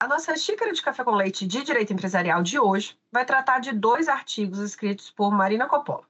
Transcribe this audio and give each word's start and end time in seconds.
A 0.00 0.06
nossa 0.06 0.36
xícara 0.36 0.72
de 0.72 0.80
café 0.80 1.02
com 1.02 1.10
leite 1.10 1.44
de 1.44 1.64
direito 1.64 1.92
empresarial 1.92 2.40
de 2.40 2.56
hoje 2.56 2.96
vai 3.10 3.24
tratar 3.24 3.58
de 3.58 3.72
dois 3.72 4.06
artigos 4.06 4.60
escritos 4.60 5.10
por 5.10 5.32
Marina 5.32 5.66
Coppola. 5.66 6.04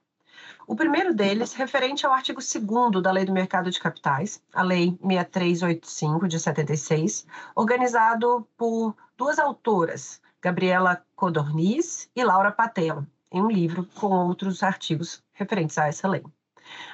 O 0.67 0.75
primeiro 0.75 1.11
deles, 1.11 1.55
referente 1.55 2.05
ao 2.05 2.13
artigo 2.13 2.39
2 2.39 3.01
da 3.01 3.11
Lei 3.11 3.25
do 3.25 3.33
Mercado 3.33 3.71
de 3.71 3.79
Capitais, 3.79 4.43
a 4.53 4.61
Lei 4.61 4.95
6385 5.01 6.27
de 6.27 6.39
76, 6.39 7.25
organizado 7.55 8.47
por 8.55 8.95
duas 9.17 9.39
autoras, 9.39 10.21
Gabriela 10.39 11.03
Codorniz 11.15 12.11
e 12.15 12.23
Laura 12.23 12.51
Patella, 12.51 13.07
em 13.31 13.41
um 13.41 13.49
livro 13.49 13.87
com 13.95 14.11
outros 14.11 14.61
artigos 14.61 15.23
referentes 15.33 15.79
a 15.79 15.87
essa 15.87 16.07
lei. 16.07 16.23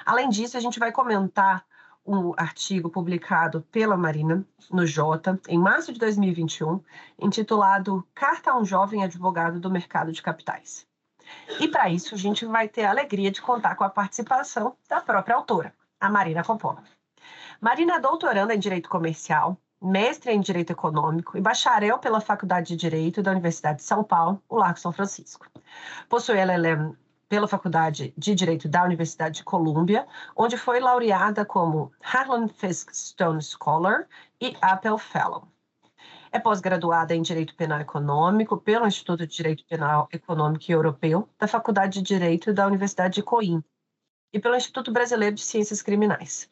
Além 0.06 0.30
disso, 0.30 0.56
a 0.56 0.60
gente 0.60 0.78
vai 0.78 0.90
comentar 0.90 1.62
um 2.06 2.32
artigo 2.36 2.88
publicado 2.88 3.62
pela 3.70 3.96
Marina 3.96 4.44
no 4.70 4.86
Jota 4.86 5.40
em 5.48 5.58
março 5.58 5.92
de 5.92 5.98
2021, 5.98 6.80
intitulado 7.18 8.06
Carta 8.14 8.52
a 8.52 8.58
um 8.58 8.64
jovem 8.64 9.02
advogado 9.02 9.58
do 9.58 9.70
mercado 9.70 10.12
de 10.12 10.22
capitais. 10.22 10.86
E 11.58 11.68
para 11.68 11.88
isso 11.90 12.14
a 12.14 12.18
gente 12.18 12.46
vai 12.46 12.68
ter 12.68 12.84
a 12.84 12.90
alegria 12.90 13.30
de 13.30 13.42
contar 13.42 13.74
com 13.74 13.84
a 13.84 13.90
participação 13.90 14.76
da 14.88 15.00
própria 15.00 15.34
autora, 15.34 15.74
a 16.00 16.08
Marina 16.08 16.44
Coppola. 16.44 16.82
Marina 17.60 17.94
é 17.94 18.00
doutoranda 18.00 18.54
em 18.54 18.58
Direito 18.58 18.88
Comercial, 18.88 19.58
mestre 19.82 20.32
em 20.32 20.40
Direito 20.40 20.72
Econômico 20.72 21.36
e 21.36 21.40
bacharel 21.40 21.98
pela 21.98 22.20
Faculdade 22.20 22.68
de 22.68 22.76
Direito 22.76 23.22
da 23.22 23.32
Universidade 23.32 23.78
de 23.78 23.84
São 23.84 24.04
Paulo, 24.04 24.42
o 24.48 24.56
Largo 24.56 24.78
São 24.78 24.92
Francisco. 24.92 25.46
Possui 26.08 26.38
LLM 26.38 26.96
pela 27.28 27.48
Faculdade 27.48 28.14
de 28.16 28.34
Direito 28.34 28.68
da 28.68 28.84
Universidade 28.84 29.36
de 29.36 29.44
Colômbia, 29.44 30.06
onde 30.36 30.56
foi 30.56 30.80
laureada 30.80 31.44
como 31.44 31.92
Harlan 32.00 32.48
Fisk 32.48 32.94
Stone 32.94 33.42
Scholar 33.42 34.06
e 34.40 34.56
Appel 34.60 34.96
Fellow. 34.96 35.48
É 36.30 36.38
pós-graduada 36.38 37.14
em 37.14 37.22
Direito 37.22 37.54
Penal 37.56 37.80
Econômico 37.80 38.56
pelo 38.56 38.86
Instituto 38.86 39.26
de 39.26 39.36
Direito 39.36 39.64
Penal 39.66 40.08
Econômico 40.12 40.70
Europeu 40.70 41.28
da 41.38 41.48
Faculdade 41.48 42.00
de 42.00 42.14
Direito 42.14 42.52
da 42.52 42.66
Universidade 42.66 43.14
de 43.14 43.22
Coimbra 43.22 43.64
e 44.32 44.38
pelo 44.38 44.56
Instituto 44.56 44.92
Brasileiro 44.92 45.34
de 45.34 45.42
Ciências 45.42 45.80
Criminais. 45.82 46.50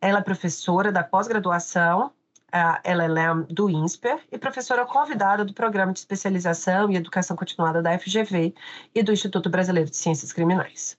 Ela 0.00 0.18
é 0.18 0.22
professora 0.22 0.92
da 0.92 1.02
pós-graduação 1.02 2.12
a 2.52 2.80
LLM 2.84 3.44
do 3.50 3.68
INSPER 3.68 4.20
e 4.32 4.38
professora 4.38 4.86
convidada 4.86 5.44
do 5.44 5.52
Programa 5.52 5.92
de 5.92 5.98
Especialização 5.98 6.90
e 6.90 6.96
Educação 6.96 7.36
Continuada 7.36 7.82
da 7.82 7.98
FGV 7.98 8.54
e 8.94 9.02
do 9.02 9.12
Instituto 9.12 9.50
Brasileiro 9.50 9.90
de 9.90 9.96
Ciências 9.96 10.32
Criminais. 10.32 10.96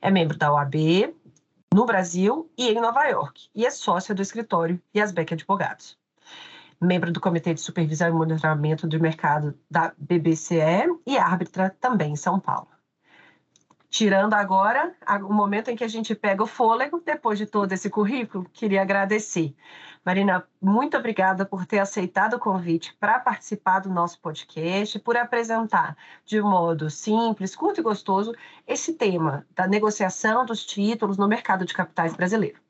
É 0.00 0.10
membro 0.10 0.36
da 0.36 0.52
OAB 0.52 1.14
no 1.74 1.84
Brasil 1.84 2.50
e 2.56 2.68
em 2.68 2.80
Nova 2.80 3.04
York 3.04 3.48
e 3.54 3.66
é 3.66 3.70
sócia 3.70 4.14
do 4.14 4.22
escritório 4.22 4.80
Yasbeck 4.96 5.34
Advogados. 5.34 5.98
Membro 6.80 7.10
do 7.10 7.20
Comitê 7.20 7.54
de 7.54 7.60
Supervisão 7.60 8.08
e 8.08 8.12
Monitoramento 8.12 8.86
do 8.86 9.00
Mercado 9.00 9.58
da 9.70 9.92
BBCE 9.96 11.00
e 11.06 11.16
árbitra 11.16 11.74
também 11.80 12.12
em 12.12 12.16
São 12.16 12.38
Paulo. 12.38 12.68
Tirando 13.96 14.34
agora 14.34 14.94
o 15.26 15.32
momento 15.32 15.70
em 15.70 15.74
que 15.74 15.82
a 15.82 15.88
gente 15.88 16.14
pega 16.14 16.42
o 16.42 16.46
fôlego, 16.46 17.02
depois 17.02 17.38
de 17.38 17.46
todo 17.46 17.72
esse 17.72 17.88
currículo, 17.88 18.46
queria 18.52 18.82
agradecer 18.82 19.56
Marina, 20.04 20.46
muito 20.60 20.98
obrigada 20.98 21.46
por 21.46 21.64
ter 21.64 21.78
aceitado 21.78 22.34
o 22.34 22.38
convite 22.38 22.94
para 23.00 23.18
participar 23.18 23.78
do 23.78 23.88
nosso 23.88 24.20
podcast, 24.20 24.98
por 24.98 25.16
apresentar 25.16 25.96
de 26.26 26.42
modo 26.42 26.90
simples, 26.90 27.56
curto 27.56 27.80
e 27.80 27.82
gostoso 27.82 28.34
esse 28.66 28.92
tema 28.92 29.46
da 29.54 29.66
negociação 29.66 30.44
dos 30.44 30.66
títulos 30.66 31.16
no 31.16 31.26
mercado 31.26 31.64
de 31.64 31.72
capitais 31.72 32.14
brasileiro. 32.14 32.65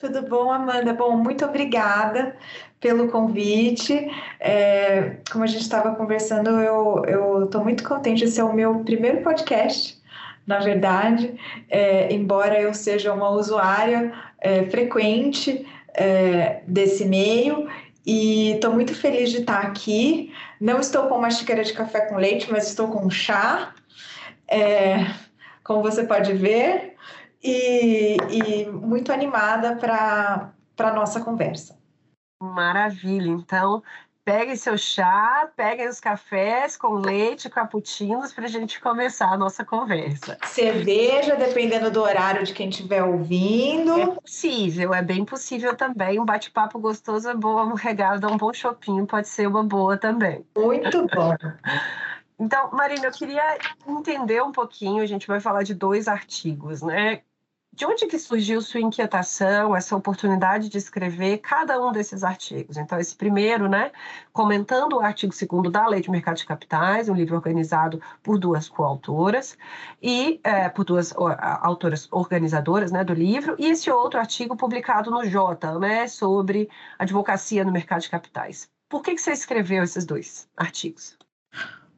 Tudo 0.00 0.22
bom, 0.22 0.50
Amanda? 0.50 0.94
Bom, 0.94 1.14
muito 1.14 1.44
obrigada 1.44 2.34
pelo 2.80 3.08
convite. 3.08 4.10
É, 4.40 5.18
como 5.30 5.44
a 5.44 5.46
gente 5.46 5.60
estava 5.60 5.94
conversando, 5.94 6.48
eu 6.58 7.44
estou 7.44 7.62
muito 7.62 7.84
contente. 7.86 8.24
Esse 8.24 8.40
é 8.40 8.44
o 8.44 8.50
meu 8.50 8.82
primeiro 8.82 9.20
podcast, 9.20 10.00
na 10.46 10.58
verdade, 10.58 11.38
é, 11.68 12.10
embora 12.14 12.58
eu 12.58 12.72
seja 12.72 13.12
uma 13.12 13.28
usuária 13.28 14.10
é, 14.40 14.64
frequente 14.70 15.66
é, 15.92 16.62
desse 16.66 17.04
meio 17.04 17.68
e 18.06 18.52
estou 18.52 18.72
muito 18.72 18.94
feliz 18.94 19.30
de 19.30 19.40
estar 19.40 19.60
aqui. 19.60 20.32
Não 20.58 20.80
estou 20.80 21.08
com 21.08 21.16
uma 21.16 21.30
xícara 21.30 21.62
de 21.62 21.74
café 21.74 22.06
com 22.06 22.16
leite, 22.16 22.50
mas 22.50 22.68
estou 22.68 22.88
com 22.88 23.10
chá, 23.10 23.74
é, 24.48 25.04
como 25.62 25.82
você 25.82 26.04
pode 26.04 26.32
ver, 26.32 26.94
e, 27.42 28.16
e 28.30 28.66
muito 28.66 29.12
animada 29.12 29.76
para 29.76 30.52
a 30.78 30.92
nossa 30.92 31.20
conversa. 31.20 31.78
Maravilha! 32.42 33.28
Então, 33.28 33.82
Peguem 34.22 34.54
seu 34.54 34.76
chá, 34.76 35.50
peguem 35.56 35.88
os 35.88 35.98
cafés 35.98 36.76
com 36.76 36.92
leite, 36.92 37.48
cappuccinos, 37.48 38.32
para 38.32 38.44
a 38.44 38.48
gente 38.48 38.80
começar 38.80 39.32
a 39.32 39.36
nossa 39.36 39.64
conversa. 39.64 40.38
Cerveja, 40.44 41.34
dependendo 41.34 41.90
do 41.90 42.02
horário 42.02 42.44
de 42.44 42.52
quem 42.52 42.68
estiver 42.68 43.02
ouvindo. 43.02 43.98
É 43.98 44.06
possível, 44.06 44.94
é 44.94 45.02
bem 45.02 45.24
possível 45.24 45.74
também. 45.74 46.20
Um 46.20 46.24
bate-papo 46.24 46.78
gostoso 46.78 47.28
é 47.30 47.34
bom, 47.34 47.60
um 47.64 47.74
regalo, 47.74 48.30
um 48.30 48.36
bom 48.36 48.52
chopinho 48.52 49.06
pode 49.06 49.26
ser 49.26 49.48
uma 49.48 49.64
boa 49.64 49.96
também. 49.96 50.44
Muito 50.56 51.06
bom. 51.08 51.34
Então, 52.38 52.70
Marina, 52.72 53.06
eu 53.06 53.12
queria 53.12 53.58
entender 53.86 54.42
um 54.42 54.52
pouquinho, 54.52 55.02
a 55.02 55.06
gente 55.06 55.26
vai 55.26 55.40
falar 55.40 55.62
de 55.62 55.74
dois 55.74 56.06
artigos, 56.06 56.82
né? 56.82 57.22
De 57.72 57.86
onde 57.86 58.06
que 58.06 58.18
surgiu 58.18 58.60
sua 58.60 58.80
inquietação, 58.80 59.76
essa 59.76 59.96
oportunidade 59.96 60.68
de 60.68 60.76
escrever 60.76 61.38
cada 61.38 61.80
um 61.80 61.92
desses 61.92 62.24
artigos? 62.24 62.76
Então, 62.76 62.98
esse 62.98 63.14
primeiro, 63.14 63.68
né, 63.68 63.92
comentando 64.32 64.94
o 64.94 65.00
artigo 65.00 65.32
2 65.32 65.72
da 65.72 65.86
Lei 65.86 66.00
de 66.00 66.10
Mercado 66.10 66.36
de 66.36 66.44
Capitais, 66.44 67.08
um 67.08 67.14
livro 67.14 67.36
organizado 67.36 68.00
por 68.22 68.38
duas 68.38 68.68
coautoras, 68.68 69.56
e 70.02 70.40
é, 70.42 70.68
por 70.68 70.84
duas 70.84 71.14
autoras 71.62 72.08
organizadoras 72.10 72.90
né, 72.90 73.04
do 73.04 73.14
livro, 73.14 73.54
e 73.58 73.66
esse 73.66 73.90
outro 73.90 74.18
artigo 74.18 74.56
publicado 74.56 75.10
no 75.10 75.24
Jota, 75.24 75.78
né, 75.78 76.08
sobre 76.08 76.68
advocacia 76.98 77.64
no 77.64 77.72
mercado 77.72 78.02
de 78.02 78.10
capitais. 78.10 78.68
Por 78.88 79.02
que, 79.02 79.14
que 79.14 79.20
você 79.22 79.30
escreveu 79.30 79.84
esses 79.84 80.04
dois 80.04 80.48
artigos? 80.56 81.16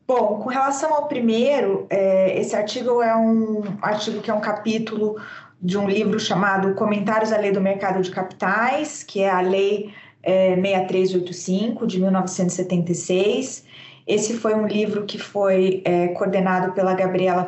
Bom, 0.06 0.40
com 0.42 0.50
relação 0.50 0.92
ao 0.92 1.08
primeiro, 1.08 1.86
é, 1.88 2.38
esse 2.38 2.54
artigo 2.54 3.00
é 3.00 3.16
um 3.16 3.62
artigo 3.80 4.20
que 4.20 4.30
é 4.30 4.34
um 4.34 4.40
capítulo 4.40 5.18
de 5.62 5.78
um 5.78 5.88
livro 5.88 6.18
chamado 6.18 6.74
Comentários 6.74 7.32
à 7.32 7.38
Lei 7.38 7.52
do 7.52 7.60
Mercado 7.60 8.02
de 8.02 8.10
Capitais, 8.10 9.04
que 9.04 9.20
é 9.20 9.30
a 9.30 9.40
Lei 9.40 9.94
é, 10.22 10.56
6385 10.56 11.86
de 11.86 12.00
1976. 12.00 13.64
Esse 14.06 14.34
foi 14.34 14.54
um 14.54 14.66
livro 14.66 15.04
que 15.04 15.18
foi 15.18 15.80
é, 15.84 16.08
coordenado 16.08 16.72
pela 16.72 16.94
Gabriela 16.94 17.46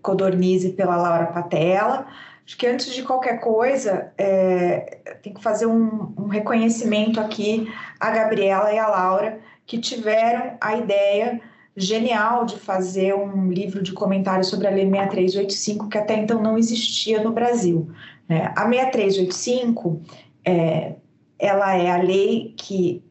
Codorniz 0.00 0.64
e 0.64 0.70
pela 0.70 0.96
Laura 0.96 1.26
Patella, 1.26 2.06
Acho 2.50 2.58
que 2.58 2.66
antes 2.66 2.92
de 2.92 3.04
qualquer 3.04 3.38
coisa, 3.38 4.12
é, 4.18 4.98
tem 5.22 5.32
que 5.32 5.40
fazer 5.40 5.66
um, 5.66 6.12
um 6.18 6.26
reconhecimento 6.26 7.20
aqui 7.20 7.72
a 8.00 8.10
Gabriela 8.10 8.72
e 8.72 8.78
a 8.78 8.88
Laura, 8.88 9.38
que 9.64 9.78
tiveram 9.78 10.56
a 10.60 10.74
ideia 10.74 11.40
genial 11.80 12.44
de 12.44 12.58
fazer 12.58 13.14
um 13.14 13.50
livro 13.50 13.82
de 13.82 13.92
comentários 13.92 14.48
sobre 14.48 14.66
a 14.66 14.70
Lei 14.70 14.88
6385, 14.88 15.88
que 15.88 15.98
até 15.98 16.16
então 16.18 16.42
não 16.42 16.58
existia 16.58 17.22
no 17.22 17.32
Brasil. 17.32 17.90
Né? 18.28 18.52
A 18.56 18.68
6385, 18.68 20.00
é, 20.44 20.94
ela 21.38 21.74
é 21.74 21.90
a 21.90 22.02
lei 22.02 22.54
que 22.56 23.02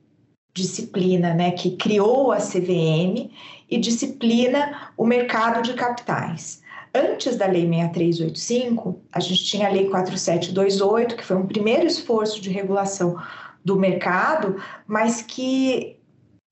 disciplina, 0.54 1.33
né, 1.33 1.51
que 1.51 1.75
criou 1.75 2.31
a 2.31 2.38
CVM 2.38 3.30
e 3.69 3.77
disciplina 3.77 4.92
o 4.98 5.06
mercado 5.06 5.62
de 5.62 5.74
capitais. 5.74 6.62
Antes 6.94 7.38
da 7.38 7.45
Lei 7.45 7.68
6385, 7.68 9.00
a 9.12 9.19
gente 9.19 9.45
tinha 9.45 9.68
a 9.68 9.72
Lei 9.72 9.88
4728, 9.89 11.15
que 11.15 11.24
foi 11.24 11.38
um 11.38 11.45
primeiro 11.45 11.86
esforço 11.86 12.42
de 12.42 12.50
regulação 12.50 13.15
do 13.63 13.75
mercado, 13.75 14.56
mas 14.88 15.22
que, 15.22 15.98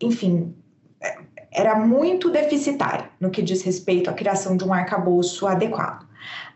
enfim, 0.02 0.54
era 1.58 1.76
muito 1.76 2.30
deficitário 2.30 3.10
no 3.20 3.32
que 3.32 3.42
diz 3.42 3.64
respeito 3.64 4.12
à 4.12 4.14
criação 4.14 4.56
de 4.56 4.64
um 4.64 4.72
arcabouço 4.72 5.48
adequado. 5.48 6.08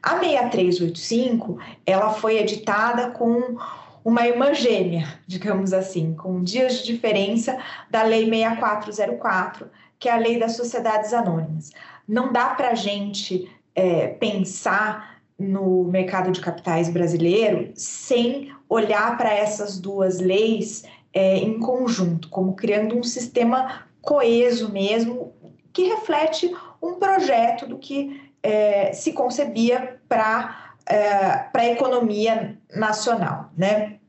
A 0.02 0.20
6385, 0.20 1.58
ela 1.88 2.14
foi 2.14 2.38
editada 2.38 3.10
com 3.10 3.58
uma 4.06 4.28
irmã 4.28 4.54
gêmea, 4.54 5.20
digamos 5.26 5.74
assim, 5.74 6.14
com 6.14 6.44
dias 6.44 6.80
de 6.80 6.94
diferença 6.94 7.58
da 7.90 8.04
Lei 8.04 8.30
6404, 8.30 9.68
que 9.98 10.08
é 10.08 10.12
a 10.12 10.18
Lei 10.18 10.40
das 10.40 10.56
Sociedades 10.56 11.14
Anônimas. 11.14 11.72
Não 12.08 12.32
dá 12.32 12.50
para 12.50 12.70
a 12.70 12.76
gente 12.76 13.52
é, 13.74 14.08
pensar 14.08 15.20
no 15.38 15.86
mercado 15.86 16.32
de 16.32 16.42
capitais 16.42 16.90
brasileiro 16.90 17.72
sem 17.74 18.54
olhar 18.70 19.18
para 19.18 19.34
essas 19.34 19.80
duas 19.80 20.20
leis 20.20 20.84
é, 21.12 21.38
em 21.38 21.58
conjunto, 21.60 22.30
como 22.30 22.56
criando 22.56 22.96
um 22.96 23.04
sistema 23.04 23.90
coeso 24.02 24.72
mesmo, 24.72 25.34
que 25.72 25.84
reflete 25.84 26.54
um 26.82 26.96
projeto 26.96 27.68
do 27.68 27.78
que 27.78 28.32
é, 28.44 28.92
se 28.94 29.14
concebia 29.14 30.02
para 30.10 30.74
é, 30.86 31.50
a 31.54 31.66
economia 31.68 32.58
nacional, 32.74 33.52
né? 33.56 34.00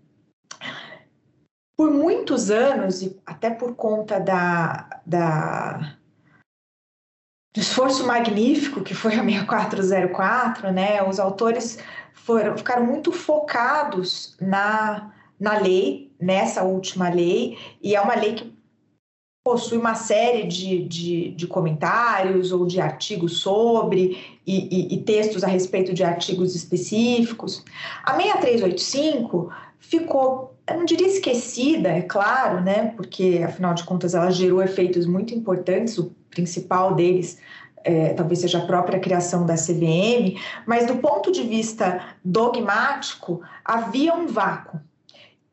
Por 1.76 1.90
muitos 1.90 2.50
anos, 2.50 3.02
e 3.02 3.20
até 3.26 3.50
por 3.50 3.74
conta 3.74 4.18
da, 4.18 5.00
da 5.04 5.96
do 7.54 7.60
esforço 7.60 8.06
magnífico 8.06 8.82
que 8.82 8.94
foi 8.94 9.14
a 9.14 9.22
6404, 9.22 10.72
né? 10.72 11.02
Os 11.02 11.20
autores 11.20 11.78
foram, 12.14 12.56
ficaram 12.56 12.84
muito 12.84 13.12
focados 13.12 14.36
na, 14.40 15.12
na 15.38 15.58
lei, 15.58 16.14
nessa 16.20 16.62
última 16.62 17.10
lei, 17.10 17.58
e 17.82 17.94
é 17.94 18.00
uma 18.00 18.14
lei 18.14 18.34
que 18.34 18.51
possui 19.44 19.76
uma 19.76 19.94
série 19.94 20.46
de, 20.46 20.86
de, 20.86 21.30
de 21.32 21.46
comentários 21.46 22.52
ou 22.52 22.64
de 22.64 22.80
artigos 22.80 23.38
sobre 23.38 24.38
e, 24.46 24.68
e, 24.70 24.94
e, 24.94 24.98
textos 25.02 25.42
a 25.42 25.48
respeito 25.48 25.92
de 25.92 26.04
artigos 26.04 26.54
específicos. 26.54 27.64
A 28.04 28.14
6385 28.14 29.50
ficou, 29.80 30.56
eu 30.66 30.78
não 30.78 30.84
diria 30.84 31.08
esquecida, 31.08 31.88
é 31.88 32.02
claro, 32.02 32.60
né? 32.60 32.92
Porque 32.96 33.42
afinal 33.44 33.74
de 33.74 33.84
contas 33.84 34.14
ela 34.14 34.30
gerou 34.30 34.62
efeitos 34.62 35.06
muito 35.06 35.34
importantes. 35.34 35.98
O 35.98 36.14
principal 36.30 36.94
deles 36.94 37.38
é, 37.84 38.14
talvez 38.14 38.40
seja 38.40 38.58
a 38.58 38.66
própria 38.66 39.00
criação 39.00 39.44
da 39.44 39.54
CVM, 39.54 40.38
mas 40.66 40.86
do 40.86 40.96
ponto 40.96 41.32
de 41.32 41.42
vista 41.42 42.14
dogmático, 42.24 43.42
havia 43.64 44.14
um 44.14 44.28
vácuo. 44.28 44.80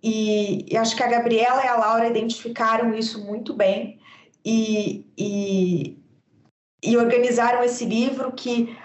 E, 0.02 0.66
e 0.72 0.78
acho 0.78 0.96
que 0.96 1.04
a 1.04 1.08
Gabriela 1.08 1.64
e 1.64 1.68
a 1.68 1.76
Laura 1.76 2.08
identificaram 2.08 2.94
isso 2.94 3.24
muito 3.26 3.54
bem 3.54 4.00
e, 4.46 5.06
e, 5.18 5.98
e 6.82 6.98
organizaram 6.98 7.64
esse 7.64 7.84
livro 7.84 8.32
que, 8.32 8.78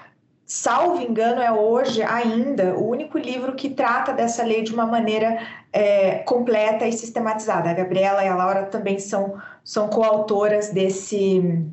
salvo 0.44 1.00
engano, 1.00 1.40
é 1.40 1.52
hoje 1.52 2.02
ainda 2.02 2.76
o 2.76 2.88
único 2.88 3.16
livro 3.16 3.54
que 3.54 3.70
trata 3.70 4.12
dessa 4.12 4.42
lei 4.42 4.62
de 4.62 4.74
uma 4.74 4.86
maneira 4.86 5.38
é, 5.72 6.18
completa 6.18 6.86
e 6.86 6.92
sistematizada. 6.92 7.70
A 7.70 7.74
Gabriela 7.74 8.24
e 8.24 8.28
a 8.28 8.34
Laura 8.34 8.64
também 8.64 8.98
são, 8.98 9.40
são 9.62 9.88
coautoras 9.88 10.70
desse 10.70 11.64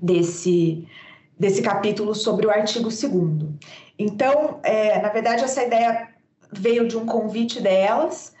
desse, 0.00 0.86
desse 1.38 1.62
capítulo 1.62 2.14
sobre 2.14 2.46
o 2.46 2.50
artigo 2.50 2.88
2. 2.88 3.04
Então, 3.98 4.58
é, 4.64 5.00
na 5.00 5.08
verdade, 5.10 5.44
essa 5.44 5.62
ideia 5.62 6.08
veio 6.50 6.88
de 6.88 6.96
um 6.96 7.06
convite 7.06 7.60
delas 7.60 8.34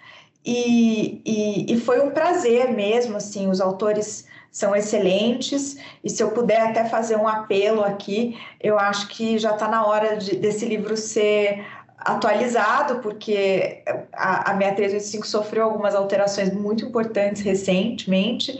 e, 0.44 1.22
e, 1.24 1.72
e, 1.72 1.80
foi 1.80 2.00
um 2.00 2.10
prazer 2.10 2.72
mesmo, 2.72 3.16
assim, 3.16 3.48
os 3.48 3.60
autores 3.60 4.26
são 4.50 4.74
excelentes 4.74 5.76
e 6.02 6.10
se 6.10 6.22
eu 6.22 6.32
puder 6.32 6.60
até 6.60 6.84
fazer 6.84 7.16
um 7.16 7.28
apelo 7.28 7.82
aqui, 7.82 8.36
eu 8.60 8.78
acho 8.78 9.08
que 9.08 9.38
já 9.38 9.52
está 9.52 9.68
na 9.68 9.86
hora 9.86 10.16
de, 10.16 10.36
desse 10.36 10.66
livro 10.66 10.96
ser 10.96 11.64
atualizado, 11.96 12.98
porque 13.00 13.84
a, 14.12 14.50
a 14.50 14.58
6385 14.58 15.26
sofreu 15.26 15.64
algumas 15.64 15.94
alterações 15.94 16.52
muito 16.52 16.84
importantes 16.84 17.42
recentemente 17.42 18.58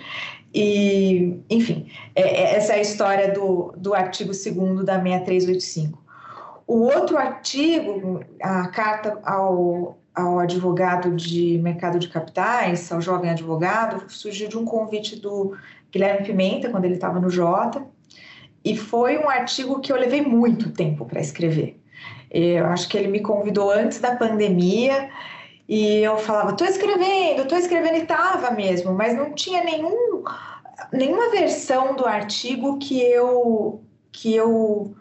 e, 0.55 1.41
enfim, 1.49 1.87
é, 2.15 2.23
é, 2.23 2.57
essa 2.57 2.75
é 2.75 2.77
a 2.77 2.83
história 2.83 3.33
do, 3.33 3.75
do 3.77 3.95
artigo 3.95 4.33
2 4.33 4.85
da 4.85 5.01
6385. 5.01 6.03
O 6.67 6.83
outro 6.83 7.19
artigo, 7.19 8.25
a 8.41 8.69
carta 8.69 9.19
ao, 9.25 9.99
ao 10.15 10.39
advogado 10.39 11.15
de 11.17 11.59
mercado 11.63 11.99
de 11.99 12.09
capitais, 12.09 12.91
ao 12.93 13.01
jovem 13.01 13.31
advogado, 13.31 14.11
surgiu 14.11 14.49
de 14.49 14.59
um 14.59 14.65
convite 14.65 15.17
do 15.17 15.57
Guilherme 15.91 16.27
Pimenta, 16.27 16.69
quando 16.71 16.85
ele 16.85 16.95
estava 16.95 17.19
no 17.19 17.31
Jota, 17.31 17.85
e 18.65 18.77
foi 18.77 19.19
um 19.19 19.29
artigo 19.29 19.81
que 19.81 19.93
eu 19.93 19.97
levei 19.97 20.23
muito 20.23 20.71
tempo 20.71 21.05
para 21.05 21.21
escrever. 21.21 21.81
Eu 22.31 22.67
acho 22.67 22.89
que 22.89 22.97
ele 22.97 23.09
me 23.09 23.21
convidou 23.21 23.71
antes 23.71 24.01
da 24.01 24.17
pandemia 24.17 25.11
e 25.69 25.99
eu 25.99 26.17
falava, 26.19 26.55
tô 26.55 26.65
escrevendo, 26.65 27.47
tô 27.47 27.57
escrevendo, 27.57 27.97
e 27.97 28.07
tava 28.07 28.51
mesmo, 28.51 28.93
mas 28.93 29.15
não 29.17 29.33
tinha 29.35 29.63
nenhum, 29.63 30.23
nenhuma 30.93 31.31
versão 31.31 31.95
do 31.95 32.07
artigo 32.07 32.79
que 32.79 33.01
eu, 33.01 33.83
que 34.11 34.35
eu 34.35 34.95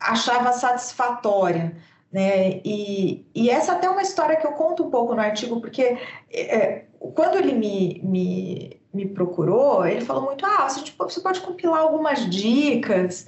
achava 0.00 0.52
satisfatória. 0.52 1.76
Né? 2.10 2.60
E, 2.64 3.26
e 3.34 3.50
essa 3.50 3.72
até 3.72 3.86
é 3.86 3.90
uma 3.90 4.02
história 4.02 4.36
que 4.36 4.46
eu 4.46 4.52
conto 4.52 4.84
um 4.84 4.90
pouco 4.90 5.14
no 5.14 5.20
artigo, 5.20 5.60
porque 5.60 5.98
é, 6.32 6.84
quando 7.14 7.36
ele 7.36 7.52
me, 7.52 8.00
me, 8.02 8.80
me 8.92 9.06
procurou, 9.06 9.86
ele 9.86 10.00
falou 10.00 10.22
muito: 10.24 10.44
ah, 10.46 10.68
você, 10.68 10.82
tipo, 10.82 11.04
você 11.04 11.20
pode 11.20 11.40
compilar 11.40 11.80
algumas 11.80 12.28
dicas. 12.30 13.26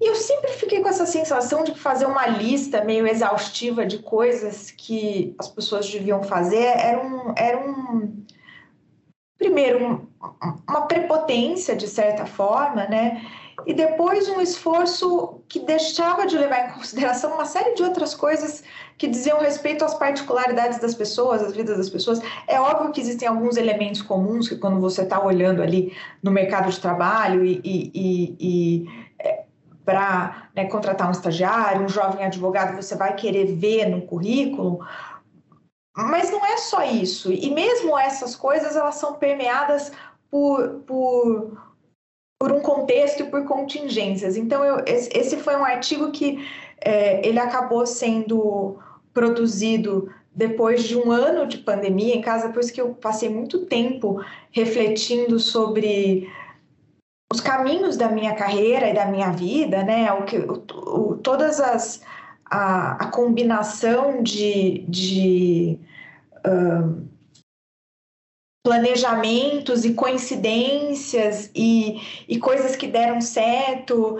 E 0.00 0.06
eu 0.08 0.14
sempre 0.14 0.50
fiquei 0.52 0.80
com 0.80 0.88
essa 0.88 1.04
sensação 1.04 1.62
de 1.62 1.74
fazer 1.74 2.06
uma 2.06 2.26
lista 2.26 2.82
meio 2.82 3.06
exaustiva 3.06 3.84
de 3.84 3.98
coisas 3.98 4.70
que 4.70 5.34
as 5.38 5.46
pessoas 5.46 5.90
deviam 5.90 6.22
fazer 6.22 6.64
era 6.64 6.98
um, 6.98 7.34
era 7.36 7.58
um 7.58 8.24
primeiro, 9.36 9.84
um, 9.84 10.08
uma 10.66 10.86
prepotência 10.86 11.76
de 11.76 11.86
certa 11.86 12.24
forma, 12.24 12.86
né? 12.86 13.22
E 13.66 13.74
depois 13.74 14.28
um 14.28 14.40
esforço 14.40 15.40
que 15.48 15.60
deixava 15.60 16.26
de 16.26 16.36
levar 16.36 16.68
em 16.68 16.72
consideração 16.72 17.34
uma 17.34 17.44
série 17.44 17.74
de 17.74 17.82
outras 17.82 18.14
coisas 18.14 18.62
que 18.96 19.06
diziam 19.06 19.38
respeito 19.38 19.84
às 19.84 19.94
particularidades 19.94 20.78
das 20.78 20.94
pessoas, 20.94 21.42
às 21.42 21.54
vidas 21.54 21.76
das 21.76 21.88
pessoas. 21.88 22.20
É 22.46 22.60
óbvio 22.60 22.92
que 22.92 23.00
existem 23.00 23.26
alguns 23.28 23.56
elementos 23.56 24.02
comuns 24.02 24.48
que 24.48 24.56
quando 24.56 24.80
você 24.80 25.02
está 25.02 25.22
olhando 25.24 25.62
ali 25.62 25.96
no 26.22 26.30
mercado 26.30 26.70
de 26.70 26.80
trabalho 26.80 27.44
e, 27.44 27.60
e, 27.64 27.90
e, 27.94 28.36
e 28.40 28.88
é, 29.18 29.44
para 29.84 30.48
né, 30.54 30.66
contratar 30.66 31.08
um 31.08 31.12
estagiário, 31.12 31.84
um 31.84 31.88
jovem 31.88 32.24
advogado, 32.24 32.76
você 32.76 32.94
vai 32.94 33.14
querer 33.14 33.46
ver 33.46 33.86
no 33.86 34.02
currículo, 34.02 34.86
mas 35.96 36.30
não 36.30 36.44
é 36.44 36.56
só 36.58 36.84
isso. 36.84 37.32
E 37.32 37.50
mesmo 37.50 37.98
essas 37.98 38.36
coisas, 38.36 38.76
elas 38.76 38.96
são 38.96 39.14
permeadas 39.14 39.92
por, 40.30 40.82
por, 40.86 41.69
por 42.40 42.50
um 42.52 42.60
contexto 42.60 43.20
e 43.20 43.26
por 43.26 43.44
contingências. 43.44 44.34
Então, 44.34 44.64
eu, 44.64 44.82
esse 44.86 45.36
foi 45.36 45.54
um 45.56 45.64
artigo 45.64 46.10
que 46.10 46.42
é, 46.80 47.24
ele 47.28 47.38
acabou 47.38 47.86
sendo 47.86 48.78
produzido 49.12 50.10
depois 50.34 50.84
de 50.84 50.96
um 50.96 51.12
ano 51.12 51.46
de 51.46 51.58
pandemia 51.58 52.16
em 52.16 52.22
casa, 52.22 52.48
depois 52.48 52.70
que 52.70 52.80
eu 52.80 52.94
passei 52.94 53.28
muito 53.28 53.66
tempo 53.66 54.24
refletindo 54.50 55.38
sobre 55.38 56.32
os 57.30 57.42
caminhos 57.42 57.98
da 57.98 58.08
minha 58.08 58.34
carreira 58.34 58.88
e 58.88 58.94
da 58.94 59.04
minha 59.04 59.30
vida, 59.32 59.82
né? 59.84 60.10
O 60.10 60.24
que, 60.24 60.38
o, 60.38 60.64
o, 60.86 61.16
todas 61.18 61.60
as 61.60 62.00
a, 62.46 63.04
a 63.04 63.06
combinação 63.08 64.22
de, 64.22 64.86
de 64.88 65.78
planejamentos 68.62 69.84
e 69.84 69.94
coincidências 69.94 71.50
e, 71.54 72.00
e 72.28 72.38
coisas 72.38 72.76
que 72.76 72.86
deram 72.86 73.20
certo 73.20 74.18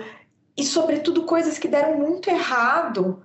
e 0.57 0.63
sobretudo 0.63 1.23
coisas 1.23 1.59
que 1.59 1.67
deram 1.67 1.97
muito 1.97 2.29
errado 2.29 3.23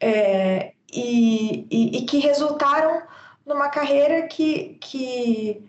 é, 0.00 0.72
e, 0.92 1.66
e, 1.70 1.98
e, 1.98 2.06
que 2.06 2.18
resultaram 2.18 3.02
numa 3.44 3.68
carreira 3.68 4.26
que, 4.26 4.78
que 4.80 5.64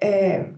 é, 0.00 0.50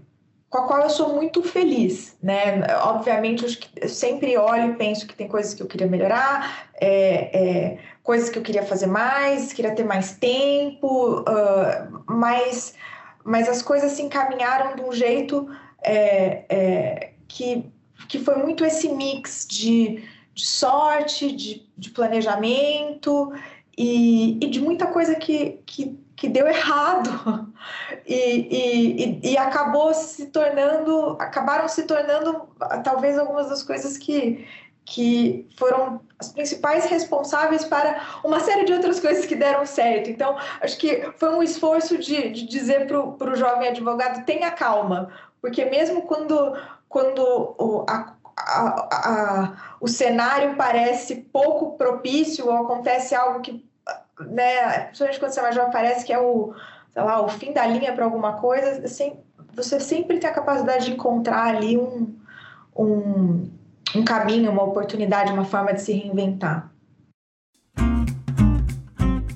com 0.49 0.59
a 0.59 0.67
qual 0.67 0.81
eu 0.81 0.89
sou 0.89 1.13
muito 1.13 1.43
feliz, 1.43 2.17
né? 2.23 2.65
Obviamente, 2.83 3.43
eu 3.75 3.89
sempre 3.89 4.37
olho 4.37 4.71
e 4.71 4.75
penso 4.75 5.05
que 5.05 5.15
tem 5.15 5.27
coisas 5.27 5.53
que 5.53 5.61
eu 5.61 5.67
queria 5.67 5.87
melhorar, 5.87 6.69
é, 6.79 7.37
é, 7.37 7.77
coisas 8.01 8.29
que 8.29 8.39
eu 8.39 8.43
queria 8.43 8.63
fazer 8.63 8.87
mais, 8.87 9.51
queria 9.51 9.75
ter 9.75 9.83
mais 9.83 10.13
tempo, 10.13 11.19
uh, 11.21 12.03
mas, 12.07 12.73
mas 13.27 13.49
as 13.49 13.61
coisas 13.61 13.91
se 13.91 14.01
encaminharam 14.01 14.75
de 14.77 14.81
um 14.81 14.93
jeito 14.93 15.49
é, 15.83 16.45
é 16.47 17.13
que, 17.27 17.69
que 18.07 18.19
foi 18.19 18.37
muito 18.37 18.63
esse 18.63 18.87
mix 18.87 19.45
de, 19.45 20.01
de 20.33 20.47
sorte, 20.47 21.35
de, 21.35 21.69
de 21.77 21.89
planejamento 21.89 23.33
e, 23.77 24.39
e 24.41 24.49
de 24.49 24.61
muita 24.61 24.87
coisa 24.87 25.13
que, 25.15 25.59
que 25.65 25.99
que 26.17 26.27
deu 26.27 26.47
errado. 26.47 27.47
E, 28.05 28.13
e, 28.13 29.31
e, 29.31 29.37
acabou 29.37 29.93
se 29.93 30.27
tornando, 30.27 31.17
acabaram 31.19 31.67
se 31.67 31.83
tornando 31.83 32.47
talvez 32.81 33.17
algumas 33.17 33.49
das 33.49 33.61
coisas 33.61 33.97
que, 33.97 34.47
que 34.87 35.45
foram 35.57 35.99
as 36.17 36.29
principais 36.29 36.85
responsáveis 36.85 37.65
para 37.65 38.01
uma 38.23 38.39
série 38.39 38.63
de 38.63 38.71
outras 38.71 39.01
coisas 39.01 39.25
que 39.25 39.35
deram 39.35 39.65
certo. 39.65 40.09
Então, 40.09 40.37
acho 40.61 40.77
que 40.77 41.11
foi 41.17 41.29
um 41.35 41.43
esforço 41.43 41.97
de, 41.97 42.29
de 42.29 42.47
dizer 42.47 42.87
para 42.87 43.29
o 43.29 43.35
jovem 43.35 43.67
advogado: 43.67 44.25
tenha 44.25 44.49
calma, 44.49 45.11
porque 45.41 45.65
mesmo 45.65 46.03
quando, 46.03 46.57
quando 46.87 47.19
o, 47.19 47.85
a, 47.87 48.13
a, 48.37 48.87
a, 48.91 49.75
o 49.81 49.89
cenário 49.89 50.55
parece 50.55 51.17
pouco 51.17 51.77
propício 51.77 52.47
ou 52.47 52.53
acontece 52.53 53.13
algo 53.13 53.41
que 53.41 53.67
né, 54.21 54.85
principalmente 54.85 55.19
quando 55.19 55.31
você 55.31 55.39
é 55.39 55.43
mais 55.43 55.55
jovem, 55.55 55.71
parece 55.71 56.05
que 56.05 56.13
é 56.13 56.19
o, 56.19 56.53
sei 56.93 57.03
lá, 57.03 57.21
o 57.21 57.27
fim 57.27 57.51
da 57.51 57.67
linha 57.67 57.91
para 57.93 58.05
alguma 58.05 58.33
coisa, 58.37 58.85
assim, 58.85 59.19
você 59.53 59.81
sempre 59.81 60.17
tem 60.17 60.29
a 60.29 60.33
capacidade 60.33 60.85
de 60.85 60.93
encontrar 60.93 61.55
ali 61.55 61.77
um, 61.77 62.15
um, 62.75 63.49
um 63.95 64.03
caminho, 64.03 64.51
uma 64.51 64.63
oportunidade, 64.63 65.31
uma 65.31 65.45
forma 65.45 65.73
de 65.73 65.81
se 65.81 65.93
reinventar. 65.93 66.71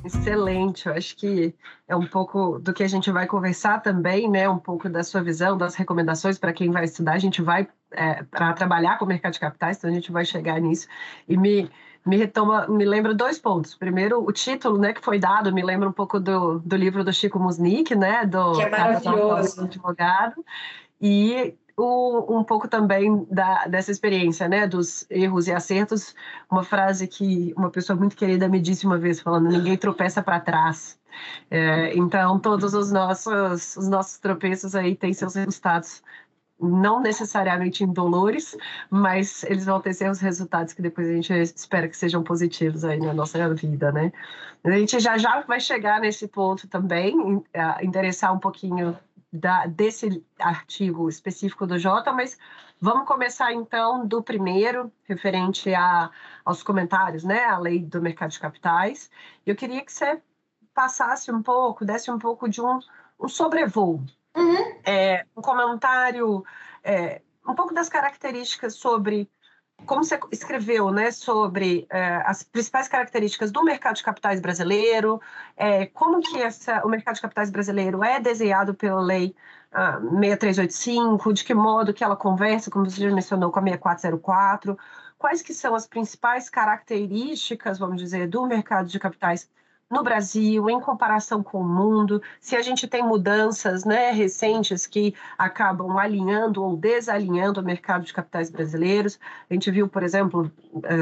Excelente, 0.03 0.87
eu 0.87 0.93
acho 0.93 1.15
que 1.15 1.55
é 1.87 1.95
um 1.95 2.05
pouco 2.05 2.59
do 2.59 2.73
que 2.73 2.83
a 2.83 2.87
gente 2.87 3.09
vai 3.09 3.25
conversar 3.25 3.81
também, 3.81 4.29
né? 4.29 4.47
Um 4.47 4.59
pouco 4.59 4.87
da 4.87 5.03
sua 5.03 5.23
visão, 5.23 5.57
das 5.57 5.75
recomendações 5.75 6.37
para 6.37 6.53
quem 6.53 6.69
vai 6.69 6.83
estudar. 6.83 7.13
A 7.13 7.19
gente 7.19 7.41
vai 7.41 7.67
é, 7.91 8.23
para 8.23 8.53
trabalhar 8.53 8.97
com 8.97 9.05
o 9.05 9.07
mercado 9.07 9.33
de 9.33 9.39
capitais, 9.39 9.77
então 9.77 9.89
a 9.89 9.93
gente 9.93 10.11
vai 10.11 10.25
chegar 10.25 10.59
nisso. 10.59 10.87
E 11.27 11.37
me, 11.37 11.69
me 12.05 12.17
retoma, 12.17 12.67
me 12.67 12.85
lembra 12.85 13.13
dois 13.13 13.39
pontos. 13.39 13.75
Primeiro, 13.75 14.23
o 14.23 14.31
título, 14.31 14.77
né, 14.77 14.93
que 14.93 15.01
foi 15.01 15.17
dado, 15.17 15.53
me 15.53 15.63
lembra 15.63 15.89
um 15.89 15.93
pouco 15.93 16.19
do, 16.19 16.59
do 16.59 16.75
livro 16.75 17.03
do 17.03 17.13
Chico 17.13 17.39
Musnick, 17.39 17.95
né, 17.95 18.25
do 18.25 18.53
que 18.53 18.61
é 18.63 18.69
maravilhoso. 18.69 19.63
advogado, 19.63 20.43
e 20.99 21.55
um 21.83 22.43
pouco 22.43 22.67
também 22.67 23.25
da, 23.29 23.65
dessa 23.67 23.91
experiência, 23.91 24.47
né, 24.47 24.67
dos 24.67 25.05
erros 25.09 25.47
e 25.47 25.51
acertos. 25.53 26.15
Uma 26.49 26.63
frase 26.63 27.07
que 27.07 27.53
uma 27.57 27.69
pessoa 27.69 27.97
muito 27.97 28.15
querida 28.15 28.47
me 28.47 28.59
disse 28.59 28.85
uma 28.85 28.97
vez, 28.97 29.19
falando: 29.19 29.49
ninguém 29.49 29.77
tropeça 29.77 30.21
para 30.21 30.39
trás. 30.39 30.99
É, 31.49 31.95
então, 31.95 32.39
todos 32.39 32.73
os 32.73 32.91
nossos, 32.91 33.75
os 33.77 33.87
nossos 33.87 34.17
tropeços 34.17 34.75
aí 34.75 34.95
têm 34.95 35.13
seus 35.13 35.35
resultados 35.35 36.01
não 36.61 37.01
necessariamente 37.01 37.83
indolores, 37.83 38.55
mas 38.89 39.43
eles 39.45 39.65
vão 39.65 39.81
ter 39.81 39.93
seus 39.93 40.19
resultados 40.19 40.73
que 40.73 40.81
depois 40.81 41.09
a 41.09 41.13
gente 41.13 41.33
espera 41.33 41.87
que 41.87 41.97
sejam 41.97 42.23
positivos 42.23 42.83
aí 42.83 42.99
na 42.99 43.13
nossa 43.13 43.53
vida, 43.53 43.91
né? 43.91 44.11
A 44.63 44.71
gente 44.71 44.99
já 44.99 45.17
já 45.17 45.41
vai 45.41 45.59
chegar 45.59 45.99
nesse 45.99 46.27
ponto 46.27 46.67
também, 46.67 47.41
interessar 47.81 48.31
um 48.31 48.37
pouquinho 48.37 48.95
da, 49.31 49.65
desse 49.65 50.25
artigo 50.39 51.07
específico 51.09 51.65
do 51.65 51.77
Jota, 51.77 52.11
mas 52.11 52.37
vamos 52.79 53.07
começar 53.07 53.53
então 53.53 54.05
do 54.05 54.21
primeiro, 54.21 54.91
referente 55.03 55.73
a, 55.73 56.09
aos 56.43 56.63
comentários, 56.63 57.23
né? 57.23 57.45
A 57.45 57.57
lei 57.57 57.79
do 57.79 58.01
mercado 58.01 58.31
de 58.31 58.39
capitais. 58.39 59.09
Eu 59.45 59.55
queria 59.55 59.83
que 59.83 59.91
você 59.91 60.21
passasse 60.73 61.31
um 61.31 61.41
pouco, 61.41 61.85
desse 61.85 62.11
um 62.11 62.19
pouco 62.19 62.49
de 62.49 62.61
um, 62.61 62.79
um 63.19 63.27
sobrevoo 63.27 64.03
Uhum. 64.35 64.81
É, 64.85 65.25
um 65.35 65.41
comentário, 65.41 66.43
é, 66.83 67.21
um 67.45 67.53
pouco 67.53 67.73
das 67.73 67.89
características 67.89 68.75
sobre 68.75 69.29
como 69.85 70.03
você 70.03 70.19
escreveu, 70.31 70.91
né, 70.91 71.11
sobre 71.11 71.85
é, 71.89 72.21
as 72.25 72.43
principais 72.43 72.87
características 72.87 73.51
do 73.51 73.63
mercado 73.63 73.95
de 73.95 74.03
capitais 74.03 74.39
brasileiro, 74.39 75.21
é, 75.57 75.85
como 75.87 76.21
que 76.21 76.41
essa, 76.41 76.85
o 76.85 76.89
mercado 76.89 77.15
de 77.15 77.21
capitais 77.21 77.49
brasileiro 77.49 78.03
é 78.03 78.19
desenhado 78.19 78.73
pela 78.73 79.01
lei 79.01 79.35
ah, 79.71 79.99
6385, 79.99 81.33
de 81.33 81.43
que 81.43 81.53
modo 81.53 81.93
que 81.93 82.03
ela 82.03 82.15
conversa, 82.15 82.69
como 82.69 82.89
você 82.89 83.01
já 83.01 83.13
mencionou, 83.13 83.51
com 83.51 83.59
a 83.59 83.63
6404, 83.63 84.77
quais 85.17 85.41
que 85.41 85.53
são 85.53 85.75
as 85.75 85.87
principais 85.87 86.49
características, 86.49 87.79
vamos 87.79 87.97
dizer, 87.97 88.27
do 88.27 88.45
mercado 88.45 88.87
de 88.87 88.99
capitais 88.99 89.49
no 89.91 90.01
Brasil, 90.01 90.69
em 90.69 90.79
comparação 90.79 91.43
com 91.43 91.59
o 91.59 91.67
mundo, 91.67 92.21
se 92.39 92.55
a 92.55 92.61
gente 92.61 92.87
tem 92.87 93.03
mudanças 93.03 93.83
né, 93.83 94.11
recentes 94.11 94.87
que 94.87 95.13
acabam 95.37 95.97
alinhando 95.97 96.63
ou 96.63 96.77
desalinhando 96.77 97.59
o 97.59 97.63
mercado 97.63 98.05
de 98.05 98.13
capitais 98.13 98.49
brasileiros. 98.49 99.19
A 99.49 99.53
gente 99.53 99.69
viu, 99.69 99.89
por 99.89 100.01
exemplo, 100.01 100.49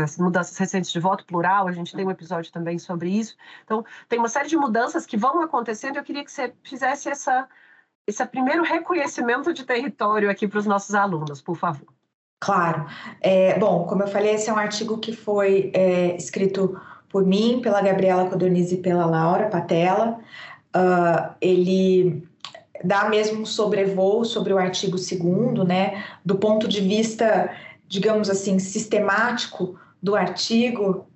as 0.04 0.18
mudanças 0.18 0.58
recentes 0.58 0.92
de 0.92 1.00
voto 1.00 1.24
plural, 1.24 1.68
a 1.68 1.72
gente 1.72 1.96
tem 1.96 2.06
um 2.06 2.12
episódio 2.12 2.52
também 2.52 2.80
sobre 2.80 3.10
isso. 3.10 3.38
Então, 3.64 3.86
tem 4.08 4.18
uma 4.18 4.28
série 4.28 4.50
de 4.50 4.58
mudanças 4.58 5.06
que 5.06 5.16
vão 5.16 5.40
acontecendo. 5.42 5.98
Eu 5.98 6.04
queria 6.04 6.26
que 6.26 6.32
você 6.32 6.52
fizesse 6.64 7.10
essa, 7.10 7.48
esse 8.08 8.26
primeiro 8.26 8.64
reconhecimento 8.64 9.54
de 9.54 9.64
território 9.64 10.32
aqui 10.32 10.48
para 10.48 10.60
os 10.60 10.66
nossos 10.66 10.96
alunos, 10.96 11.42
por 11.44 11.56
favor. 11.56 11.88
Claro. 12.40 12.88
É, 13.22 13.60
bom, 13.60 13.86
como 13.86 14.02
eu 14.02 14.08
falei, 14.08 14.34
esse 14.34 14.50
é 14.50 14.54
um 14.54 14.58
artigo 14.58 14.98
que 14.98 15.14
foi 15.16 15.72
é, 15.76 16.16
escrito 16.16 16.80
por 17.10 17.26
mim, 17.26 17.60
pela 17.62 17.82
Gabriela 17.82 18.30
Codorniz 18.30 18.72
e 18.72 18.78
pela 18.78 19.06
Laura 19.06 19.48
Patella. 19.48 20.20
Uh, 20.76 21.34
ele 21.42 22.24
dá 22.84 23.10
mesmo 23.10 23.42
um 23.42 23.46
sobrevoo 23.46 24.24
sobre 24.24 24.54
o 24.54 24.58
artigo 24.58 24.96
2 24.98 25.68
né, 25.68 26.04
do 26.24 26.38
ponto 26.38 26.68
de 26.68 26.82
vista, 26.82 27.52
digamos 27.88 28.30
assim, 28.30 28.60
sistemático 28.60 29.78
do 30.02 30.16
artigo. 30.16 31.08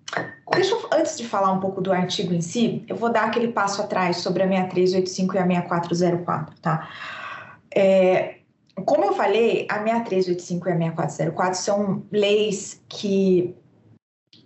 Deixa 0.51 0.73
eu, 0.73 0.89
antes 0.91 1.17
de 1.17 1.27
falar 1.27 1.51
um 1.51 1.59
pouco 1.59 1.81
do 1.81 1.91
artigo 1.91 2.33
em 2.33 2.41
si, 2.41 2.83
eu 2.87 2.95
vou 2.95 3.11
dar 3.11 3.25
aquele 3.25 3.47
passo 3.49 3.81
atrás 3.81 4.17
sobre 4.17 4.43
a 4.43 4.47
6385 4.47 5.35
e 5.35 5.39
a 5.39 5.47
6404, 5.47 6.55
tá? 6.61 6.89
É, 7.75 8.35
como 8.85 9.05
eu 9.05 9.13
falei, 9.13 9.65
a 9.69 9.75
6385 9.75 10.69
e 10.69 10.71
a 10.71 10.77
6404 10.77 11.59
são 11.59 12.03
leis 12.11 12.81
que 12.89 13.55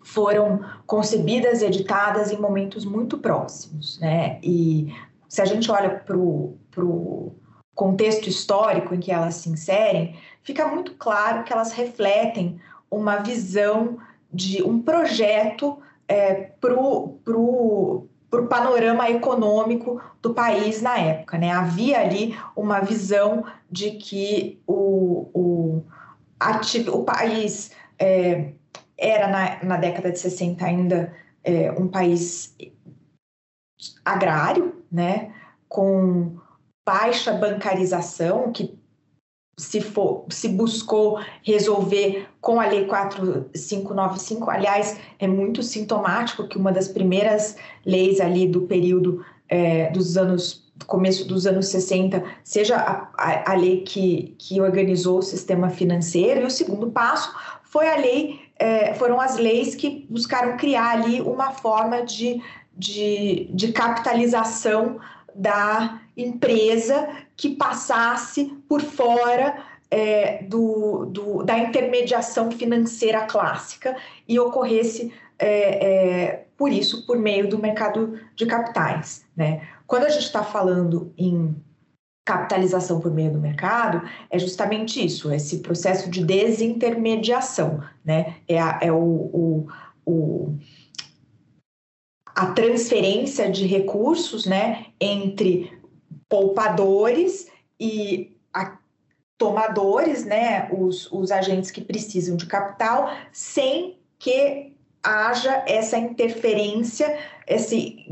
foram 0.08 0.62
concebidas 0.86 1.62
e 1.62 1.66
editadas 1.66 2.32
em 2.32 2.38
momentos 2.38 2.86
muito 2.86 3.18
próximos, 3.18 4.00
né? 4.00 4.40
E 4.42 4.94
se 5.28 5.42
a 5.42 5.46
gente 5.46 5.70
olha 5.70 5.90
para 5.90 6.18
o 6.18 7.36
contexto 7.76 8.28
histórico 8.28 8.96
em 8.96 9.00
que 9.00 9.12
elas 9.12 9.36
se 9.36 9.50
inserem, 9.50 10.16
fica 10.42 10.66
muito 10.68 10.94
claro 10.96 11.44
que 11.44 11.52
elas 11.52 11.74
refletem 11.74 12.60
uma 12.90 13.18
visão 13.18 13.98
de 14.32 14.64
um 14.64 14.82
projeto 14.82 15.78
é, 16.08 16.52
para 16.60 16.74
o 16.74 18.08
panorama 18.50 19.10
econômico 19.10 20.02
do 20.22 20.34
país 20.34 20.82
na 20.82 20.98
época. 20.98 21.38
Né? 21.38 21.52
Havia 21.52 22.00
ali 22.00 22.36
uma 22.56 22.80
visão 22.80 23.44
de 23.70 23.92
que 23.92 24.60
o, 24.66 25.30
o, 25.34 25.84
o 26.94 27.04
país 27.04 27.72
é, 28.00 28.54
era 28.98 29.28
na, 29.28 29.64
na 29.64 29.78
década 29.78 30.12
de 30.12 30.20
60 30.20 30.66
ainda 30.66 31.14
é, 31.44 31.72
um 31.72 31.88
país 31.88 32.56
agrário, 34.04 34.76
né, 34.92 35.34
com 35.70 36.38
baixa 36.86 37.34
bancarização, 37.34 38.52
que 38.52 38.78
se, 39.60 39.82
for, 39.82 40.26
se 40.30 40.50
buscou 40.50 41.20
resolver 41.44 42.28
com 42.40 42.60
a 42.60 42.68
Lei 42.68 42.86
4595. 42.86 44.50
Aliás, 44.50 45.00
é 45.20 45.28
muito 45.28 45.64
sintomático 45.64 46.48
que 46.48 46.58
uma 46.58 46.72
das 46.72 46.88
primeiras 46.88 47.58
leis 47.86 48.22
ali 48.22 48.48
do 48.48 48.62
período 48.62 49.26
é, 49.50 49.90
dos 49.92 50.18
anos 50.18 50.66
começo 50.86 51.28
dos 51.28 51.48
anos 51.48 51.70
60 51.70 52.24
seja 52.44 52.78
a, 52.78 53.10
a, 53.18 53.52
a, 53.52 53.56
lei 53.56 53.82
que, 53.82 54.36
que 54.38 54.62
organizou 54.62 55.18
o 55.18 55.24
sistema 55.24 55.70
financeiro, 55.70 56.42
e 56.42 56.46
o 56.46 56.52
segundo 56.52 56.92
passo 56.92 57.34
foi 57.64 57.90
a 57.90 57.98
lei 57.98 58.47
é, 58.60 58.94
foram 58.94 59.20
as 59.20 59.38
leis 59.38 59.76
que 59.76 60.06
buscaram 60.10 60.58
criar 60.58 60.92
ali 60.92 61.22
uma 61.22 61.52
forma 61.52 62.04
de, 62.04 62.42
de, 62.76 63.50
de 63.52 63.72
capitalização 63.72 65.00
da 65.34 66.02
empresa 66.16 67.08
que 67.36 67.56
passasse 67.56 68.46
por 68.68 68.82
fora 68.82 69.64
é, 69.90 70.44
do, 70.44 71.06
do, 71.06 71.44
da 71.44 71.58
intermediação 71.58 72.52
financeira 72.52 73.22
clássica 73.26 73.96
e 74.28 74.40
ocorresse 74.40 75.14
é, 75.40 75.86
é, 75.86 76.46
por 76.58 76.72
isso, 76.72 77.06
por 77.06 77.18
meio 77.18 77.48
do 77.48 77.60
mercado 77.60 78.20
de 78.36 78.46
capitais. 78.46 79.24
Né? 79.36 79.68
Quando 79.86 80.06
a 80.06 80.10
gente 80.10 80.24
está 80.24 80.44
falando 80.44 81.14
em 81.18 81.56
capitalização 82.28 83.00
por 83.00 83.10
meio 83.10 83.32
do 83.32 83.40
mercado, 83.40 84.02
é 84.30 84.38
justamente 84.38 85.04
isso, 85.04 85.32
esse 85.32 85.60
processo 85.60 86.10
de 86.10 86.26
desintermediação, 86.26 87.82
né? 88.04 88.36
É, 88.46 88.60
a, 88.60 88.80
é 88.82 88.92
o, 88.92 88.98
o, 88.98 89.68
o 90.06 90.58
a 92.36 92.48
transferência 92.48 93.50
de 93.50 93.66
recursos, 93.66 94.46
né, 94.46 94.88
entre 95.00 95.72
poupadores 96.30 97.48
e 97.80 98.36
a, 98.54 98.78
tomadores, 99.38 100.24
né, 100.24 100.70
os, 100.72 101.12
os 101.12 101.32
agentes 101.32 101.72
que 101.72 101.82
precisam 101.82 102.36
de 102.36 102.46
capital, 102.46 103.10
sem 103.32 103.98
que 104.20 104.76
haja 105.02 105.64
essa 105.66 105.98
interferência, 105.98 107.18
esse, 107.48 108.06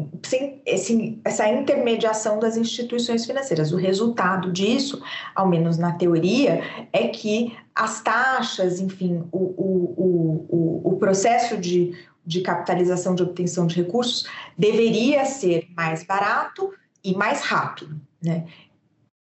esse, 0.65 1.19
essa 1.25 1.49
intermediação 1.49 2.39
das 2.39 2.55
instituições 2.55 3.25
financeiras. 3.25 3.73
O 3.73 3.77
resultado 3.77 4.49
disso, 4.51 5.03
ao 5.35 5.47
menos 5.47 5.77
na 5.77 5.91
teoria, 5.91 6.61
é 6.93 7.09
que 7.09 7.53
as 7.75 8.01
taxas, 8.01 8.79
enfim, 8.79 9.27
o, 9.33 9.37
o, 9.37 10.45
o, 10.47 10.93
o 10.93 10.97
processo 10.97 11.57
de, 11.57 11.93
de 12.25 12.39
capitalização 12.39 13.13
de 13.13 13.23
obtenção 13.23 13.67
de 13.67 13.75
recursos 13.75 14.25
deveria 14.57 15.25
ser 15.25 15.67
mais 15.75 16.03
barato 16.05 16.73
e 17.03 17.13
mais 17.13 17.41
rápido. 17.41 17.99
Né? 18.23 18.45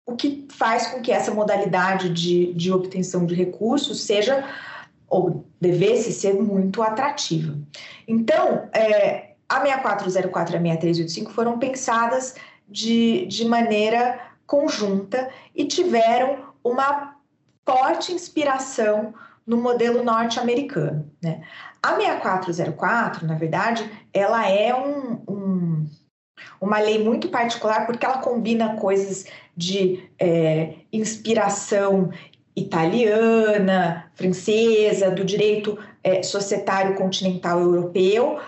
O 0.06 0.16
que 0.16 0.48
faz 0.52 0.88
com 0.88 1.02
que 1.02 1.12
essa 1.12 1.34
modalidade 1.34 2.10
de, 2.14 2.54
de 2.54 2.72
obtenção 2.72 3.26
de 3.26 3.34
recursos 3.34 4.04
seja 4.04 4.48
ou 5.10 5.46
devesse 5.60 6.12
ser 6.12 6.34
muito 6.34 6.84
atrativa. 6.84 7.58
Então, 8.08 8.70
é, 8.74 9.27
a 9.50 9.62
6404 9.62 10.56
e 10.56 10.58
a 10.58 10.62
6385 10.62 11.32
foram 11.32 11.58
pensadas 11.58 12.36
de, 12.68 13.26
de 13.28 13.46
maneira 13.46 14.20
conjunta 14.46 15.30
e 15.56 15.66
tiveram 15.66 16.40
uma 16.64 17.16
forte 17.66 18.14
inspiração 18.14 19.14
no 19.46 19.58
modelo 19.58 20.04
norte-americano. 20.04 21.10
Né? 21.22 21.42
A 21.82 21.96
6404, 21.96 23.26
na 23.26 23.36
verdade, 23.36 23.90
ela 24.14 24.50
é 24.50 24.76
um, 24.76 25.24
um, 25.28 25.90
uma 26.60 26.80
lei 26.80 27.02
muito 27.02 27.30
particular 27.30 27.86
porque 27.86 28.06
ela 28.06 28.20
combina 28.20 28.76
coisas 28.76 29.26
de 29.56 30.10
é, 30.20 30.76
inspiração 30.92 32.10
italiana, 32.56 34.10
francesa, 34.16 35.12
do 35.12 35.24
direito 35.24 35.78
é, 36.04 36.24
societário 36.24 36.96
continental 36.96 37.60
europeu, 37.60 38.40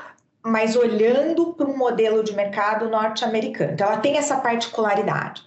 mas 0.43 0.75
olhando 0.75 1.53
para 1.53 1.67
um 1.67 1.77
modelo 1.77 2.24
de 2.24 2.34
mercado 2.34 2.89
norte-americano. 2.89 3.74
Então, 3.74 3.88
ela 3.88 3.98
tem 3.98 4.17
essa 4.17 4.38
particularidade. 4.38 5.43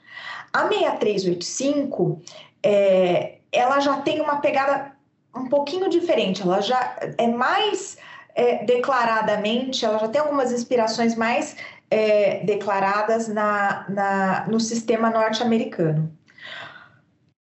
A 0.52 0.68
6385, 0.68 2.20
é, 2.62 3.38
ela 3.50 3.80
já 3.80 4.00
tem 4.02 4.20
uma 4.20 4.36
pegada 4.36 4.92
um 5.34 5.48
pouquinho 5.48 5.88
diferente, 5.88 6.42
ela 6.42 6.60
já 6.60 6.96
é 7.16 7.26
mais 7.26 7.96
é, 8.34 8.64
declaradamente, 8.64 9.84
ela 9.84 9.98
já 9.98 10.08
tem 10.08 10.20
algumas 10.20 10.52
inspirações 10.52 11.14
mais 11.14 11.56
é, 11.90 12.44
declaradas 12.44 13.28
na, 13.28 13.86
na, 13.88 14.46
no 14.46 14.60
sistema 14.60 15.10
norte-americano. 15.10 16.12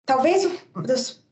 Talvez 0.04 0.48
das 0.74 1.22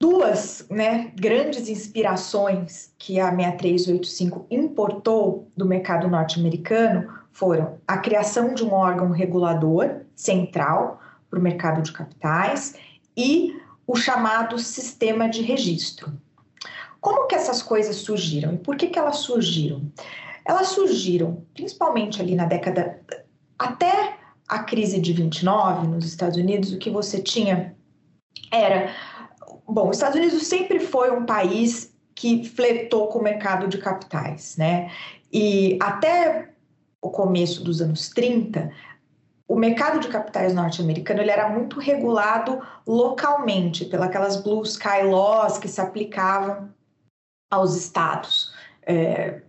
duas 0.00 0.66
né, 0.70 1.12
grandes 1.16 1.68
inspirações 1.68 2.92
que 2.98 3.18
a 3.18 3.30
6385 3.30 4.46
importou 4.50 5.50
do 5.56 5.66
mercado 5.66 6.08
norte-americano 6.08 7.08
foram 7.32 7.78
a 7.86 7.98
criação 7.98 8.54
de 8.54 8.64
um 8.64 8.72
órgão 8.72 9.10
regulador 9.10 10.02
central 10.14 11.00
para 11.28 11.38
o 11.38 11.42
mercado 11.42 11.82
de 11.82 11.92
capitais 11.92 12.74
e 13.16 13.54
o 13.86 13.96
chamado 13.96 14.58
sistema 14.58 15.28
de 15.28 15.42
registro. 15.42 16.12
Como 17.00 17.26
que 17.26 17.34
essas 17.34 17.62
coisas 17.62 17.96
surgiram 17.96 18.54
e 18.54 18.58
por 18.58 18.76
que, 18.76 18.88
que 18.88 18.98
elas 18.98 19.16
surgiram? 19.16 19.82
Elas 20.44 20.68
surgiram 20.68 21.44
principalmente 21.54 22.20
ali 22.20 22.34
na 22.34 22.46
década 22.46 23.00
até 23.58 24.18
a 24.48 24.60
crise 24.60 25.00
de 25.00 25.12
29 25.12 25.88
nos 25.88 26.04
Estados 26.04 26.36
Unidos, 26.36 26.72
o 26.72 26.78
que 26.78 26.90
você 26.90 27.20
tinha 27.20 27.74
era. 28.50 28.90
Bom, 29.68 29.90
os 29.90 29.96
Estados 29.96 30.16
Unidos 30.16 30.46
sempre 30.46 30.80
foi 30.80 31.10
um 31.10 31.26
país 31.26 31.94
que 32.14 32.48
fletou 32.48 33.08
com 33.08 33.18
o 33.18 33.22
mercado 33.22 33.68
de 33.68 33.78
capitais, 33.78 34.56
né? 34.56 34.90
E 35.32 35.78
até 35.80 36.50
o 37.02 37.10
começo 37.10 37.62
dos 37.62 37.82
anos 37.82 38.08
30, 38.08 38.70
o 39.48 39.54
mercado 39.54 40.00
de 40.00 40.08
capitais 40.08 40.54
norte-americano 40.54 41.20
ele 41.20 41.30
era 41.30 41.48
muito 41.48 41.78
regulado 41.78 42.60
localmente 42.86 43.84
pelas 43.84 44.42
blue 44.42 44.62
sky 44.62 45.02
laws 45.04 45.58
que 45.58 45.68
se 45.68 45.80
aplicavam 45.80 46.70
aos 47.50 47.76
estados 47.76 48.52
é, 48.84 49.42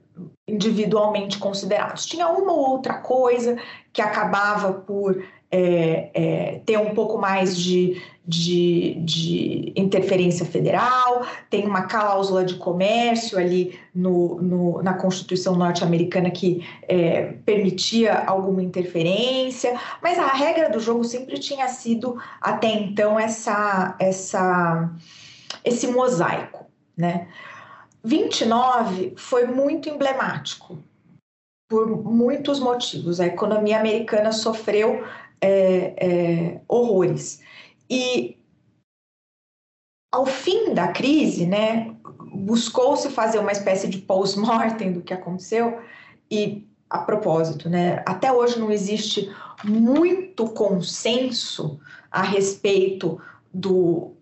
individualmente 0.48 1.40
considerados. 1.40 2.06
Tinha 2.06 2.28
uma 2.28 2.52
ou 2.52 2.70
outra 2.72 2.96
coisa 2.96 3.58
que 3.92 4.02
acabava 4.02 4.74
por 4.74 5.24
é, 5.50 6.12
é, 6.14 6.60
ter 6.66 6.78
um 6.78 6.94
pouco 6.94 7.18
mais 7.18 7.58
de, 7.58 8.02
de, 8.28 8.96
de, 9.06 9.74
interferência 9.76 10.46
federal, 10.46 11.26
tem 11.50 11.66
uma 11.66 11.84
cláusula 11.84 12.44
de 12.44 12.56
comércio 12.56 13.38
ali 13.38 13.80
no, 13.96 14.42
no 14.42 14.84
na 14.84 14.94
Constituição 14.94 15.56
norte-americana 15.56 16.30
que 16.30 16.68
é, 16.84 17.34
permitia 17.46 18.26
alguma 18.26 18.62
interferência, 18.62 19.80
mas 20.02 20.20
a 20.20 20.28
regra 20.34 20.70
do 20.70 20.80
jogo 20.80 21.06
sempre 21.06 21.40
tinha 21.40 21.70
sido 21.70 22.22
até 22.42 22.68
então 22.68 23.18
essa, 23.18 23.96
essa, 23.98 24.92
esse 25.64 25.88
mosaico. 25.88 26.66
Né? 26.98 27.28
29 28.04 29.14
foi 29.16 29.46
muito 29.46 29.88
emblemático 29.88 30.78
por 31.70 31.88
muitos 32.04 32.60
motivos. 32.60 33.20
A 33.20 33.28
economia 33.28 33.80
americana 33.80 34.32
sofreu 34.32 35.06
é, 35.40 35.94
é, 35.98 36.62
horrores. 36.68 37.42
E 37.90 38.38
ao 40.12 40.26
fim 40.26 40.74
da 40.74 40.90
crise, 40.90 41.46
né, 41.46 41.96
buscou-se 42.34 43.10
fazer 43.10 43.40
uma 43.40 43.52
espécie 43.52 43.88
de 43.88 44.00
post-mortem 44.00 44.94
do 44.94 45.02
que 45.02 45.14
aconteceu 45.14 45.80
e 46.30 46.68
a 46.90 47.00
propósito, 47.00 47.70
né, 47.70 48.02
até 48.06 48.32
hoje 48.32 48.60
não 48.60 48.72
existe 48.72 49.30
muito 49.64 50.50
consenso 50.50 51.80
a 52.10 52.22
respeito 52.22 53.20
do, 53.54 54.14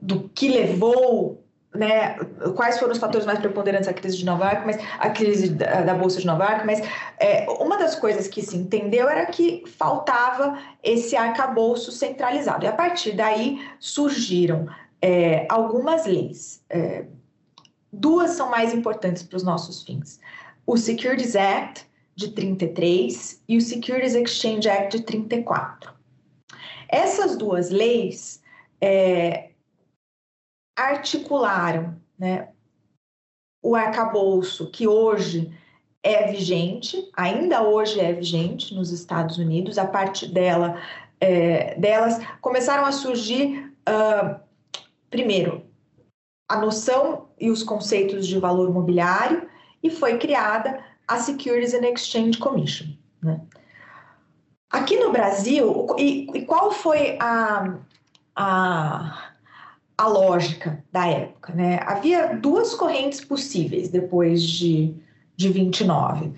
do 0.00 0.28
que 0.30 0.48
levou 0.48 1.45
né, 1.76 2.14
quais 2.54 2.78
foram 2.78 2.92
os 2.92 2.98
fatores 2.98 3.26
mais 3.26 3.38
preponderantes 3.38 3.86
da 3.86 3.92
crise 3.92 4.16
de 4.16 4.24
Nova 4.24 4.44
York, 4.46 4.66
mas 4.66 4.78
a 4.98 5.10
crise 5.10 5.50
da, 5.50 5.82
da 5.82 5.94
bolsa 5.94 6.20
de 6.20 6.26
Nova 6.26 6.44
York, 6.44 6.66
mas 6.66 6.80
é, 7.18 7.46
uma 7.60 7.78
das 7.78 7.94
coisas 7.94 8.28
que 8.28 8.42
se 8.42 8.56
entendeu 8.56 9.08
era 9.08 9.26
que 9.26 9.64
faltava 9.78 10.58
esse 10.82 11.16
arcabouço 11.16 11.92
centralizado 11.92 12.64
e 12.64 12.68
a 12.68 12.72
partir 12.72 13.12
daí 13.12 13.60
surgiram 13.78 14.66
é, 15.00 15.46
algumas 15.48 16.06
leis. 16.06 16.62
É, 16.70 17.04
duas 17.92 18.30
são 18.30 18.50
mais 18.50 18.74
importantes 18.74 19.22
para 19.22 19.36
os 19.36 19.42
nossos 19.42 19.82
fins: 19.82 20.20
o 20.66 20.76
Securities 20.76 21.36
Act 21.36 21.86
de 22.14 22.28
33 22.28 23.42
e 23.46 23.56
o 23.58 23.60
Securities 23.60 24.14
Exchange 24.14 24.68
Act 24.68 24.98
de 24.98 25.04
34. 25.04 25.92
Essas 26.88 27.36
duas 27.36 27.70
leis 27.70 28.40
é, 28.80 29.50
articularam 30.76 31.96
né, 32.18 32.48
o 33.62 33.74
arcabouço 33.74 34.70
que 34.70 34.86
hoje 34.86 35.52
é 36.02 36.30
vigente, 36.30 37.10
ainda 37.16 37.62
hoje 37.62 37.98
é 37.98 38.12
vigente 38.12 38.72
nos 38.74 38.92
Estados 38.92 39.38
Unidos, 39.38 39.76
a 39.76 39.86
partir 39.86 40.28
dela, 40.28 40.80
é, 41.20 41.74
delas 41.76 42.20
começaram 42.40 42.84
a 42.84 42.92
surgir, 42.92 43.72
uh, 43.88 44.38
primeiro, 45.10 45.64
a 46.48 46.60
noção 46.60 47.28
e 47.40 47.50
os 47.50 47.64
conceitos 47.64 48.24
de 48.26 48.38
valor 48.38 48.72
mobiliário, 48.72 49.48
e 49.82 49.90
foi 49.90 50.18
criada 50.18 50.80
a 51.08 51.18
Securities 51.18 51.74
and 51.74 51.88
Exchange 51.88 52.38
Commission. 52.38 52.86
Né? 53.20 53.40
Aqui 54.70 54.96
no 54.98 55.10
Brasil, 55.10 55.88
e, 55.98 56.30
e 56.32 56.44
qual 56.44 56.70
foi 56.70 57.18
a, 57.20 57.78
a 58.36 59.32
a 59.96 60.06
lógica 60.06 60.82
da 60.92 61.06
época. 61.06 61.52
Né? 61.52 61.80
Havia 61.84 62.36
duas 62.36 62.74
correntes 62.74 63.24
possíveis 63.24 63.88
depois 63.88 64.42
de, 64.42 64.94
de 65.36 65.48
29. 65.48 66.32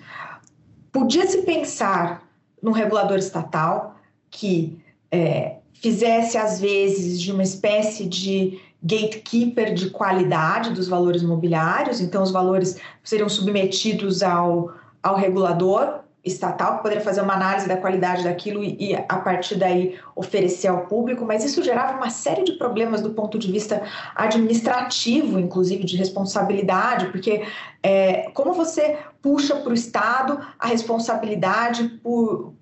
Podia-se 0.91 1.41
pensar 1.43 2.23
num 2.61 2.71
regulador 2.71 3.17
estatal 3.17 3.97
que 4.29 4.81
é, 5.11 5.57
fizesse, 5.73 6.37
às 6.37 6.59
vezes, 6.59 7.19
de 7.19 7.31
uma 7.31 7.43
espécie 7.43 8.05
de 8.05 8.59
gatekeeper 8.81 9.73
de 9.73 9.89
qualidade 9.89 10.71
dos 10.71 10.87
valores 10.87 11.21
imobiliários, 11.21 11.99
então 11.99 12.23
os 12.23 12.31
valores 12.31 12.77
seriam 13.03 13.27
submetidos 13.27 14.23
ao, 14.23 14.73
ao 15.03 15.15
regulador 15.17 15.99
estatal, 16.23 16.79
poderia 16.79 17.03
fazer 17.03 17.21
uma 17.21 17.33
análise 17.33 17.67
da 17.67 17.77
qualidade 17.77 18.23
daquilo 18.23 18.63
e, 18.63 18.91
e, 18.91 18.95
a 18.95 19.17
partir 19.17 19.55
daí 19.55 19.97
oferecer 20.15 20.67
ao 20.67 20.85
público, 20.85 21.25
mas 21.25 21.43
isso 21.43 21.63
gerava 21.63 21.97
uma 21.97 22.09
série 22.09 22.43
de 22.43 22.53
problemas 22.53 23.01
do 23.01 23.11
ponto 23.11 23.39
de 23.39 23.51
vista 23.51 23.81
administrativo, 24.15 25.39
inclusive 25.39 25.83
de 25.83 25.95
responsabilidade, 25.95 27.07
porque 27.07 27.45
é, 27.81 28.29
como 28.31 28.53
você 28.53 28.97
puxa 29.21 29.55
para 29.55 29.71
o 29.71 29.73
Estado 29.73 30.39
a 30.59 30.67
responsabilidade 30.67 31.87
por 32.03 32.53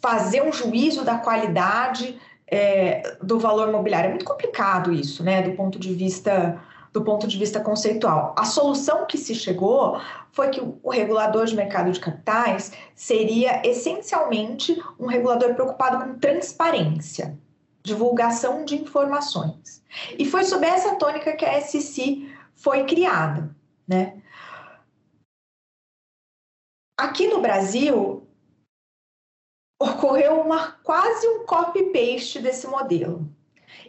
fazer 0.00 0.42
um 0.42 0.52
juízo 0.52 1.04
da 1.04 1.18
qualidade 1.18 2.18
é, 2.46 3.16
do 3.22 3.38
valor 3.38 3.68
imobiliário? 3.68 4.08
É 4.08 4.10
muito 4.10 4.24
complicado 4.24 4.92
isso, 4.92 5.22
né, 5.22 5.42
do 5.42 5.52
ponto 5.52 5.78
de 5.78 5.92
vista 5.92 6.60
do 6.96 7.04
ponto 7.04 7.28
de 7.28 7.36
vista 7.36 7.60
conceitual. 7.60 8.34
A 8.38 8.46
solução 8.46 9.04
que 9.04 9.18
se 9.18 9.34
chegou 9.34 10.00
foi 10.32 10.48
que 10.48 10.62
o 10.82 10.88
regulador 10.88 11.44
de 11.44 11.54
mercado 11.54 11.92
de 11.92 12.00
capitais 12.00 12.72
seria 12.94 13.60
essencialmente 13.68 14.82
um 14.98 15.06
regulador 15.06 15.54
preocupado 15.54 16.02
com 16.02 16.18
transparência, 16.18 17.38
divulgação 17.82 18.64
de 18.64 18.76
informações. 18.76 19.84
E 20.18 20.24
foi 20.24 20.44
sob 20.44 20.64
essa 20.66 20.94
tônica 20.94 21.36
que 21.36 21.44
a 21.44 21.60
SEC 21.60 22.34
foi 22.54 22.86
criada, 22.86 23.54
né? 23.86 24.22
Aqui 26.98 27.28
no 27.28 27.42
Brasil 27.42 28.26
ocorreu 29.78 30.40
uma 30.40 30.72
quase 30.82 31.28
um 31.28 31.44
copy-paste 31.44 32.40
desse 32.40 32.66
modelo. 32.66 33.35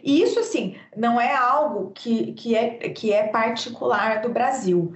E 0.02 0.22
isso, 0.22 0.38
assim, 0.38 0.76
não 0.96 1.20
é 1.20 1.34
algo 1.34 1.90
que, 1.92 2.32
que, 2.32 2.54
é, 2.54 2.88
que 2.90 3.12
é 3.12 3.28
particular 3.28 4.20
do 4.20 4.28
Brasil. 4.28 4.94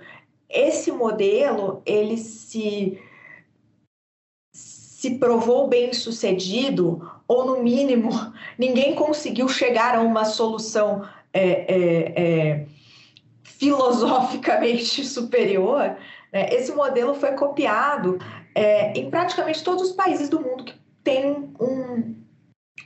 Esse 0.49 0.93
modelo, 0.93 1.83
ele 1.87 2.19
se, 2.19 3.01
se 4.55 5.19
provou 5.19 5.69
bem 5.69 5.93
sucedido, 5.93 7.11
ou 7.27 7.45
no 7.47 7.63
mínimo, 7.63 8.11
ninguém 8.59 8.95
conseguiu 8.95 9.49
chegar 9.49 9.97
a 9.97 10.01
uma 10.01 10.25
solução 10.25 11.07
é, 11.33 11.43
é, 11.43 12.23
é, 12.23 12.67
filosoficamente 13.43 15.05
superior. 15.07 15.97
Né? 16.33 16.49
Esse 16.53 16.73
modelo 16.73 17.15
foi 17.15 17.33
copiado 17.33 18.19
é, 18.55 18.93
em 18.99 19.11
praticamente 19.11 19.65
todos 19.65 19.91
os 19.91 19.93
países 19.93 20.29
do 20.29 20.41
mundo 20.41 20.65
que 20.65 20.75
têm 21.03 21.55
um, 21.59 22.15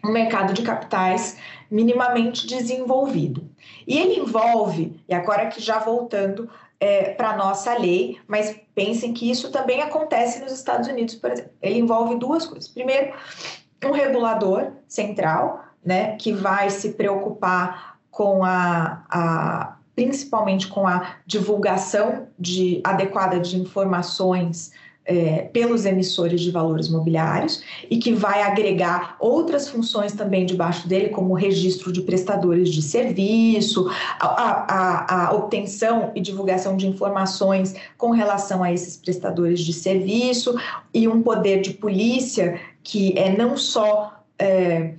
um 0.05 0.13
mercado 0.13 0.53
de 0.53 0.63
capitais 0.63 1.37
minimamente 1.71 2.47
desenvolvido. 2.47 3.49
E 3.87 3.99
ele 3.99 4.21
envolve, 4.21 5.01
e 5.09 5.15
agora 5.15 5.47
que 5.47 5.61
já 5.61 5.79
voltando 5.79 6.49
é, 6.79 7.11
para 7.11 7.31
a 7.31 7.37
nossa 7.37 7.77
lei, 7.79 8.19
mas 8.27 8.59
pensem 8.75 9.13
que 9.13 9.31
isso 9.31 9.51
também 9.51 9.83
acontece 9.83 10.41
nos 10.41 10.53
Estados 10.53 10.89
Unidos, 10.89 11.15
por 11.15 11.31
exemplo. 11.31 11.53
Ele 11.63 11.79
envolve 11.79 12.17
duas 12.17 12.47
coisas. 12.47 12.69
Primeiro, 12.69 13.15
um 13.85 13.93
regulador 13.93 14.73
central, 14.89 15.65
né, 15.85 16.17
que 16.17 16.33
vai 16.33 16.71
se 16.71 16.93
preocupar 16.93 17.99
com 18.11 18.45
a, 18.45 19.05
a 19.09 19.77
principalmente 19.95 20.69
com 20.69 20.87
a 20.87 21.17
divulgação 21.27 22.29
de 22.39 22.81
adequada 22.85 23.41
de 23.41 23.59
informações 23.59 24.73
é, 25.07 25.43
pelos 25.53 25.87
emissores 25.87 26.41
de 26.41 26.51
valores 26.51 26.89
mobiliários 26.89 27.63
e 27.89 27.97
que 27.99 28.13
vai 28.13 28.43
agregar 28.43 29.17
outras 29.21 29.69
funções 29.69 30.13
também 30.13 30.45
debaixo 30.45 30.89
dele, 30.89 31.11
como 31.11 31.33
o 31.33 31.37
registro 31.37 31.93
de 31.93 32.03
prestadores 32.03 32.71
de 32.71 32.83
serviço, 32.83 33.89
a, 34.19 34.27
a, 34.27 35.27
a 35.29 35.35
obtenção 35.35 36.11
e 36.15 36.21
divulgação 36.21 36.77
de 36.77 36.87
informações 36.87 37.75
com 37.97 38.11
relação 38.11 38.63
a 38.63 38.73
esses 38.73 38.97
prestadores 38.97 39.61
de 39.61 39.73
serviço 39.73 40.59
e 40.93 41.07
um 41.07 41.23
poder 41.23 41.61
de 41.61 41.73
polícia 41.73 42.61
que 42.83 43.17
é 43.19 43.37
não 43.37 43.57
só 43.57 44.23
é, 44.39 44.95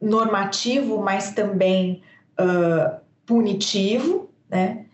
normativo, 0.00 0.98
mas 0.98 1.32
também 1.32 2.02
uh, 2.38 3.00
punitivo, 3.24 4.28
né? 4.48 4.84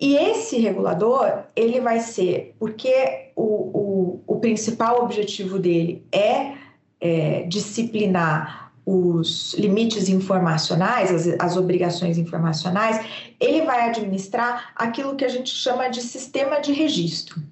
E 0.00 0.16
esse 0.16 0.58
regulador, 0.58 1.44
ele 1.54 1.80
vai 1.80 2.00
ser, 2.00 2.54
porque 2.58 3.29
o, 3.40 4.22
o, 4.26 4.34
o 4.34 4.40
principal 4.40 5.02
objetivo 5.02 5.58
dele 5.58 6.04
é, 6.12 6.54
é, 7.00 7.42
disciplinar 7.44 8.72
os 8.84 9.54
limites 9.54 10.08
informacionais, 10.08 11.10
as, 11.10 11.40
as 11.40 11.56
obrigações 11.56 12.18
informacionais, 12.18 13.04
ele 13.38 13.62
vai 13.62 13.88
administrar 13.88 14.72
aquilo 14.74 15.16
que 15.16 15.24
a 15.24 15.28
gente 15.28 15.50
chama 15.50 15.88
de 15.88 16.02
sistema 16.02 16.60
de 16.60 16.72
registro. 16.72 17.42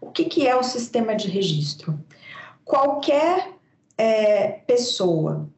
O 0.00 0.10
que, 0.10 0.24
que 0.24 0.46
é 0.46 0.56
o 0.56 0.62
sistema 0.62 1.14
de 1.14 1.28
registro? 1.28 1.98
Qualquer 2.64 3.50
é, 3.98 4.48
pessoa, 4.66 5.48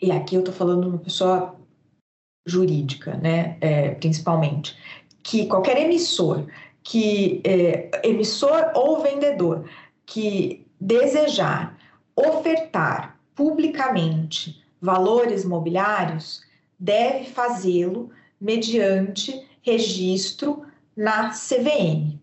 e 0.00 0.10
aqui 0.10 0.36
eu 0.36 0.40
estou 0.40 0.54
falando 0.54 0.88
uma 0.88 0.98
pessoa 0.98 1.56
jurídica, 2.46 3.16
né, 3.16 3.56
é, 3.60 3.90
principalmente, 3.90 4.76
que 5.22 5.46
qualquer 5.46 5.78
emissor, 5.78 6.46
que 6.84 7.40
é, 7.44 7.90
emissor 8.04 8.70
ou 8.74 9.00
vendedor 9.02 9.68
que 10.06 10.64
desejar 10.80 11.76
ofertar 12.14 13.18
publicamente 13.34 14.62
valores 14.80 15.44
mobiliários 15.44 16.42
deve 16.78 17.24
fazê-lo 17.24 18.10
mediante 18.40 19.44
registro 19.62 20.64
na 20.96 21.30
CVM. 21.30 22.20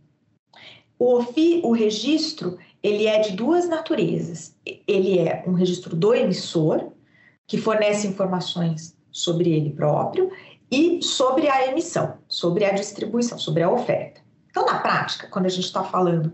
O, 0.98 1.24
o 1.64 1.72
registro 1.72 2.58
ele 2.84 3.08
é 3.08 3.20
de 3.20 3.32
duas 3.36 3.68
naturezas. 3.68 4.56
Ele 4.88 5.20
é 5.20 5.44
um 5.48 5.54
registro 5.54 5.96
do 5.96 6.14
emissor, 6.14 6.92
que 7.48 7.58
fornece 7.58 8.08
informações 8.08 8.96
sobre 9.12 9.52
ele 9.52 9.72
próprio 9.72 10.32
e 10.72 11.04
sobre 11.04 11.50
a 11.50 11.68
emissão, 11.68 12.18
sobre 12.28 12.64
a 12.64 12.72
distribuição, 12.72 13.38
sobre 13.38 13.62
a 13.62 13.70
oferta. 13.70 14.21
Então, 14.52 14.66
na 14.66 14.80
prática, 14.80 15.28
quando 15.28 15.48
a 15.48 15.50
gente 15.50 15.66
está 15.66 15.84
falando 15.84 16.32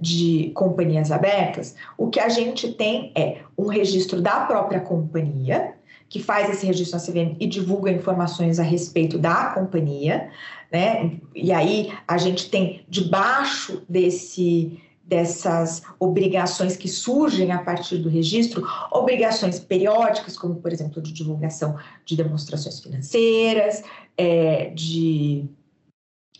de 0.00 0.50
companhias 0.54 1.12
abertas, 1.12 1.76
o 1.96 2.08
que 2.08 2.18
a 2.18 2.28
gente 2.28 2.72
tem 2.72 3.12
é 3.14 3.42
um 3.56 3.66
registro 3.66 4.20
da 4.20 4.40
própria 4.40 4.80
companhia, 4.80 5.74
que 6.08 6.22
faz 6.22 6.48
esse 6.48 6.64
registro 6.64 6.98
na 6.98 7.04
CVM 7.04 7.36
e 7.38 7.46
divulga 7.46 7.92
informações 7.92 8.58
a 8.58 8.62
respeito 8.62 9.18
da 9.18 9.50
companhia, 9.50 10.30
né? 10.72 11.18
E 11.34 11.52
aí 11.52 11.92
a 12.06 12.16
gente 12.16 12.48
tem 12.48 12.84
debaixo 12.88 13.82
desse 13.88 14.80
dessas 15.08 15.82
obrigações 15.98 16.76
que 16.76 16.86
surgem 16.86 17.50
a 17.50 17.56
partir 17.62 17.96
do 17.96 18.10
registro, 18.10 18.62
obrigações 18.92 19.58
periódicas, 19.58 20.36
como, 20.36 20.56
por 20.56 20.70
exemplo, 20.70 21.00
de 21.00 21.14
divulgação 21.14 21.78
de 22.04 22.14
demonstrações 22.14 22.78
financeiras, 22.78 23.82
é, 24.18 24.66
de, 24.74 25.46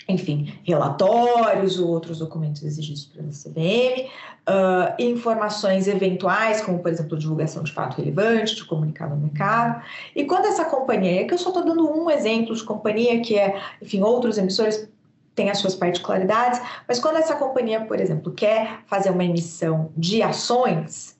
enfim, 0.09 0.59
relatórios 0.65 1.79
ou 1.79 1.89
outros 1.89 2.19
documentos 2.19 2.63
exigidos 2.63 3.05
pela 3.05 3.29
CVM, 3.29 4.09
uh, 4.49 4.95
informações 4.99 5.87
eventuais, 5.87 6.63
como, 6.63 6.79
por 6.79 6.91
exemplo, 6.91 7.19
divulgação 7.19 7.63
de 7.63 7.73
fato 7.73 7.99
relevante, 7.99 8.55
de 8.55 8.65
comunicado 8.65 9.15
no 9.15 9.21
mercado. 9.21 9.83
E 10.17 10.25
quando 10.25 10.47
essa 10.47 10.65
companhia, 10.65 11.27
que 11.27 11.35
eu 11.35 11.39
só 11.39 11.51
estou 11.51 11.65
dando 11.65 11.87
um 11.87 12.11
exemplo 12.11 12.55
de 12.55 12.65
companhia 12.65 13.21
que 13.21 13.39
é, 13.39 13.61
enfim, 13.83 14.01
outros 14.01 14.39
emissores 14.39 14.89
tem 15.35 15.51
as 15.51 15.59
suas 15.59 15.75
particularidades, 15.75 16.61
mas 16.89 16.99
quando 16.99 17.17
essa 17.17 17.37
companhia, 17.37 17.83
por 17.83 18.01
exemplo, 18.01 18.33
quer 18.33 18.81
fazer 18.87 19.11
uma 19.11 19.25
emissão 19.25 19.93
de 19.97 20.21
ações, 20.23 21.17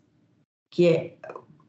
que 0.73 0.89
é 0.89 1.15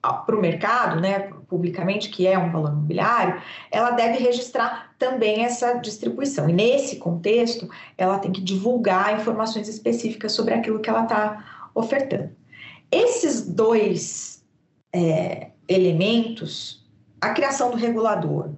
para 0.02 0.36
o 0.36 0.42
mercado, 0.42 1.00
né, 1.00 1.30
publicamente, 1.50 2.10
que 2.10 2.28
é 2.28 2.38
um 2.38 2.52
valor 2.52 2.72
imobiliário, 2.72 3.42
ela 3.72 3.92
deve 3.92 4.20
registrar 4.20 4.94
também 4.98 5.44
essa 5.44 5.74
distribuição. 5.74 6.48
E 6.48 6.54
nesse 6.54 6.98
contexto, 6.98 7.68
ela 7.98 8.20
tem 8.20 8.32
que 8.32 8.40
divulgar 8.40 9.20
informações 9.20 9.68
específicas 9.68 10.32
sobre 10.32 10.54
aquilo 10.54 10.80
que 10.80 10.90
ela 10.90 11.04
está 11.04 11.70
ofertando. 11.74 12.30
Esses 12.92 13.48
dois 13.48 14.46
é, 14.94 15.52
elementos, 15.68 16.88
a 17.20 17.32
criação 17.32 17.72
do 17.72 17.78
regulador 17.78 18.52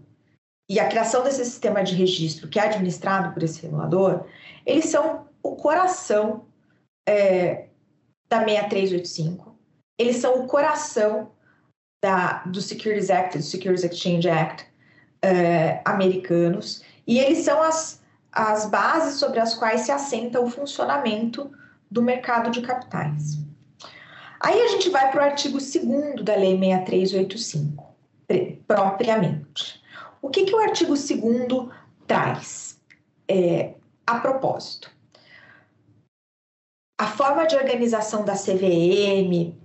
e 0.70 0.80
a 0.80 0.88
criação 0.88 1.24
desse 1.24 1.44
sistema 1.44 1.84
de 1.84 1.96
registro 1.96 2.48
que 2.48 2.60
é 2.60 2.64
administrado 2.64 3.34
por 3.34 3.44
esse 3.44 3.62
regulador, 3.62 4.26
eles 4.66 4.86
são 4.86 5.26
o 5.44 5.56
coração 5.56 6.46
é, 7.08 7.68
da 8.30 8.40
6385, 8.40 9.56
eles 9.98 10.18
são 10.18 10.44
o 10.44 10.48
coração 10.48 11.32
da, 12.02 12.42
do 12.46 12.62
Securities 12.62 13.10
Act, 13.10 13.38
do 13.38 13.44
Securities 13.44 13.84
Exchange 13.84 14.28
Act 14.28 14.66
é, 15.22 15.82
americanos, 15.86 16.84
e 17.06 17.20
eles 17.20 17.40
são 17.40 17.62
as, 17.62 18.02
as 18.32 18.66
bases 18.70 19.20
sobre 19.20 19.40
as 19.40 19.54
quais 19.54 19.82
se 19.82 19.92
assenta 19.92 20.42
o 20.42 20.50
funcionamento 20.50 21.52
do 21.90 22.02
mercado 22.02 22.50
de 22.50 22.62
capitais. 22.62 23.38
Aí 24.40 24.60
a 24.60 24.68
gente 24.70 24.90
vai 24.90 25.12
para 25.12 25.22
o 25.22 25.24
artigo 25.24 25.60
2 25.60 26.24
da 26.24 26.36
Lei 26.36 26.58
6385, 26.58 27.96
propriamente. 28.68 29.82
O 30.22 30.30
que, 30.30 30.46
que 30.46 30.56
o 30.56 30.60
artigo 30.60 30.94
2 30.96 31.70
traz 32.08 32.80
é, 33.28 33.76
a 34.08 34.20
propósito? 34.20 34.90
A 37.00 37.08
forma 37.08 37.46
de 37.46 37.56
organização 37.56 38.24
da 38.24 38.34
CVM, 38.34 39.56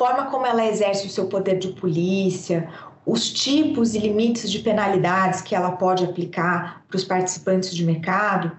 forma 0.00 0.30
como 0.30 0.46
ela 0.46 0.64
exerce 0.64 1.06
o 1.06 1.10
seu 1.10 1.26
poder 1.26 1.58
de 1.58 1.72
polícia, 1.72 2.70
os 3.04 3.30
tipos 3.30 3.94
e 3.94 3.98
limites 3.98 4.50
de 4.50 4.60
penalidades 4.60 5.42
que 5.42 5.54
ela 5.54 5.72
pode 5.72 6.02
aplicar 6.02 6.82
para 6.88 6.96
os 6.96 7.04
participantes 7.04 7.74
de 7.74 7.84
mercado, 7.84 8.50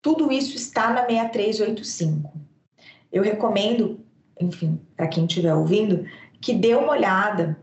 tudo 0.00 0.32
isso 0.32 0.56
está 0.56 0.90
na 0.90 1.04
6385. 1.04 2.32
Eu 3.12 3.22
recomendo, 3.22 4.00
enfim, 4.40 4.80
para 4.96 5.06
quem 5.06 5.26
estiver 5.26 5.54
ouvindo, 5.54 6.06
que 6.40 6.54
dê 6.54 6.74
uma 6.74 6.92
olhada 6.92 7.58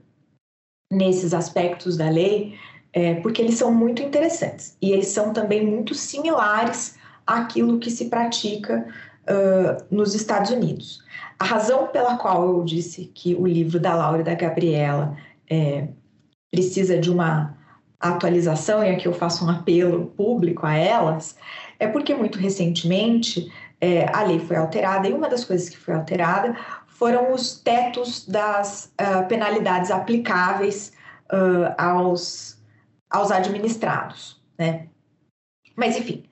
nesses 0.91 1.33
aspectos 1.33 1.97
da 1.97 2.11
lei, 2.11 2.53
é, 2.93 3.15
porque 3.15 3.41
eles 3.41 3.55
são 3.55 3.73
muito 3.73 4.03
interessantes 4.03 4.77
e 4.79 4.91
eles 4.91 5.07
são 5.07 5.33
também 5.33 5.65
muito 5.65 5.95
similares 5.95 6.99
àquilo 7.25 7.79
que 7.79 7.89
se 7.89 8.09
pratica 8.09 8.87
uh, 9.23 9.83
nos 9.89 10.15
Estados 10.15 10.51
Unidos. 10.51 11.03
A 11.39 11.45
razão 11.45 11.87
pela 11.87 12.17
qual 12.17 12.45
eu 12.47 12.63
disse 12.63 13.11
que 13.13 13.35
o 13.35 13.45
livro 13.45 13.79
da 13.79 13.95
Laura 13.95 14.21
e 14.21 14.23
da 14.23 14.33
Gabriela 14.33 15.17
é, 15.49 15.87
precisa 16.51 16.97
de 16.97 17.11
uma 17.11 17.57
atualização, 17.99 18.83
e 18.83 18.89
aqui 18.89 19.07
eu 19.07 19.13
faço 19.13 19.45
um 19.45 19.49
apelo 19.49 20.07
público 20.07 20.65
a 20.65 20.75
elas, 20.75 21.37
é 21.79 21.87
porque 21.87 22.13
muito 22.13 22.37
recentemente 22.37 23.51
é, 23.79 24.05
a 24.13 24.23
lei 24.23 24.39
foi 24.39 24.55
alterada 24.55 25.07
e 25.07 25.13
uma 25.13 25.29
das 25.29 25.43
coisas 25.43 25.69
que 25.69 25.77
foi 25.77 25.93
alterada 25.93 26.55
foram 26.87 27.33
os 27.33 27.59
tetos 27.59 28.25
das 28.25 28.93
uh, 29.01 29.27
penalidades 29.27 29.91
aplicáveis 29.91 30.93
uh, 31.31 31.73
aos, 31.77 32.57
aos 33.09 33.31
administrados, 33.31 34.41
né? 34.57 34.87
Mas, 35.75 35.97
enfim, 35.97 36.23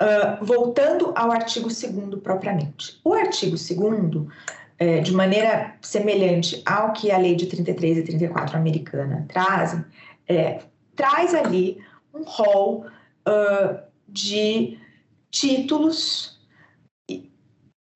uh, 0.00 0.44
voltando 0.44 1.12
ao 1.16 1.30
artigo 1.30 1.68
2 1.68 2.20
propriamente. 2.22 3.00
O 3.04 3.14
artigo 3.14 3.56
2 3.56 4.26
é, 4.80 5.00
de 5.00 5.12
maneira 5.12 5.74
semelhante 5.80 6.62
ao 6.64 6.92
que 6.92 7.10
a 7.10 7.18
lei 7.18 7.34
de 7.34 7.46
33 7.46 7.98
e 7.98 8.02
34 8.04 8.56
americana 8.56 9.26
trazem, 9.28 9.84
é, 10.28 10.62
traz 10.94 11.34
ali 11.34 11.82
um 12.14 12.22
rol 12.22 12.86
de 14.08 14.78
títulos 15.30 16.38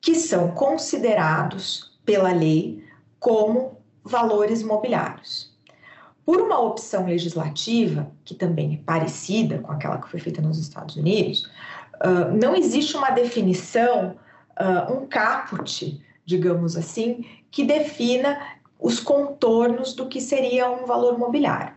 que 0.02 0.14
são 0.14 0.50
considerados 0.50 1.98
pela 2.04 2.32
lei 2.32 2.84
como 3.18 3.80
valores 4.04 4.62
mobiliários. 4.62 5.52
Por 6.24 6.40
uma 6.40 6.60
opção 6.60 7.06
legislativa, 7.06 8.10
que 8.24 8.34
também 8.34 8.74
é 8.74 8.84
parecida 8.84 9.58
com 9.58 9.72
aquela 9.72 9.98
que 9.98 10.08
foi 10.08 10.20
feita 10.20 10.42
nos 10.42 10.58
Estados 10.58 10.96
Unidos, 10.96 11.48
uh, 12.04 12.36
não 12.36 12.54
existe 12.54 12.96
uma 12.96 13.10
definição, 13.10 14.16
uh, 14.58 14.92
um 14.92 15.06
caput, 15.06 16.00
digamos 16.24 16.76
assim, 16.76 17.24
que 17.50 17.64
defina 17.64 18.58
os 18.78 18.98
contornos 18.98 19.94
do 19.94 20.08
que 20.08 20.20
seria 20.20 20.70
um 20.70 20.84
valor 20.86 21.18
mobiliário. 21.18 21.74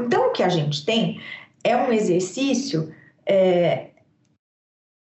Então, 0.00 0.28
o 0.28 0.32
que 0.32 0.42
a 0.42 0.48
gente 0.48 0.84
tem 0.84 1.20
é 1.62 1.76
um 1.76 1.92
exercício 1.92 2.94
é, 3.26 3.90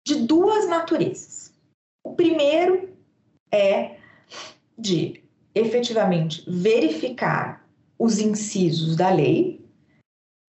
de 0.06 0.16
duas 0.26 0.68
naturezas. 0.68 1.54
O 2.04 2.14
primeiro 2.14 2.90
é 3.52 3.98
de 4.78 5.24
efetivamente 5.54 6.44
verificar 6.48 7.66
os 7.98 8.20
incisos 8.20 8.96
da 8.96 9.10
lei 9.10 9.64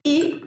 e 0.04 0.45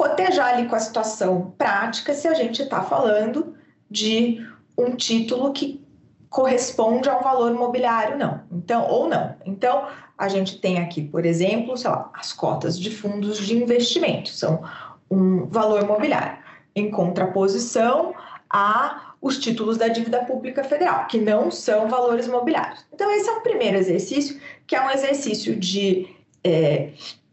cotejar 0.00 0.54
ali 0.54 0.66
com 0.66 0.74
a 0.74 0.80
situação 0.80 1.52
prática 1.58 2.14
se 2.14 2.26
a 2.26 2.32
gente 2.32 2.62
está 2.62 2.80
falando 2.80 3.54
de 3.90 4.42
um 4.74 4.96
título 4.96 5.52
que 5.52 5.84
corresponde 6.30 7.06
a 7.06 7.18
um 7.18 7.22
valor 7.22 7.52
imobiliário, 7.52 8.16
não. 8.16 8.40
Então, 8.50 8.88
ou 8.88 9.06
não. 9.06 9.36
Então, 9.44 9.88
a 10.16 10.26
gente 10.26 10.58
tem 10.58 10.78
aqui, 10.78 11.02
por 11.02 11.26
exemplo, 11.26 11.76
sei 11.76 11.90
lá, 11.90 12.10
as 12.14 12.32
cotas 12.32 12.80
de 12.80 12.90
fundos 12.90 13.36
de 13.46 13.54
investimento, 13.54 14.30
são 14.30 14.62
um 15.10 15.44
valor 15.44 15.82
imobiliário, 15.82 16.38
em 16.74 16.90
contraposição 16.90 18.14
a 18.48 19.12
os 19.20 19.36
títulos 19.36 19.76
da 19.76 19.88
dívida 19.88 20.24
pública 20.24 20.64
federal, 20.64 21.08
que 21.08 21.18
não 21.18 21.50
são 21.50 21.90
valores 21.90 22.26
imobiliários. 22.26 22.86
Então, 22.90 23.10
esse 23.10 23.28
é 23.28 23.32
um 23.32 23.42
primeiro 23.42 23.76
exercício, 23.76 24.40
que 24.66 24.74
é 24.74 24.80
um 24.80 24.88
exercício 24.88 25.54
de 25.56 26.08
é, 26.42 26.88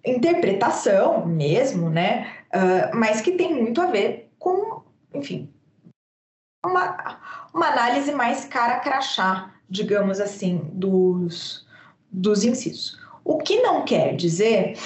interpretação 0.06 1.26
mesmo, 1.26 1.90
né? 1.90 2.37
Uh, 2.48 2.96
mas 2.96 3.22
que 3.22 3.32
tem 3.34 3.54
muito 3.54 3.82
a 3.82 3.88
ver 3.88 4.32
com, 4.40 4.82
enfim, 5.14 5.52
uma, 6.66 7.20
uma 7.54 7.68
análise 7.68 8.12
mais 8.12 8.46
cara 8.46 8.80
crachá, 8.80 9.54
digamos 9.70 10.20
assim, 10.20 10.70
dos, 10.74 11.68
dos 12.12 12.44
incisos. 12.44 13.00
O 13.24 13.38
que 13.38 13.62
não 13.62 13.84
quer 13.84 14.16
dizer 14.16 14.78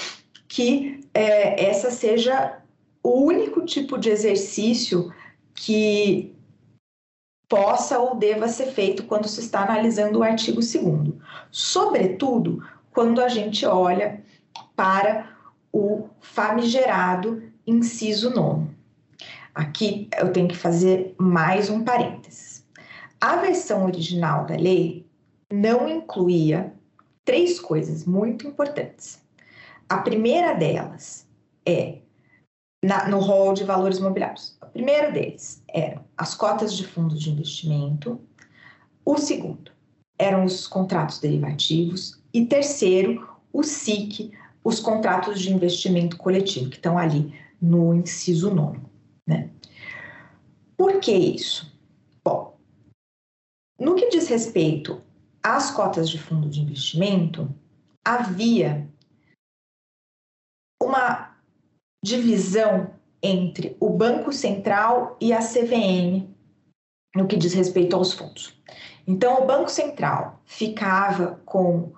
que 0.48 1.00
é, 1.14 1.68
essa 1.68 1.90
seja 1.90 2.58
o 3.02 3.22
único 3.22 3.64
tipo 3.64 3.98
de 3.98 4.10
exercício 4.10 5.12
que 5.54 6.34
possa 7.48 7.98
ou 7.98 8.14
deva 8.14 8.48
ser 8.48 8.66
feito 8.66 9.04
quando 9.04 9.28
se 9.28 9.40
está 9.40 9.62
analisando 9.62 10.20
o 10.20 10.22
artigo 10.22 10.60
2 10.60 11.14
sobretudo 11.50 12.66
quando 12.92 13.20
a 13.20 13.28
gente 13.28 13.66
olha 13.66 14.24
para 14.74 15.36
o 15.72 16.08
famigerado 16.20 17.51
inciso 17.66 18.30
9. 18.30 18.70
Aqui 19.54 20.08
eu 20.18 20.32
tenho 20.32 20.48
que 20.48 20.56
fazer 20.56 21.14
mais 21.18 21.68
um 21.68 21.84
parênteses. 21.84 22.66
A 23.20 23.36
versão 23.36 23.84
original 23.84 24.46
da 24.46 24.56
lei 24.56 25.06
não 25.52 25.88
incluía 25.88 26.72
três 27.24 27.60
coisas 27.60 28.04
muito 28.04 28.46
importantes. 28.46 29.22
A 29.88 29.98
primeira 29.98 30.54
delas 30.54 31.26
é 31.66 31.98
na, 32.82 33.08
no 33.08 33.20
rol 33.20 33.52
de 33.52 33.62
valores 33.62 34.00
mobiliários. 34.00 34.56
O 34.62 34.66
primeiro 34.66 35.12
deles 35.12 35.62
eram 35.68 36.04
as 36.16 36.34
cotas 36.34 36.74
de 36.74 36.86
fundos 36.86 37.20
de 37.20 37.30
investimento. 37.30 38.20
O 39.04 39.18
segundo 39.18 39.70
eram 40.18 40.44
os 40.44 40.66
contratos 40.66 41.20
derivativos. 41.20 42.20
E 42.32 42.46
terceiro, 42.46 43.28
o 43.52 43.62
SIC, 43.62 44.32
os 44.64 44.80
contratos 44.80 45.40
de 45.40 45.52
investimento 45.52 46.16
coletivo, 46.16 46.70
que 46.70 46.76
estão 46.76 46.96
ali 46.96 47.34
no 47.62 47.94
inciso 47.94 48.52
nono. 48.52 48.90
Né? 49.26 49.50
Por 50.76 50.98
que 50.98 51.12
isso? 51.12 51.72
Bom, 52.24 52.58
no 53.78 53.94
que 53.94 54.10
diz 54.10 54.26
respeito 54.26 55.00
às 55.40 55.70
cotas 55.70 56.10
de 56.10 56.18
fundo 56.18 56.50
de 56.50 56.60
investimento, 56.60 57.48
havia 58.04 58.88
uma 60.82 61.36
divisão 62.04 62.90
entre 63.22 63.76
o 63.78 63.88
Banco 63.88 64.32
Central 64.32 65.16
e 65.20 65.32
a 65.32 65.38
CVM 65.38 66.28
no 67.14 67.28
que 67.28 67.36
diz 67.36 67.52
respeito 67.52 67.94
aos 67.94 68.12
fundos. 68.12 68.60
Então, 69.06 69.42
o 69.42 69.46
Banco 69.46 69.70
Central 69.70 70.40
ficava 70.44 71.40
com 71.44 71.92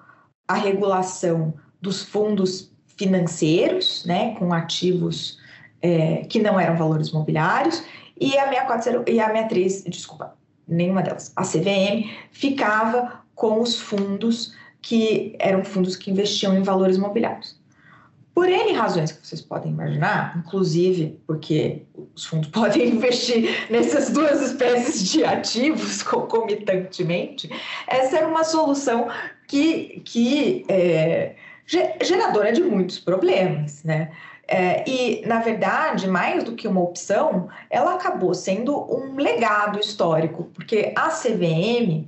a 0.47 0.55
regulação 0.55 1.55
dos 1.81 2.03
fundos 2.03 2.73
financeiros, 2.87 4.05
né, 4.05 4.35
com 4.37 4.53
ativos 4.53 5.39
é, 5.85 6.25
que 6.25 6.41
não 6.41 6.59
eram 6.59 6.77
valores 6.77 7.13
mobiliários, 7.13 7.85
e 8.19 8.39
a 8.39 8.49
64 8.49 9.05
e 9.07 9.21
a 9.21 9.27
63, 9.27 9.85
desculpa, 9.85 10.35
nenhuma 10.67 11.03
delas, 11.03 11.31
a 11.37 11.43
CVM 11.43 12.09
ficava 12.31 13.21
com 13.35 13.61
os 13.61 13.79
fundos 13.79 14.55
que 14.81 15.37
eram 15.39 15.63
fundos 15.63 15.95
que 15.95 16.11
investiam 16.11 16.57
em 16.57 16.63
valores 16.63 16.97
mobiliários. 16.97 17.63
Por 18.35 18.49
N 18.49 18.73
razões 18.73 19.13
que 19.13 19.27
vocês 19.27 19.43
podem 19.43 19.73
imaginar, 19.73 20.39
inclusive 20.39 21.21
porque 21.27 21.83
os 22.15 22.25
fundos 22.25 22.49
podem 22.51 22.89
investir 22.89 23.69
nessas 23.71 24.11
duas 24.11 24.41
espécies 24.41 25.11
de 25.11 25.23
ativos 25.23 26.03
concomitantemente, 26.03 27.51
essa 27.87 28.17
era 28.17 28.27
uma 28.27 28.43
solução 28.43 29.09
que, 29.47 30.01
que 30.03 30.65
é 30.69 31.37
geradora 32.03 32.53
de 32.53 32.63
muitos 32.63 32.99
problemas, 32.99 33.85
né? 33.85 34.11
É, 34.47 34.89
e, 34.89 35.27
na 35.27 35.41
verdade, 35.41 36.07
mais 36.07 36.45
do 36.45 36.55
que 36.55 36.69
uma 36.69 36.83
opção, 36.83 37.49
ela 37.71 37.95
acabou 37.95 38.35
sendo 38.35 38.77
um 38.95 39.17
legado 39.17 39.79
histórico, 39.79 40.45
porque 40.55 40.93
a 40.95 41.09
CVM 41.09 42.07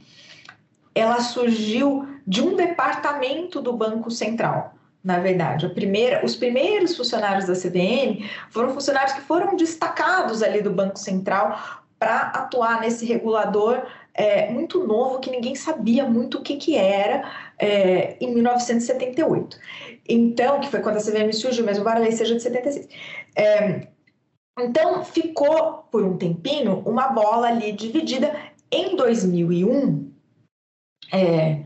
ela 0.94 1.20
surgiu 1.20 2.09
de 2.27 2.42
um 2.42 2.57
departamento 2.57 3.61
do 3.61 3.72
Banco 3.72 4.11
Central 4.11 4.77
na 5.07 5.20
verdade. 5.20 5.68
Primeira, 5.68 6.25
os 6.27 6.35
primeiros 6.35 6.96
funcionários 6.96 7.46
da 7.46 7.53
CVM 7.53 8.29
foram 8.51 8.75
funcionários 8.75 9.12
que 9.12 9.20
foram 9.20 9.55
destacados 9.55 10.42
ali 10.42 10.61
do 10.61 10.72
Banco 10.72 10.99
Central 10.99 11.57
para 11.96 12.22
atuar 12.22 12.81
nesse 12.81 13.07
regulador 13.07 13.87
é, 14.17 14.51
muito 14.51 14.85
novo 14.87 15.21
que 15.21 15.31
ninguém 15.31 15.55
sabia 15.55 16.05
muito 16.09 16.39
o 16.39 16.43
que, 16.43 16.57
que 16.57 16.75
era 16.75 17.31
é, 17.59 18.17
em 18.19 18.33
1978. 18.35 19.59
Então, 20.09 20.61
que 20.61 20.69
foi 20.69 20.81
quando 20.81 20.97
a 20.97 21.01
CVM 21.01 21.33
surgiu, 21.33 21.65
mesmo 21.65 21.83
embora 21.83 21.99
a 21.99 22.03
lei 22.03 22.13
seja 22.13 22.35
de 22.35 22.43
76. 22.43 22.89
É, 23.37 23.89
então, 24.59 25.05
ficou 25.05 25.87
por 25.91 26.03
um 26.03 26.17
tempinho 26.17 26.83
uma 26.87 27.09
bola 27.09 27.49
ali 27.49 27.73
dividida. 27.73 28.35
Em 28.73 28.97
2001, 28.97 30.11
é, 31.13 31.61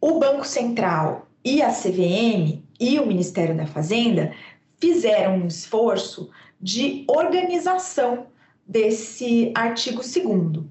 o 0.00 0.18
Banco 0.18 0.46
Central 0.46 1.28
e 1.44 1.62
a 1.62 1.70
CVM 1.70 2.62
e 2.80 2.98
o 2.98 3.06
Ministério 3.06 3.56
da 3.56 3.66
Fazenda 3.66 4.32
fizeram 4.80 5.36
um 5.36 5.46
esforço 5.46 6.28
de 6.60 7.04
organização 7.08 8.26
desse 8.66 9.52
artigo 9.54 10.02
2 10.02 10.66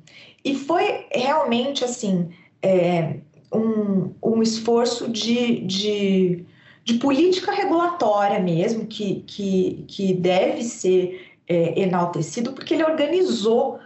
e 0.48 0.56
foi 0.56 1.06
realmente 1.12 1.84
assim 1.84 2.30
é, 2.62 3.18
um, 3.54 4.14
um 4.24 4.42
esforço 4.42 5.10
de, 5.10 5.60
de, 5.62 6.46
de, 6.86 6.94
política 6.96 7.52
regulatória 7.52 8.40
mesmo 8.40 8.88
que, 8.88 9.24
que, 9.28 9.84
que 9.88 10.14
deve 10.14 10.64
ser 10.64 11.36
é, 11.46 11.82
enaltecido 11.82 12.54
porque 12.54 12.74
ele 12.74 12.86
organizou 12.86 13.80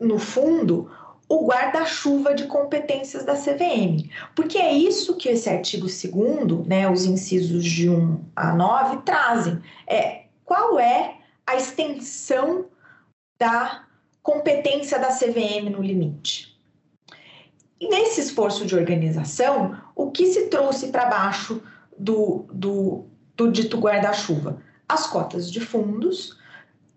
no 0.00 0.18
fundo 0.18 0.90
o 1.28 1.46
guarda-chuva 1.46 2.34
de 2.34 2.46
competências 2.46 3.24
da 3.24 3.34
CVM. 3.34 4.10
Porque 4.34 4.58
é 4.58 4.72
isso 4.72 5.16
que 5.16 5.28
esse 5.28 5.48
artigo 5.48 5.86
2 5.86 6.66
né, 6.66 6.90
os 6.90 7.04
incisos 7.04 7.62
de 7.62 7.88
1 7.88 8.24
a 8.34 8.52
9 8.52 9.02
trazem. 9.02 9.62
É 9.86 10.24
qual 10.44 10.80
é 10.80 11.18
a 11.46 11.54
extensão 11.54 12.66
da 13.38 13.84
competência 14.22 14.98
da 14.98 15.08
CVM 15.08 15.70
no 15.70 15.82
limite. 15.82 16.58
E 17.80 17.88
nesse 17.88 18.20
esforço 18.20 18.66
de 18.66 18.74
organização, 18.76 19.76
o 19.94 20.10
que 20.10 20.26
se 20.26 20.48
trouxe 20.48 20.88
para 20.88 21.06
baixo 21.06 21.62
do, 21.98 22.44
do, 22.52 23.06
do 23.34 23.50
dito 23.50 23.78
guarda-chuva? 23.78 24.62
As 24.86 25.06
cotas 25.06 25.50
de 25.50 25.60
fundos, 25.60 26.36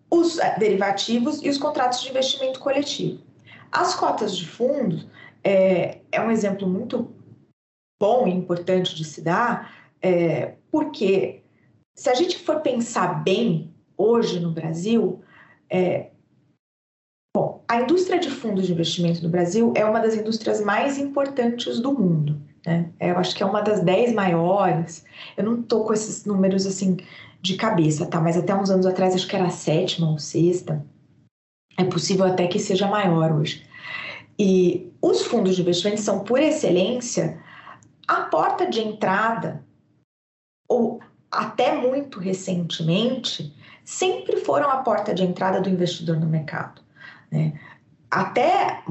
os 0.10 0.38
eh, 0.40 0.60
derivativos 0.60 1.42
e 1.42 1.50
os 1.50 1.58
contratos 1.58 2.02
de 2.02 2.10
investimento 2.10 2.60
coletivo. 2.60 3.24
As 3.72 3.96
cotas 3.96 4.36
de 4.36 4.46
fundos 4.46 5.08
é, 5.44 6.00
é 6.12 6.22
um 6.22 6.30
exemplo 6.30 6.68
muito 6.68 7.14
bom 8.00 8.28
e 8.28 8.32
importante 8.32 8.94
de 8.94 9.06
se 9.06 9.22
dar, 9.22 9.74
é, 10.02 10.56
porque 10.70 11.42
se 11.96 12.10
a 12.10 12.14
gente 12.14 12.38
for 12.38 12.60
pensar 12.60 13.24
bem 13.24 13.74
hoje 13.98 14.40
no 14.40 14.52
Brasil, 14.52 15.22
é, 15.70 16.10
a 17.74 17.82
indústria 17.82 18.20
de 18.20 18.30
fundos 18.30 18.68
de 18.68 18.72
investimento 18.72 19.24
no 19.24 19.30
Brasil 19.30 19.74
é 19.76 19.84
uma 19.84 20.00
das 20.00 20.16
indústrias 20.16 20.62
mais 20.62 21.00
importantes 21.00 21.80
do 21.80 21.92
mundo. 21.92 22.40
Né? 22.64 22.92
É, 23.00 23.10
eu 23.10 23.18
acho 23.18 23.36
que 23.36 23.42
é 23.42 23.46
uma 23.46 23.62
das 23.62 23.82
dez 23.84 24.14
maiores. 24.14 25.04
Eu 25.36 25.44
não 25.44 25.60
estou 25.60 25.84
com 25.84 25.92
esses 25.92 26.24
números 26.24 26.68
assim 26.68 26.98
de 27.42 27.56
cabeça, 27.56 28.06
tá? 28.06 28.22
Mas 28.22 28.38
até 28.38 28.54
uns 28.56 28.70
anos 28.70 28.86
atrás 28.86 29.16
acho 29.16 29.28
que 29.28 29.36
era 29.36 29.48
a 29.48 29.50
sétima 29.50 30.12
ou 30.12 30.20
sexta. 30.20 30.86
É 31.76 31.84
possível 31.84 32.26
até 32.26 32.46
que 32.46 32.60
seja 32.60 32.88
maior 32.88 33.32
hoje. 33.32 33.66
E 34.38 34.94
os 35.02 35.24
fundos 35.24 35.56
de 35.56 35.64
investimento 35.64 36.00
são, 36.00 36.20
por 36.20 36.40
excelência, 36.40 37.42
a 38.08 38.22
porta 38.22 38.70
de 38.70 38.82
entrada, 38.82 39.66
ou 40.70 41.00
até 41.32 41.76
muito 41.76 42.20
recentemente, 42.20 43.52
sempre 43.84 44.38
foram 44.38 44.70
a 44.70 44.78
porta 44.78 45.12
de 45.12 45.24
entrada 45.24 45.60
do 45.60 45.70
investidor 45.70 46.20
no 46.20 46.28
mercado. 46.28 46.83
Né? 47.34 47.54
Até, 48.12 48.84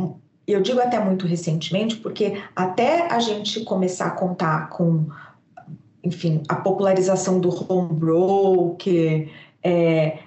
eu 0.48 0.60
digo 0.60 0.80
até 0.80 0.98
muito 0.98 1.28
recentemente, 1.28 1.96
porque 1.96 2.42
até 2.56 3.06
a 3.06 3.20
gente 3.20 3.60
começar 3.64 4.06
a 4.06 4.10
contar 4.10 4.68
com, 4.68 5.06
enfim, 6.02 6.42
a 6.48 6.56
popularização 6.56 7.38
do 7.38 7.72
home 7.72 7.94
broker, 7.94 9.30
é, 9.62 10.18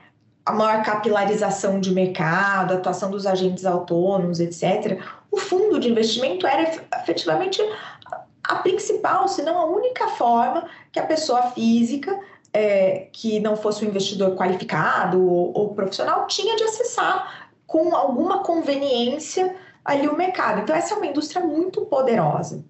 a 0.46 0.54
maior 0.54 0.82
capilarização 0.84 1.82
de 1.82 1.92
mercado, 1.92 2.72
a 2.72 2.78
atuação 2.78 3.12
dos 3.12 3.26
agentes 3.26 3.66
autônomos, 3.66 4.40
etc., 4.40 5.02
o 5.30 5.38
fundo 5.38 5.78
de 5.78 5.90
investimento 5.90 6.48
era 6.48 6.72
efetivamente 7.02 7.62
a 8.42 8.56
principal, 8.58 9.28
se 9.28 9.42
não 9.42 9.60
a 9.60 9.66
única 9.66 10.08
forma 10.10 10.66
que 10.90 11.00
a 11.00 11.06
pessoa 11.06 11.50
física, 11.50 12.18
é, 12.54 13.10
que 13.12 13.42
não 13.42 13.58
fosse 13.58 13.84
um 13.84 13.90
investidor 13.90 14.34
qualificado 14.36 15.22
ou, 15.22 15.52
ou, 15.54 15.74
profissional, 15.74 16.26
tinha 16.26 16.56
de 16.56 16.64
acessar 16.64 17.45
com 17.66 17.96
alguma 17.96 18.44
conveniência 18.44 19.56
ali 19.84 20.08
o 20.08 20.18
mercado. 20.18 20.62
Então, 20.62 20.76
essa 20.76 20.94
é 20.94 20.98
uma 20.98 21.08
indústria 21.08 21.46
muito 21.46 21.86
poderosa. 21.86 22.66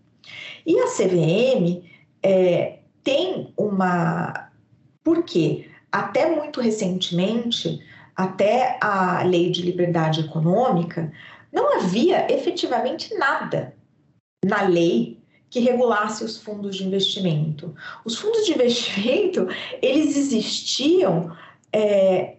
E 0.65 0.79
a 0.79 0.87
CVM 0.87 1.83
é, 2.23 2.79
tem 3.03 3.53
uma. 3.57 4.49
Por 5.03 5.23
quê? 5.23 5.69
até 5.95 6.29
muito 6.29 6.59
recentemente, 6.59 7.79
até 8.13 8.77
a 8.81 9.23
lei 9.23 9.49
de 9.49 9.61
liberdade 9.61 10.19
econômica, 10.19 11.09
não 11.53 11.77
havia 11.77 12.29
efetivamente 12.29 13.15
nada 13.15 13.73
na 14.43 14.63
lei 14.63 15.17
que 15.49 15.61
regulasse 15.61 16.21
os 16.21 16.37
fundos 16.37 16.75
de 16.75 16.85
investimento. 16.85 17.73
Os 18.03 18.17
fundos 18.17 18.45
de 18.45 18.51
investimento, 18.51 19.47
eles 19.81 20.17
existiam 20.17 21.33
é, 21.71 22.35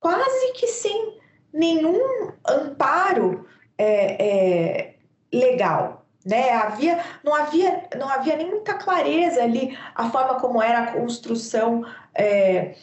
quase 0.00 0.52
que 0.54 0.66
sem 0.66 1.18
nenhum 1.52 2.32
amparo 2.48 3.46
é, 3.76 4.26
é, 4.28 4.94
legal. 5.32 6.06
Né? 6.24 6.50
Havia, 6.52 7.02
não, 7.24 7.34
havia, 7.34 7.88
não 7.96 8.08
havia 8.08 8.36
nem 8.36 8.50
muita 8.50 8.74
clareza 8.74 9.42
ali 9.42 9.76
a 9.94 10.10
forma 10.10 10.34
como 10.40 10.62
era 10.62 10.80
a 10.80 10.92
construção, 10.92 11.84
é, 12.14 12.74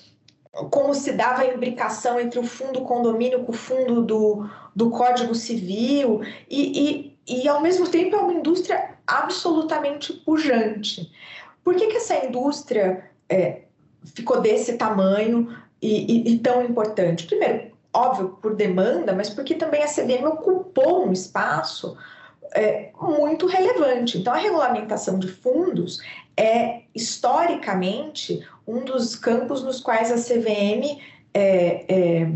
como 0.72 0.94
se 0.94 1.12
dava 1.12 1.42
a 1.42 1.54
imbricação 1.54 2.20
entre 2.20 2.40
o 2.40 2.44
fundo 2.44 2.82
condomínio 2.82 3.44
com 3.44 3.52
o 3.52 3.56
fundo 3.56 4.02
do, 4.02 4.50
do 4.76 4.90
Código 4.90 5.36
Civil, 5.36 6.22
e, 6.50 7.14
e, 7.28 7.42
e 7.44 7.48
ao 7.48 7.62
mesmo 7.62 7.88
tempo 7.88 8.16
é 8.16 8.20
uma 8.20 8.34
indústria 8.34 8.96
absolutamente 9.06 10.14
pujante. 10.14 11.12
Por 11.64 11.76
que, 11.76 11.88
que 11.88 11.98
essa 11.98 12.26
indústria 12.26 13.12
é, 13.30 13.62
ficou 14.16 14.42
desse 14.42 14.78
tamanho 14.78 15.56
e, 15.82 16.34
e, 16.34 16.40
tão 16.40 16.64
importante? 16.64 17.26
Primeiro, 17.26 17.72
óbvio, 17.94 18.30
por 18.42 18.56
demanda, 18.56 19.14
mas 19.14 19.30
porque 19.30 19.56
também 19.56 19.84
a 19.84 19.88
CDM 19.88 20.26
ocupou 20.26 21.08
um 21.08 21.12
espaço 21.12 21.98
é, 22.54 22.92
muito 23.00 23.46
relevante. 23.46 24.18
Então, 24.18 24.34
a 24.34 24.38
regulamentação 24.38 25.20
de 25.20 25.28
fundos 25.28 26.00
é, 26.36 26.84
historicamente, 26.94 28.46
um 28.66 28.84
dos 28.84 29.16
campos 29.16 29.64
nos 29.64 29.80
quais 29.80 30.12
a 30.12 30.16
CVM 30.16 31.00
é, 31.34 31.86
é, 31.88 32.32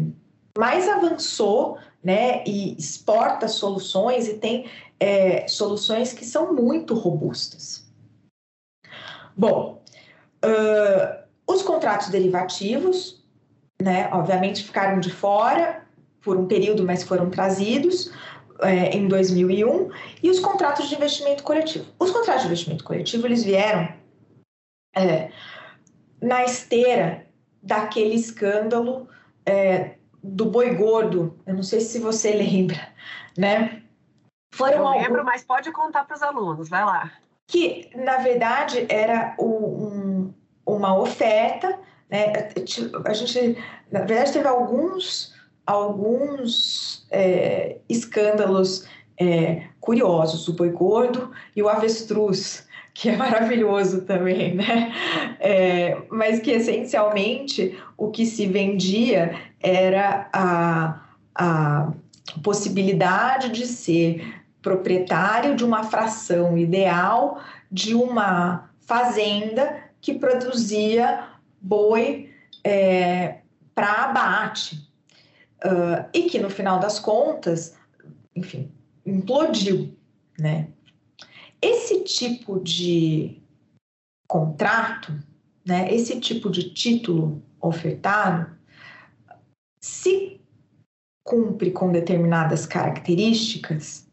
mais 0.58 0.88
avançou 0.88 1.78
né, 2.04 2.44
e 2.46 2.76
exporta 2.78 3.48
soluções 3.48 4.28
e 4.28 4.36
tem 4.36 4.66
é, 5.00 5.48
soluções 5.48 6.14
que 6.14 6.26
são 6.26 6.54
muito 6.54 6.94
robustas. 6.94 7.90
Bom, 9.36 9.82
uh, 10.44 11.24
os 11.48 11.62
contratos 11.62 12.10
derivativos, 12.10 13.21
né, 13.82 14.10
obviamente 14.12 14.64
ficaram 14.64 15.00
de 15.00 15.12
fora 15.12 15.84
por 16.22 16.38
um 16.38 16.48
período, 16.48 16.84
mas 16.86 17.04
foram 17.04 17.30
trazidos 17.30 18.12
é, 18.62 18.96
em 18.96 19.08
2001 19.08 19.90
e 20.22 20.30
os 20.30 20.40
contratos 20.40 20.88
de 20.88 20.96
investimento 20.96 21.44
coletivo. 21.44 21.86
Os 22.00 22.12
contratos 22.12 22.44
de 22.44 22.48
investimento 22.48 22.84
coletivo 22.84 23.28
eles 23.28 23.44
vieram 23.44 23.90
é, 24.96 25.32
na 26.22 26.44
esteira 26.44 27.26
daquele 27.62 28.16
escândalo 28.16 29.08
é, 29.46 29.96
do 30.24 30.46
boi 30.46 30.76
gordo. 30.76 31.40
Eu 31.46 31.56
não 31.56 31.64
sei 31.64 31.82
se 31.82 32.00
você 32.00 32.32
lembra, 32.34 32.88
né? 33.38 33.82
Foram 34.54 34.78
Eu 34.78 34.90
lembro, 34.90 35.20
algum... 35.20 35.24
mas 35.24 35.44
pode 35.44 35.72
contar 35.72 36.06
para 36.06 36.16
os 36.16 36.22
alunos, 36.22 36.70
vai 36.70 36.86
lá. 36.86 37.12
Que, 37.48 37.90
na 37.96 38.18
verdade, 38.18 38.86
era 38.90 39.36
um, 39.40 40.34
uma 40.66 40.98
oferta, 40.98 41.80
né? 42.12 42.52
A 43.06 43.14
gente, 43.14 43.58
na 43.90 44.02
verdade, 44.02 44.34
teve 44.34 44.48
alguns 44.48 45.34
alguns 45.66 47.06
é, 47.10 47.78
escândalos 47.88 48.86
é, 49.20 49.64
curiosos, 49.80 50.48
o 50.48 50.54
boi 50.54 50.70
gordo 50.70 51.32
e 51.56 51.62
o 51.62 51.70
avestruz, 51.70 52.68
que 52.94 53.10
é 53.10 53.16
maravilhoso 53.16 54.02
também, 54.02 54.56
né? 54.56 54.92
É, 55.40 55.98
mas 56.10 56.40
que 56.40 56.52
essencialmente 56.52 57.78
o 57.98 58.10
que 58.10 58.26
se 58.26 58.46
vendia 58.48 59.36
era 59.62 60.30
a, 60.34 61.02
a 61.34 61.94
possibilidade 62.44 63.50
de 63.50 63.66
ser 63.66 64.42
proprietário 64.62 65.56
de 65.56 65.64
uma 65.64 65.84
fração 65.84 66.58
ideal 66.58 67.42
de 67.72 67.96
uma 67.96 68.70
fazenda 68.82 69.82
que 70.02 70.16
produzia 70.16 71.31
boi 71.62 72.34
é, 72.64 73.42
para 73.76 74.06
abate 74.06 74.90
uh, 75.64 76.10
e 76.14 76.24
que 76.24 76.40
no 76.40 76.50
final 76.50 76.80
das 76.80 77.00
contas, 77.00 77.76
enfim, 78.36 78.72
implodiu, 79.06 79.96
né? 80.40 80.68
Esse 81.62 82.04
tipo 82.04 82.60
de 82.60 83.42
contrato, 84.28 85.14
né, 85.66 85.94
esse 85.94 86.20
tipo 86.20 86.50
de 86.50 86.74
título 86.74 87.44
ofertado, 87.60 88.50
se 89.84 90.42
cumpre 91.24 91.72
com 91.72 91.92
determinadas 91.92 92.66
características, 92.66 94.08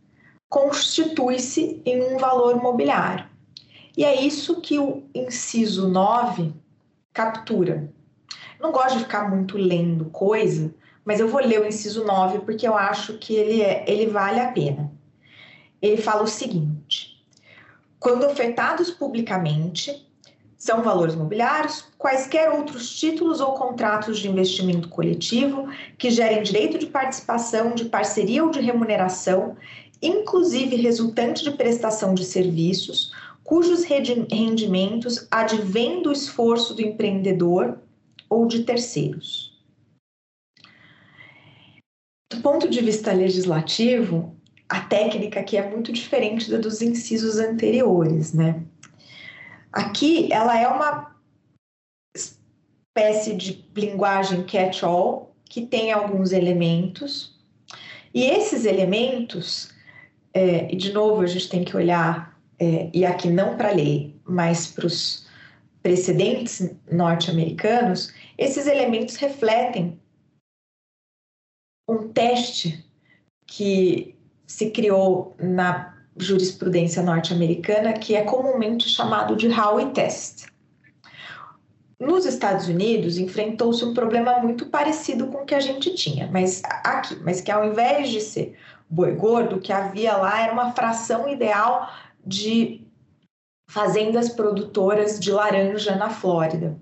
constitui-se 0.51 1.80
em 1.84 2.03
um 2.03 2.18
valor 2.18 2.61
mobiliário. 2.61 3.26
E 3.96 4.05
é 4.05 4.22
isso 4.22 4.61
que 4.61 4.78
o 4.78 5.09
inciso 5.14 5.88
9 5.88 6.53
captura. 7.19 7.93
Não 8.61 8.71
gosto 8.71 8.99
de 8.99 9.05
ficar 9.05 9.29
muito 9.29 9.59
lendo 9.59 10.05
coisa, 10.07 10.73
mas 11.05 11.19
eu 11.19 11.27
vou 11.27 11.41
ler 11.41 11.61
o 11.61 11.66
inciso 11.66 12.05
9 12.05 12.41
porque 12.41 12.66
eu 12.66 12.77
acho 12.77 13.19
que 13.19 13.35
ele, 13.35 13.61
é, 13.61 13.85
ele 13.89 14.07
vale 14.07 14.39
a 14.39 14.53
pena. 14.53 14.93
Ele 15.83 15.97
fala 15.97 16.23
o 16.23 16.29
seguinte: 16.29 17.21
quando 17.99 18.25
ofertados 18.25 18.91
publicamente, 18.91 20.07
são 20.57 20.83
valores 20.83 21.16
mobiliários, 21.16 21.87
quaisquer 21.99 22.53
outros 22.53 22.97
títulos 22.97 23.41
ou 23.41 23.55
contratos 23.55 24.21
de 24.21 24.29
investimento 24.29 24.89
coletivo 24.89 25.69
que 25.97 26.11
gerem 26.11 26.43
direito 26.45 26.79
de 26.79 26.87
participação, 26.87 27.75
de 27.75 27.87
parceria 27.87 28.45
ou 28.45 28.51
de 28.51 28.61
remuneração, 28.61 29.57
inclusive 30.01 30.77
resultante 30.77 31.43
de 31.43 31.51
prestação 31.51 32.14
de 32.14 32.25
serviços, 32.25 33.12
cujos 33.49 33.82
rendimentos 33.84 35.26
advêm 35.30 36.03
do 36.03 36.12
esforço 36.12 36.74
do 36.74 36.82
empreendedor 36.82 37.78
ou 38.28 38.46
de 38.46 38.62
terceiros. 38.62 39.59
Do 42.30 42.42
ponto 42.42 42.68
de 42.68 42.82
vista 42.82 43.11
legislativo, 43.11 44.36
a 44.68 44.82
técnica 44.82 45.40
aqui 45.40 45.57
é 45.57 45.66
muito 45.66 45.90
diferente 45.90 46.51
da 46.51 46.59
dos 46.59 46.82
incisos 46.82 47.38
anteriores, 47.38 48.34
né? 48.34 48.62
Aqui 49.72 50.30
ela 50.30 50.61
é 50.61 50.68
uma 50.68 51.16
espécie 52.14 53.34
de 53.34 53.64
linguagem 53.74 54.44
catch-all 54.44 55.34
que 55.46 55.64
tem 55.64 55.90
alguns 55.90 56.32
elementos, 56.32 57.34
e 58.12 58.24
esses 58.24 58.66
elementos, 58.66 59.70
é, 60.34 60.70
e 60.70 60.76
de 60.76 60.92
novo 60.92 61.22
a 61.22 61.26
gente 61.26 61.49
tem 61.49 61.64
que 61.64 61.74
olhar, 61.74 62.38
é, 62.59 62.90
e 62.92 63.06
aqui 63.06 63.30
não 63.30 63.56
para 63.56 63.70
a 63.70 63.74
lei, 63.74 64.20
mas 64.24 64.66
para 64.66 64.86
os 64.86 65.26
precedentes 65.82 66.74
norte-americanos, 66.90 68.12
esses 68.36 68.66
elementos 68.66 69.16
refletem 69.16 69.98
um 71.88 72.09
teste 72.09 72.84
que 73.46 74.14
se 74.46 74.70
criou 74.70 75.36
na 75.38 75.96
jurisprudência 76.16 77.02
norte-americana 77.02 77.92
que 77.92 78.14
é 78.14 78.22
comumente 78.22 78.88
chamado 78.88 79.36
de 79.36 79.48
Howey 79.48 79.92
Test. 79.92 80.46
Nos 81.98 82.26
Estados 82.26 82.68
Unidos 82.68 83.18
enfrentou-se 83.18 83.84
um 83.84 83.94
problema 83.94 84.38
muito 84.38 84.66
parecido 84.66 85.28
com 85.28 85.38
o 85.38 85.44
que 85.44 85.54
a 85.54 85.61
gente 85.61 85.94
tinha, 85.94 86.28
mas 86.30 86.62
aqui, 86.64 87.16
mas 87.22 87.40
que 87.40 87.50
ao 87.50 87.64
invés 87.64 88.09
de 88.09 88.20
ser 88.20 88.56
boi 88.88 89.14
gordo, 89.14 89.56
o 89.56 89.61
que 89.61 89.72
havia 89.72 90.16
lá 90.16 90.42
era 90.42 90.52
uma 90.52 90.72
fração 90.72 91.28
ideal 91.28 91.90
de 92.25 92.87
fazendas 93.69 94.31
produtoras 94.31 95.21
de 95.21 95.31
laranja 95.31 95.95
na 95.97 96.11
Flórida. 96.11 96.81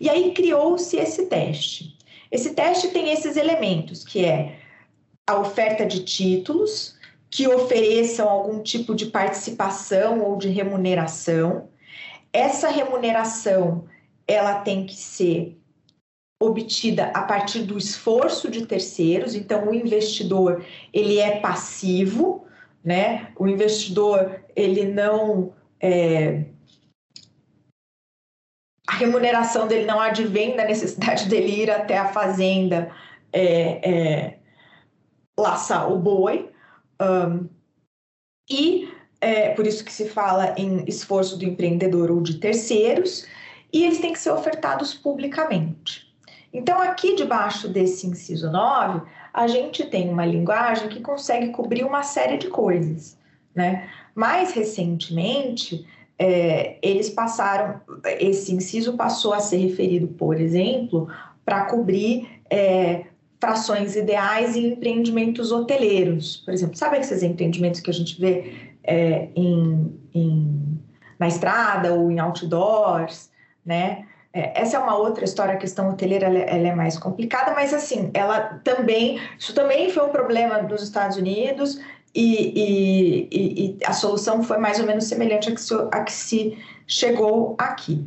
E 0.00 0.08
aí 0.08 0.32
criou-se 0.32 0.96
esse 0.96 1.26
teste. 1.26 1.96
Esse 2.30 2.54
teste 2.54 2.88
tem 2.88 3.12
esses 3.12 3.36
elementos, 3.36 4.04
que 4.04 4.24
é 4.24 4.58
a 5.28 5.38
oferta 5.38 5.86
de 5.86 6.04
títulos, 6.04 6.96
que 7.30 7.46
ofereçam 7.46 8.28
algum 8.28 8.62
tipo 8.62 8.94
de 8.94 9.06
participação 9.06 10.20
ou 10.20 10.36
de 10.36 10.48
remuneração. 10.48 11.68
Essa 12.32 12.68
remuneração 12.68 13.86
ela 14.26 14.60
tem 14.60 14.86
que 14.86 14.94
ser 14.94 15.58
obtida 16.40 17.06
a 17.14 17.22
partir 17.22 17.60
do 17.60 17.78
esforço 17.78 18.50
de 18.50 18.66
terceiros. 18.66 19.34
Então, 19.34 19.68
o 19.68 19.74
investidor 19.74 20.64
ele 20.92 21.18
é 21.18 21.38
passivo, 21.40 22.44
né? 22.84 23.28
O 23.38 23.46
investidor 23.46 24.41
ele 24.54 24.84
não 24.84 25.52
é, 25.80 26.44
a 28.86 28.94
remuneração 28.94 29.66
dele 29.66 29.86
não 29.86 30.00
advém 30.00 30.56
da 30.56 30.64
necessidade 30.64 31.26
dele 31.30 31.62
ir 31.62 31.70
até 31.70 31.98
a 31.98 32.12
fazenda 32.12 32.90
é, 33.32 33.90
é, 33.90 34.38
laçar 35.38 35.90
o 35.90 35.98
boi, 35.98 36.50
um, 37.00 37.48
e 38.50 38.92
é 39.20 39.50
por 39.50 39.66
isso 39.66 39.84
que 39.84 39.92
se 39.92 40.08
fala 40.08 40.54
em 40.58 40.84
esforço 40.86 41.38
do 41.38 41.44
empreendedor 41.44 42.10
ou 42.10 42.20
de 42.20 42.38
terceiros, 42.38 43.26
e 43.72 43.84
eles 43.84 44.00
têm 44.00 44.12
que 44.12 44.18
ser 44.18 44.30
ofertados 44.30 44.92
publicamente. 44.92 46.12
Então, 46.52 46.82
aqui 46.82 47.14
debaixo 47.14 47.68
desse 47.68 48.06
inciso 48.06 48.50
9, 48.50 49.08
a 49.32 49.46
gente 49.46 49.86
tem 49.86 50.10
uma 50.10 50.26
linguagem 50.26 50.88
que 50.88 51.00
consegue 51.00 51.48
cobrir 51.48 51.82
uma 51.82 52.02
série 52.02 52.36
de 52.36 52.48
coisas. 52.48 53.18
Né? 53.54 53.88
Mais 54.14 54.52
recentemente, 54.52 55.86
é, 56.18 56.76
eles 56.82 57.10
passaram, 57.10 57.80
esse 58.20 58.54
inciso 58.54 58.96
passou 58.96 59.32
a 59.32 59.40
ser 59.40 59.56
referido, 59.56 60.08
por 60.08 60.40
exemplo, 60.40 61.08
para 61.44 61.64
cobrir 61.64 62.28
é, 62.48 63.04
frações 63.40 63.96
ideais 63.96 64.54
e 64.54 64.66
empreendimentos 64.66 65.50
hoteleiros, 65.50 66.36
por 66.36 66.54
exemplo. 66.54 66.76
Sabe 66.76 66.98
esses 66.98 67.22
empreendimentos 67.22 67.80
que 67.80 67.90
a 67.90 67.94
gente 67.94 68.20
vê 68.20 68.72
é, 68.84 69.28
em, 69.34 69.98
em, 70.14 70.80
na 71.18 71.26
estrada 71.26 71.92
ou 71.92 72.10
em 72.10 72.20
outdoors, 72.20 73.30
né? 73.66 74.04
É, 74.34 74.60
essa 74.60 74.76
é 74.76 74.80
uma 74.80 74.96
outra 74.96 75.24
história, 75.24 75.54
a 75.54 75.58
questão 75.58 75.90
hoteleira 75.90 76.26
ela, 76.26 76.38
ela, 76.38 76.68
é 76.68 76.74
mais 76.74 76.96
complicada, 76.96 77.52
mas 77.52 77.74
assim, 77.74 78.10
ela 78.14 78.60
também, 78.64 79.20
isso 79.38 79.54
também 79.54 79.90
foi 79.90 80.06
um 80.06 80.10
problema 80.10 80.62
nos 80.62 80.82
Estados 80.82 81.16
Unidos 81.16 81.78
e, 82.14 83.28
e, 83.30 83.78
e, 83.78 83.78
a 83.84 83.92
solução 83.92 84.42
foi 84.42 84.58
mais 84.58 84.78
ou 84.78 84.86
menos 84.86 85.04
semelhante 85.04 85.48
a 85.48 85.54
que 85.54 85.60
se, 85.60 85.74
a 85.74 86.00
que 86.02 86.12
se 86.12 86.58
chegou 86.86 87.54
aqui. 87.58 88.06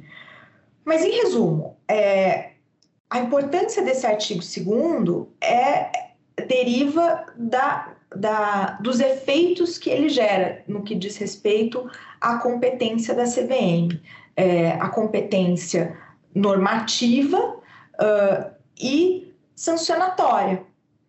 Mas 0.84 1.04
em 1.04 1.12
resumo, 1.12 1.76
é, 1.88 2.52
a 3.10 3.20
importância 3.20 3.84
desse 3.84 4.06
artigo 4.06 4.42
2 4.42 5.28
é 5.42 5.92
deriva 6.48 7.26
da, 7.36 7.94
da, 8.16 8.72
dos 8.82 9.00
efeitos 9.00 9.78
que 9.78 9.90
ele 9.90 10.10
gera 10.10 10.64
no 10.68 10.84
que 10.84 10.94
diz 10.94 11.18
respeito 11.18 11.90
à 12.22 12.38
competência 12.38 13.16
da 13.16 13.24
CVM, 13.24 14.00
é, 14.36 14.72
a 14.72 14.90
competência 14.90 15.98
normativa 16.34 17.40
uh, 17.40 18.52
e 18.78 19.34
sancionatória, 19.56 20.64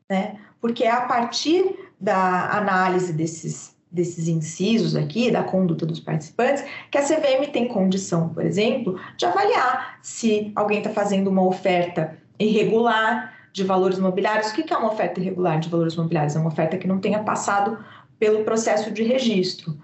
né? 0.08 0.38
Porque 0.60 0.84
é 0.84 0.90
a 0.90 1.02
partir 1.02 1.85
da 2.00 2.50
análise 2.56 3.12
desses 3.12 3.76
desses 3.90 4.28
incisos 4.28 4.94
aqui, 4.94 5.30
da 5.30 5.42
conduta 5.42 5.86
dos 5.86 6.00
participantes, 6.00 6.62
que 6.90 6.98
a 6.98 7.02
CVM 7.02 7.50
tem 7.50 7.66
condição, 7.66 8.28
por 8.28 8.44
exemplo, 8.44 9.00
de 9.16 9.24
avaliar 9.24 9.98
se 10.02 10.52
alguém 10.54 10.78
está 10.78 10.90
fazendo 10.90 11.28
uma 11.28 11.42
oferta 11.42 12.18
irregular 12.38 13.34
de 13.52 13.64
valores 13.64 13.98
mobiliários. 13.98 14.50
O 14.50 14.54
que 14.54 14.72
é 14.72 14.76
uma 14.76 14.92
oferta 14.92 15.18
irregular 15.18 15.58
de 15.58 15.70
valores 15.70 15.96
mobiliários? 15.96 16.36
É 16.36 16.38
uma 16.38 16.48
oferta 16.48 16.76
que 16.76 16.86
não 16.86 16.98
tenha 16.98 17.22
passado 17.22 17.82
pelo 18.18 18.44
processo 18.44 18.90
de 18.90 19.02
registro. 19.02 19.74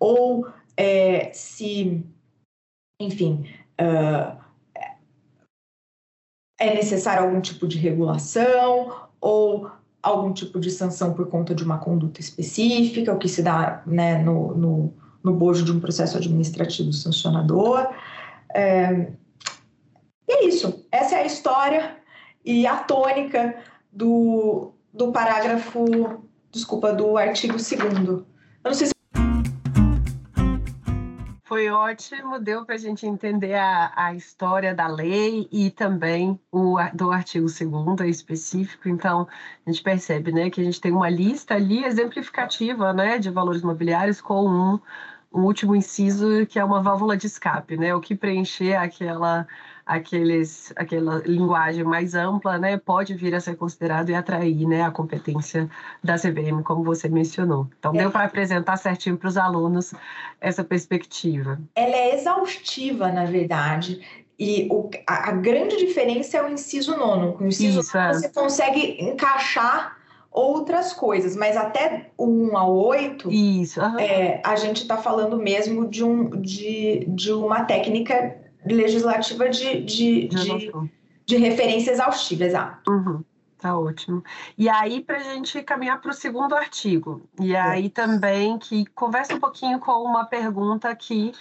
Ou 0.00 0.48
é, 0.76 1.30
se, 1.32 2.04
enfim, 2.98 3.46
uh, 3.80 4.36
é 6.58 6.74
necessário 6.74 7.22
algum 7.22 7.40
tipo 7.40 7.68
de 7.68 7.78
regulação, 7.78 9.08
ou 9.20 9.70
algum 10.02 10.32
tipo 10.32 10.58
de 10.58 10.70
sanção 10.70 11.12
por 11.12 11.28
conta 11.28 11.54
de 11.54 11.64
uma 11.64 11.78
conduta 11.78 12.20
específica, 12.20 13.12
o 13.12 13.18
que 13.18 13.28
se 13.28 13.42
dá 13.42 13.82
né, 13.86 14.22
no, 14.22 14.54
no, 14.54 14.94
no 15.22 15.32
bojo 15.34 15.64
de 15.64 15.72
um 15.72 15.80
processo 15.80 16.16
administrativo 16.16 16.92
sancionador. 16.92 17.88
É, 18.54 19.08
e 20.28 20.32
é 20.32 20.44
isso. 20.46 20.86
Essa 20.90 21.16
é 21.16 21.22
a 21.22 21.26
história 21.26 21.96
e 22.44 22.66
a 22.66 22.76
tônica 22.76 23.56
do, 23.92 24.72
do 24.92 25.12
parágrafo, 25.12 25.84
desculpa, 26.50 26.92
do 26.92 27.16
artigo 27.16 27.54
2 27.54 27.72
Eu 27.72 28.26
não 28.64 28.74
sei 28.74 28.86
se 28.86 28.99
foi 31.50 31.68
ótimo, 31.68 32.38
deu 32.38 32.64
para 32.64 32.76
a 32.76 32.78
gente 32.78 33.04
entender 33.04 33.54
a, 33.54 33.92
a 33.96 34.14
história 34.14 34.72
da 34.72 34.86
lei 34.86 35.48
e 35.50 35.68
também 35.68 36.38
o 36.48 36.76
do 36.94 37.10
artigo 37.10 37.46
2 37.48 38.16
específico. 38.16 38.88
Então, 38.88 39.26
a 39.66 39.70
gente 39.70 39.82
percebe 39.82 40.30
né, 40.30 40.48
que 40.48 40.60
a 40.60 40.64
gente 40.64 40.80
tem 40.80 40.92
uma 40.92 41.08
lista 41.10 41.54
ali 41.54 41.84
exemplificativa 41.84 42.92
né, 42.92 43.18
de 43.18 43.30
valores 43.30 43.62
imobiliários 43.62 44.20
com 44.20 44.46
um, 44.46 44.80
um 45.34 45.42
último 45.42 45.74
inciso 45.74 46.46
que 46.46 46.56
é 46.56 46.64
uma 46.64 46.80
válvula 46.80 47.16
de 47.16 47.26
escape, 47.26 47.76
né? 47.76 47.92
O 47.96 48.00
que 48.00 48.14
preencher 48.14 48.76
aquela 48.76 49.44
aqueles, 49.90 50.72
aquela 50.76 51.20
linguagem 51.26 51.82
mais 51.82 52.14
ampla, 52.14 52.56
né, 52.58 52.76
pode 52.76 53.12
vir 53.14 53.34
a 53.34 53.40
ser 53.40 53.56
considerado 53.56 54.08
e 54.10 54.14
atrair, 54.14 54.64
né, 54.64 54.82
a 54.82 54.90
competência 54.90 55.68
da 56.02 56.14
CVM, 56.14 56.62
como 56.62 56.84
você 56.84 57.08
mencionou. 57.08 57.66
Então, 57.76 57.92
é. 57.94 57.98
deu 57.98 58.10
para 58.10 58.24
apresentar 58.24 58.76
certinho 58.76 59.16
para 59.16 59.28
os 59.28 59.36
alunos 59.36 59.92
essa 60.40 60.62
perspectiva. 60.62 61.58
Ela 61.74 61.96
é 61.96 62.14
exaustiva, 62.14 63.10
na 63.10 63.24
verdade, 63.24 64.00
E 64.38 64.68
o, 64.70 64.88
a, 65.06 65.30
a, 65.30 65.32
grande 65.32 65.76
diferença 65.76 66.38
é 66.38 66.42
o 66.42 66.48
inciso 66.48 66.96
nono. 66.96 67.36
O 67.38 67.46
inciso 67.46 67.80
Isso, 67.80 67.96
nono, 67.96 68.10
é. 68.10 68.14
você 68.14 68.28
consegue 68.28 68.96
encaixar 69.02 69.98
outras 70.30 70.92
coisas, 70.92 71.34
mas 71.34 71.56
até 71.56 72.10
o 72.16 72.26
1 72.26 72.56
ao 72.56 72.74
8, 72.76 73.30
Isso, 73.30 73.80
uhum. 73.80 73.98
é, 73.98 74.40
a 74.44 74.54
gente 74.54 74.82
está 74.82 74.96
falando 74.96 75.36
mesmo 75.36 75.88
de, 75.88 76.04
um, 76.04 76.30
de, 76.40 77.04
de 77.08 77.32
uma 77.32 77.64
técnica 77.64 78.49
legislativa 78.64 79.48
de, 79.48 79.82
de, 79.82 80.28
de, 80.28 80.72
de 81.26 81.36
referência 81.36 81.92
exaustiva, 81.92 82.44
exato. 82.44 82.90
Uhum. 82.90 83.24
Tá 83.58 83.78
ótimo. 83.78 84.24
E 84.56 84.70
aí, 84.70 85.02
para 85.02 85.18
a 85.18 85.22
gente 85.22 85.62
caminhar 85.62 86.00
para 86.00 86.10
o 86.10 86.14
segundo 86.14 86.54
artigo, 86.54 87.28
e 87.38 87.54
aí 87.54 87.90
também 87.90 88.58
que 88.58 88.86
conversa 88.86 89.34
um 89.34 89.40
pouquinho 89.40 89.78
com 89.78 90.02
uma 90.02 90.24
pergunta 90.24 90.94
que 90.96 91.32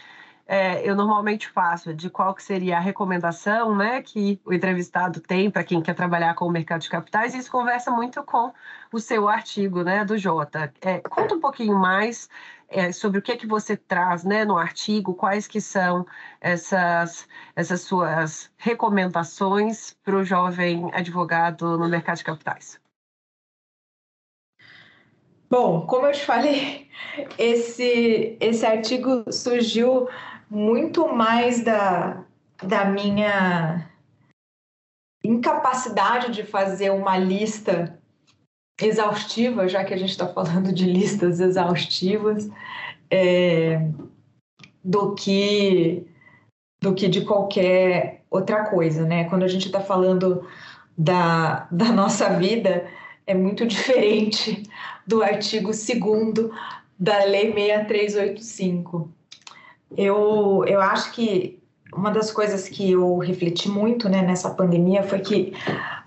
é, 0.51 0.81
eu 0.83 0.95
normalmente 0.95 1.47
faço 1.47 1.93
de 1.93 2.09
qual 2.09 2.33
que 2.33 2.41
seria 2.41 2.77
a 2.77 2.79
recomendação 2.79 3.75
né, 3.75 4.01
que 4.01 4.41
o 4.43 4.51
entrevistado 4.51 5.19
tem 5.19 5.51
para 5.51 5.63
quem 5.63 5.79
quer 5.79 5.93
trabalhar 5.93 6.33
com 6.33 6.45
o 6.45 6.51
mercado 6.51 6.81
de 6.81 6.89
capitais, 6.89 7.35
e 7.35 7.37
isso 7.37 7.51
conversa 7.51 7.91
muito 7.91 8.23
com 8.23 8.51
o 8.91 8.99
seu 8.99 9.29
artigo 9.29 9.83
né, 9.83 10.03
do 10.03 10.17
Jota. 10.17 10.73
É, 10.81 11.01
conta 11.01 11.35
um 11.35 11.39
pouquinho 11.39 11.77
mais 11.77 12.27
é, 12.67 12.91
sobre 12.91 13.19
o 13.19 13.21
que 13.21 13.31
é 13.31 13.37
que 13.37 13.45
você 13.45 13.77
traz 13.77 14.23
né, 14.23 14.43
no 14.43 14.57
artigo, 14.57 15.13
quais 15.13 15.45
que 15.45 15.61
são 15.61 16.03
essas, 16.41 17.27
essas 17.55 17.81
suas 17.81 18.51
recomendações 18.57 19.95
para 20.03 20.15
o 20.15 20.23
jovem 20.23 20.89
advogado 20.95 21.77
no 21.77 21.87
mercado 21.87 22.17
de 22.17 22.23
capitais. 22.23 22.81
Bom, 25.47 25.85
como 25.85 26.07
eu 26.07 26.11
te 26.11 26.25
falei, 26.25 26.89
esse, 27.37 28.37
esse 28.39 28.65
artigo 28.65 29.31
surgiu 29.31 30.07
muito 30.49 31.07
mais 31.13 31.63
da, 31.63 32.25
da 32.63 32.85
minha 32.85 33.89
incapacidade 35.23 36.31
de 36.31 36.43
fazer 36.43 36.89
uma 36.89 37.17
lista 37.17 37.99
exaustiva, 38.81 39.67
já 39.67 39.83
que 39.83 39.93
a 39.93 39.97
gente 39.97 40.11
está 40.11 40.27
falando 40.27 40.73
de 40.73 40.85
listas 40.85 41.39
exaustivas, 41.39 42.49
é, 43.11 43.89
do 44.83 45.13
que 45.13 46.05
do 46.81 46.95
que 46.95 47.09
de 47.09 47.25
qualquer 47.25 48.23
outra 48.29 48.69
coisa, 48.69 49.05
né? 49.05 49.25
Quando 49.25 49.43
a 49.43 49.49
gente 49.49 49.65
está 49.65 49.81
falando 49.81 50.47
da, 50.97 51.67
da 51.69 51.91
nossa 51.91 52.29
vida, 52.37 52.87
é 53.27 53.33
muito 53.33 53.67
diferente 53.67 54.63
do 55.05 55.21
artigo 55.21 55.71
2 55.71 56.49
da 56.97 57.25
Lei 57.25 57.53
6385. 57.53 59.18
Eu, 59.97 60.63
eu 60.67 60.81
acho 60.81 61.11
que 61.13 61.61
uma 61.93 62.11
das 62.11 62.31
coisas 62.31 62.69
que 62.69 62.91
eu 62.91 63.17
refleti 63.17 63.67
muito 63.67 64.07
né, 64.07 64.21
nessa 64.21 64.51
pandemia 64.51 65.03
foi 65.03 65.19
que, 65.19 65.53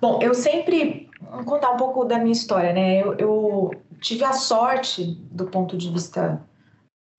bom, 0.00 0.20
eu 0.22 0.34
sempre 0.34 1.10
vou 1.20 1.44
contar 1.44 1.72
um 1.72 1.76
pouco 1.76 2.04
da 2.04 2.18
minha 2.18 2.32
história, 2.32 2.72
né? 2.72 3.02
Eu, 3.02 3.14
eu, 3.14 3.70
tive 4.00 4.24
a 4.24 4.32
sorte 4.32 5.04
do 5.30 5.46
ponto 5.46 5.76
de 5.76 5.88
vista, 5.90 6.42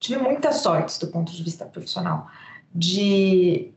tive 0.00 0.20
muita 0.20 0.52
sorte 0.52 1.00
do 1.00 1.08
ponto 1.08 1.32
de 1.32 1.42
vista 1.42 1.64
profissional 1.64 2.28
de 2.74 3.72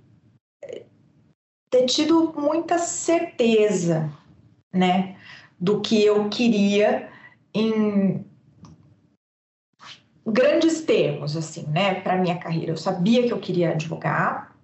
ter 1.69 1.85
tido 1.85 2.33
muita 2.35 2.79
certeza, 2.79 4.11
né, 4.73 5.15
do 5.59 5.81
que 5.81 6.03
eu 6.03 6.29
queria 6.29 7.09
em 7.53 8.25
grandes 10.31 10.81
termos, 10.81 11.37
assim, 11.37 11.65
né, 11.67 11.95
para 12.01 12.17
minha 12.17 12.37
carreira. 12.37 12.71
Eu 12.71 12.77
sabia 12.77 13.23
que 13.25 13.33
eu 13.33 13.39
queria 13.39 13.71
advogar, 13.71 14.55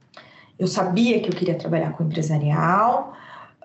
eu 0.59 0.68
sabia 0.68 1.20
que 1.22 1.30
eu 1.30 1.34
queria 1.34 1.55
trabalhar 1.55 1.93
com 1.93 2.03
empresarial, 2.03 3.14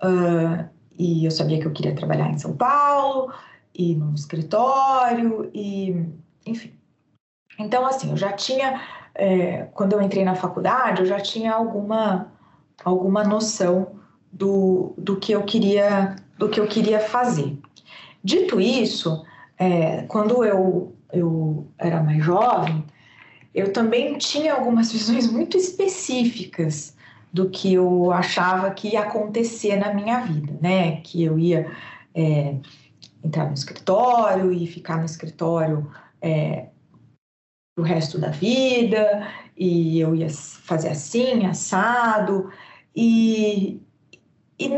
uh, 0.03 0.65
e 0.99 1.25
eu 1.25 1.31
sabia 1.31 1.59
que 1.59 1.67
eu 1.67 1.73
queria 1.73 1.95
trabalhar 1.95 2.29
em 2.31 2.39
São 2.39 2.57
Paulo, 2.57 3.33
e 3.75 3.95
num 3.95 4.15
escritório, 4.15 5.51
e 5.55 6.05
enfim. 6.47 6.73
Então, 7.59 7.87
assim, 7.87 8.11
eu 8.11 8.17
já 8.17 8.33
tinha, 8.33 8.81
é, 9.15 9.69
quando 9.75 9.93
eu 9.93 10.03
entrei 10.03 10.25
na 10.25 10.35
faculdade, 10.35 11.01
eu 11.01 11.07
já 11.07 11.21
tinha 11.21 11.53
alguma, 11.53 12.33
alguma 12.85 13.25
noção 13.25 13.97
do, 14.33 14.95
do 14.97 15.17
que 15.17 15.33
eu 15.33 15.43
queria 15.43 16.17
do 16.39 16.49
que 16.49 16.61
eu 16.61 16.69
queria 16.69 17.01
fazer. 17.01 17.59
Dito 18.23 18.61
isso, 18.61 19.25
é, 19.59 20.03
quando 20.03 20.45
eu 20.45 20.95
eu 21.13 21.67
era 21.79 22.03
mais 22.03 22.23
jovem, 22.23 22.85
eu 23.55 23.73
também 23.73 24.19
tinha 24.19 24.55
algumas 24.55 24.93
visões 24.93 25.31
muito 25.31 25.57
específicas 25.57 26.97
do 27.33 27.51
que 27.51 27.75
eu 27.75 28.11
achava 28.13 28.71
que 28.71 28.89
ia 28.89 29.01
acontecer 29.03 29.77
na 29.77 29.93
minha 29.93 30.21
vida, 30.21 30.57
né? 30.61 31.01
Que 31.03 31.23
eu 31.23 31.39
ia 31.39 31.71
é, 32.15 32.57
entrar 33.23 33.47
no 33.47 33.55
escritório 33.55 34.53
e 34.53 34.67
ficar 34.67 34.99
no 34.99 35.05
escritório 35.05 35.91
é, 36.21 36.69
o 37.77 37.83
resto 37.83 38.19
da 38.19 38.31
vida, 38.31 39.29
e 39.57 40.01
eu 40.01 40.15
ia 40.15 40.29
fazer 40.31 40.89
assim, 40.89 41.47
assado, 41.47 42.51
e, 42.95 43.81
e 44.59 44.69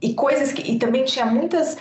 e 0.00 0.14
coisas 0.14 0.52
que 0.52 0.62
e 0.62 0.78
também 0.78 1.04
tinha 1.04 1.26
muitas 1.26 1.76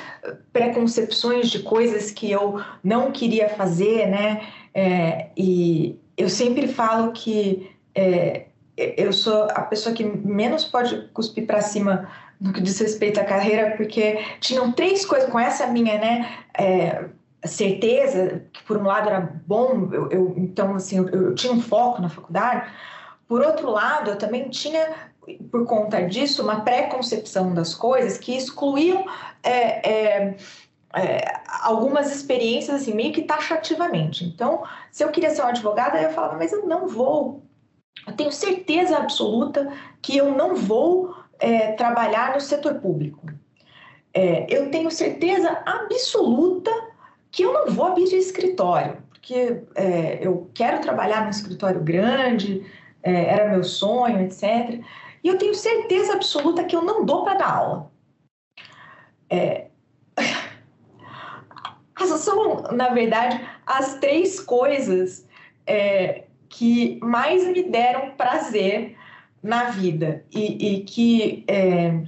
preconcepções 0.51 1.49
de 1.49 1.59
coisas 1.59 2.11
que 2.11 2.30
eu 2.30 2.61
não 2.84 3.11
queria 3.11 3.49
fazer, 3.49 4.07
né? 4.07 4.41
É, 4.74 5.28
e 5.38 5.97
eu 6.17 6.30
sempre 6.30 6.67
falo 6.67 7.11
que 7.11 7.72
é, 7.95 8.45
eu 8.78 9.11
sou 9.11 9.43
a 9.51 9.61
pessoa 9.61 9.95
que 9.95 10.03
menos 10.03 10.65
pode 10.65 11.07
cuspir 11.13 11.45
para 11.45 11.61
cima 11.61 12.09
no 12.39 12.53
que 12.53 12.61
diz 12.61 12.80
respeito 12.80 13.20
à 13.20 13.26
carreira, 13.26 13.76
porque 13.76 14.20
tinham 14.39 14.72
três 14.72 15.05
coisas 15.05 15.30
com 15.30 15.39
essa 15.39 15.67
minha, 15.67 15.97
né? 15.97 16.30
É, 16.57 17.05
certeza 17.45 18.43
que 18.51 18.63
por 18.63 18.78
um 18.78 18.84
lado 18.84 19.07
era 19.07 19.22
bom, 19.45 19.89
eu, 19.93 20.09
eu 20.09 20.34
então 20.38 20.76
assim 20.76 20.97
eu, 20.97 21.09
eu 21.09 21.36
tinha 21.36 21.53
um 21.53 21.61
foco 21.61 22.01
na 22.01 22.09
faculdade. 22.09 22.70
Por 23.28 23.41
outro 23.41 23.70
lado, 23.70 24.09
eu 24.09 24.17
também 24.17 24.49
tinha 24.49 24.89
por 25.51 25.65
conta 25.65 26.01
disso, 26.01 26.43
uma 26.43 26.61
pré-concepção 26.61 27.53
das 27.53 27.73
coisas 27.73 28.17
que 28.17 28.36
excluíam 28.36 29.05
é, 29.43 29.89
é, 29.89 30.38
é, 30.95 31.41
algumas 31.61 32.13
experiências 32.13 32.82
assim, 32.82 32.93
meio 32.93 33.13
que 33.13 33.21
taxativamente. 33.21 34.25
Então, 34.25 34.63
se 34.91 35.03
eu 35.03 35.09
queria 35.09 35.30
ser 35.30 35.41
uma 35.41 35.49
advogada, 35.49 36.01
eu 36.01 36.11
falava, 36.11 36.38
mas 36.38 36.51
eu 36.51 36.65
não 36.65 36.88
vou. 36.88 37.43
Eu 38.07 38.13
tenho 38.13 38.32
certeza 38.32 38.97
absoluta 38.97 39.71
que 40.01 40.17
eu 40.17 40.32
não 40.36 40.55
vou 40.55 41.13
é, 41.39 41.73
trabalhar 41.73 42.34
no 42.34 42.41
setor 42.41 42.75
público. 42.75 43.27
É, 44.13 44.47
eu 44.49 44.71
tenho 44.71 44.89
certeza 44.89 45.61
absoluta 45.65 46.71
que 47.32 47.43
eu 47.43 47.53
não 47.53 47.67
vou 47.67 47.86
abrir 47.86 48.11
escritório, 48.15 48.97
porque 49.09 49.61
é, 49.75 50.17
eu 50.21 50.49
quero 50.55 50.82
trabalhar 50.82 51.23
num 51.23 51.30
escritório 51.30 51.82
grande, 51.84 52.65
era 53.03 53.47
meu 53.49 53.63
sonho, 53.63 54.19
etc. 54.21 54.82
E 55.24 55.28
eu 55.28 55.38
tenho 55.38 55.53
certeza 55.53 56.13
absoluta 56.13 56.63
que 56.63 56.76
eu 56.76 56.82
não 56.82 57.05
dou 57.05 57.24
para 57.24 57.38
dar 57.38 57.57
aula. 57.57 57.91
É... 59.30 59.67
São, 62.17 62.63
na 62.72 62.89
verdade, 62.89 63.39
as 63.65 63.99
três 63.99 64.39
coisas 64.39 65.28
é, 65.65 66.26
que 66.49 66.99
mais 67.01 67.47
me 67.47 67.63
deram 67.63 68.11
prazer 68.11 68.95
na 69.41 69.65
vida 69.70 70.26
e, 70.34 70.76
e 70.76 70.84
que 70.84 71.43
é, 71.47 72.01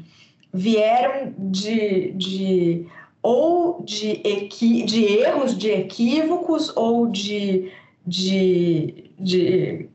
vieram 0.54 1.34
de, 1.38 2.12
de 2.12 2.88
ou 3.22 3.84
de, 3.84 4.22
equi, 4.28 4.84
de 4.84 5.06
erros, 5.06 5.58
de 5.58 5.70
equívocos 5.70 6.76
ou 6.76 7.08
de, 7.08 7.72
de, 8.06 9.12
de 9.20 9.90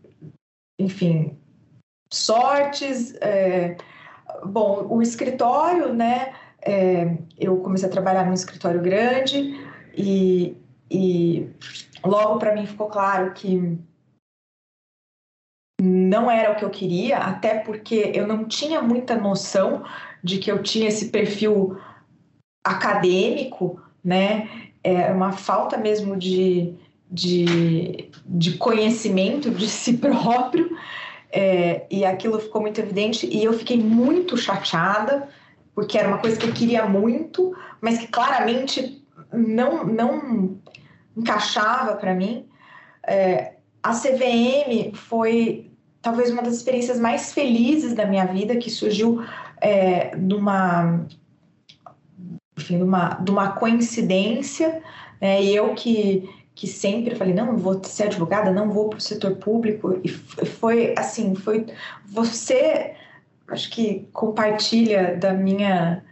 enfim, 0.79 1.36
sortes. 2.11 3.15
É, 3.21 3.77
bom, 4.45 4.87
o 4.89 5.03
escritório, 5.03 5.93
né? 5.93 6.33
É, 6.63 7.17
eu 7.39 7.59
comecei 7.59 7.89
a 7.89 7.93
trabalhar 7.93 8.27
num 8.27 8.33
escritório 8.33 8.81
grande 8.81 9.57
e, 9.97 10.57
e 10.91 11.49
logo 12.05 12.39
para 12.39 12.55
mim 12.55 12.67
ficou 12.67 12.89
claro 12.89 13.33
que 13.33 13.79
não 15.81 16.31
era 16.31 16.53
o 16.53 16.57
que 16.57 16.65
eu 16.65 16.71
queria, 16.71 17.19
até 17.19 17.59
porque 17.59 18.13
eu 18.15 18.27
não 18.27 18.47
tinha 18.47 18.81
muita 18.81 19.17
noção 19.17 19.85
de 20.23 20.39
que 20.39 20.51
eu 20.51 20.63
tinha 20.63 20.89
esse 20.89 21.11
perfil 21.11 21.79
acadêmico, 22.65 23.81
né? 24.03 24.49
É 24.83 25.13
uma 25.13 25.33
falta 25.33 25.77
mesmo 25.77 26.17
de, 26.17 26.75
de, 27.11 28.11
de 28.25 28.57
conhecimento 28.57 29.51
de 29.51 29.69
si 29.69 29.95
próprio. 29.99 30.77
É, 31.39 31.87
e 31.91 32.03
aquilo 32.03 32.41
ficou 32.41 32.63
muito 32.63 32.81
evidente 32.81 33.27
e 33.27 33.45
eu 33.45 33.53
fiquei 33.53 33.79
muito 33.79 34.39
chateada, 34.39 35.29
porque 35.75 35.99
era 35.99 36.09
uma 36.09 36.17
coisa 36.17 36.39
que 36.39 36.47
eu 36.47 36.53
queria 36.55 36.87
muito, 36.87 37.55
mas 37.79 37.99
que 37.99 38.07
claramente 38.07 39.05
não, 39.31 39.85
não 39.85 40.59
encaixava 41.15 41.95
para 41.97 42.15
mim. 42.15 42.47
É, 43.07 43.53
a 43.83 43.93
CVM 43.93 44.95
foi 44.95 45.71
talvez 46.01 46.31
uma 46.31 46.41
das 46.41 46.55
experiências 46.55 46.99
mais 46.99 47.35
felizes 47.35 47.93
da 47.93 48.07
minha 48.07 48.25
vida, 48.25 48.57
que 48.57 48.71
surgiu 48.71 49.23
é, 49.61 50.17
numa, 50.17 51.05
enfim, 52.57 52.79
numa, 52.79 53.11
de 53.11 53.31
uma 53.31 53.53
coincidência, 53.53 54.83
né? 55.21 55.43
E 55.43 55.55
eu 55.55 55.75
que, 55.75 56.27
que 56.57 56.67
sempre 56.67 57.15
falei, 57.15 57.35
não, 57.35 57.55
vou 57.59 57.85
ser 57.85 58.05
advogada, 58.05 58.51
não 58.51 58.71
vou 58.71 58.89
para 58.89 58.97
o 58.97 59.01
setor 59.01 59.37
público, 59.37 60.01
e 60.03 60.09
foi 60.09 60.95
assim, 60.97 61.35
foi 61.35 61.67
você, 62.07 62.95
acho 63.49 63.71
que 63.71 64.09
compartilha 64.11 65.17
da 65.19 65.35
minha 65.35 66.03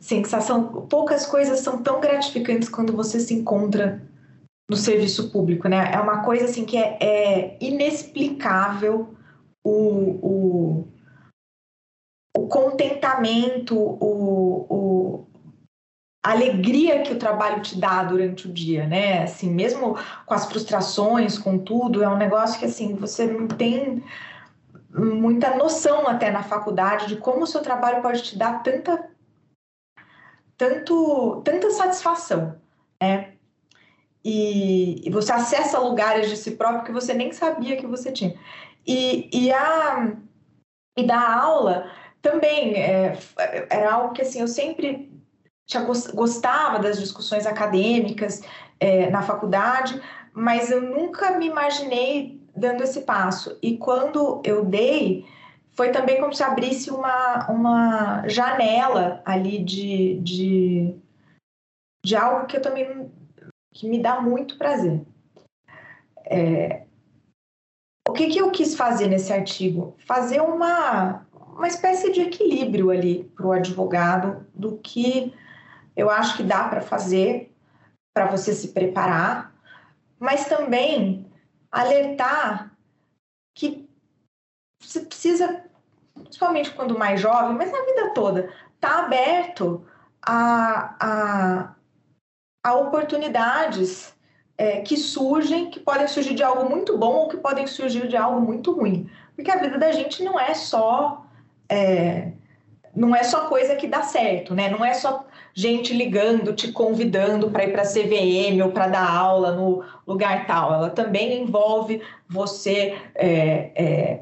sensação, 0.00 0.86
poucas 0.88 1.24
coisas 1.24 1.60
são 1.60 1.80
tão 1.80 2.00
gratificantes 2.00 2.68
quando 2.68 2.92
você 2.92 3.20
se 3.20 3.32
encontra 3.32 4.02
no 4.68 4.76
serviço 4.76 5.30
público, 5.30 5.68
né? 5.68 5.92
É 5.92 6.00
uma 6.00 6.24
coisa 6.24 6.46
assim 6.46 6.64
que 6.64 6.76
é, 6.76 6.98
é 7.00 7.56
inexplicável 7.60 9.14
o, 9.64 9.78
o, 10.20 10.88
o 12.36 12.48
contentamento, 12.48 13.78
o, 13.78 14.66
o, 14.68 14.81
alegria 16.22 17.02
que 17.02 17.12
o 17.12 17.18
trabalho 17.18 17.60
te 17.62 17.76
dá 17.78 18.04
durante 18.04 18.46
o 18.46 18.52
dia, 18.52 18.86
né? 18.86 19.24
Assim, 19.24 19.50
mesmo 19.50 19.98
com 20.24 20.34
as 20.34 20.46
frustrações, 20.46 21.36
com 21.36 21.58
tudo, 21.58 22.02
é 22.02 22.08
um 22.08 22.16
negócio 22.16 22.58
que 22.60 22.66
assim 22.66 22.94
você 22.94 23.26
não 23.26 23.48
tem 23.48 24.02
muita 24.94 25.56
noção 25.56 26.06
até 26.06 26.30
na 26.30 26.42
faculdade 26.42 27.08
de 27.08 27.16
como 27.16 27.42
o 27.42 27.46
seu 27.46 27.62
trabalho 27.62 28.02
pode 28.02 28.22
te 28.22 28.38
dar 28.38 28.62
tanta 28.62 29.10
tanto 30.56 31.42
tanta 31.44 31.70
satisfação, 31.70 32.56
né? 33.00 33.32
E, 34.24 35.06
e 35.06 35.10
você 35.10 35.32
acessa 35.32 35.78
lugares 35.80 36.28
de 36.30 36.36
si 36.36 36.52
próprio 36.52 36.84
que 36.84 36.92
você 36.92 37.12
nem 37.12 37.32
sabia 37.32 37.76
que 37.76 37.86
você 37.86 38.12
tinha. 38.12 38.38
E, 38.86 39.28
e, 39.32 39.52
a, 39.52 40.12
e 40.96 41.04
da 41.04 41.42
aula 41.42 41.90
também 42.20 42.76
é, 42.76 43.18
era 43.68 43.94
algo 43.94 44.14
que 44.14 44.22
assim, 44.22 44.40
eu 44.40 44.46
sempre 44.46 45.11
tinha, 45.72 46.14
gostava 46.14 46.78
das 46.78 46.98
discussões 46.98 47.46
acadêmicas 47.46 48.42
é, 48.78 49.10
na 49.10 49.22
faculdade, 49.22 50.00
mas 50.32 50.70
eu 50.70 50.82
nunca 50.82 51.36
me 51.38 51.46
imaginei 51.46 52.40
dando 52.54 52.82
esse 52.82 53.02
passo. 53.02 53.58
E 53.62 53.76
quando 53.76 54.40
eu 54.44 54.64
dei, 54.64 55.26
foi 55.72 55.90
também 55.90 56.20
como 56.20 56.34
se 56.34 56.42
abrisse 56.42 56.90
uma, 56.90 57.50
uma 57.50 58.28
janela 58.28 59.22
ali 59.24 59.62
de, 59.62 60.20
de, 60.20 60.94
de 62.04 62.16
algo 62.16 62.46
que 62.46 62.56
eu 62.56 62.62
também 62.62 63.10
que 63.74 63.88
me 63.88 63.98
dá 63.98 64.20
muito 64.20 64.58
prazer. 64.58 65.00
É, 66.26 66.84
o 68.06 68.12
que, 68.12 68.28
que 68.28 68.38
eu 68.38 68.50
quis 68.50 68.74
fazer 68.74 69.06
nesse 69.06 69.32
artigo? 69.32 69.96
Fazer 70.06 70.40
uma, 70.40 71.26
uma 71.56 71.68
espécie 71.68 72.12
de 72.12 72.20
equilíbrio 72.20 72.90
ali 72.90 73.24
para 73.34 73.46
o 73.46 73.52
advogado 73.52 74.46
do 74.54 74.76
que 74.78 75.32
eu 75.96 76.10
acho 76.10 76.36
que 76.36 76.42
dá 76.42 76.68
para 76.68 76.80
fazer 76.80 77.52
para 78.14 78.26
você 78.26 78.52
se 78.52 78.68
preparar, 78.68 79.54
mas 80.18 80.46
também 80.46 81.26
alertar 81.70 82.76
que 83.54 83.88
você 84.80 85.00
precisa, 85.00 85.64
principalmente 86.14 86.72
quando 86.72 86.98
mais 86.98 87.20
jovem, 87.20 87.56
mas 87.56 87.72
na 87.72 87.84
vida 87.84 88.10
toda, 88.14 88.52
tá 88.78 89.00
aberto 89.00 89.86
a, 90.20 90.96
a, 91.00 91.74
a 92.64 92.74
oportunidades 92.74 94.14
é, 94.58 94.80
que 94.80 94.96
surgem, 94.96 95.70
que 95.70 95.80
podem 95.80 96.06
surgir 96.06 96.34
de 96.34 96.42
algo 96.42 96.68
muito 96.68 96.96
bom 96.98 97.14
ou 97.14 97.28
que 97.28 97.36
podem 97.36 97.66
surgir 97.66 98.06
de 98.08 98.16
algo 98.16 98.40
muito 98.40 98.72
ruim. 98.72 99.10
Porque 99.34 99.50
a 99.50 99.58
vida 99.58 99.78
da 99.78 99.92
gente 99.92 100.22
não 100.22 100.38
é 100.38 100.54
só. 100.54 101.24
É, 101.68 102.32
não 102.94 103.16
é 103.16 103.22
só 103.22 103.48
coisa 103.48 103.74
que 103.74 103.86
dá 103.86 104.02
certo, 104.02 104.54
né? 104.54 104.68
Não 104.68 104.84
é 104.84 104.92
só 104.92 105.26
gente 105.54 105.92
ligando, 105.92 106.52
te 106.52 106.72
convidando 106.72 107.50
para 107.50 107.64
ir 107.64 107.72
para 107.72 107.82
a 107.82 107.86
CVM 107.86 108.62
ou 108.64 108.72
para 108.72 108.88
dar 108.88 109.08
aula 109.08 109.52
no 109.52 109.82
lugar 110.06 110.46
tal. 110.46 110.72
Ela 110.72 110.90
também 110.90 111.42
envolve 111.42 112.00
você 112.28 112.94
é, 113.14 113.70
é, 113.74 114.20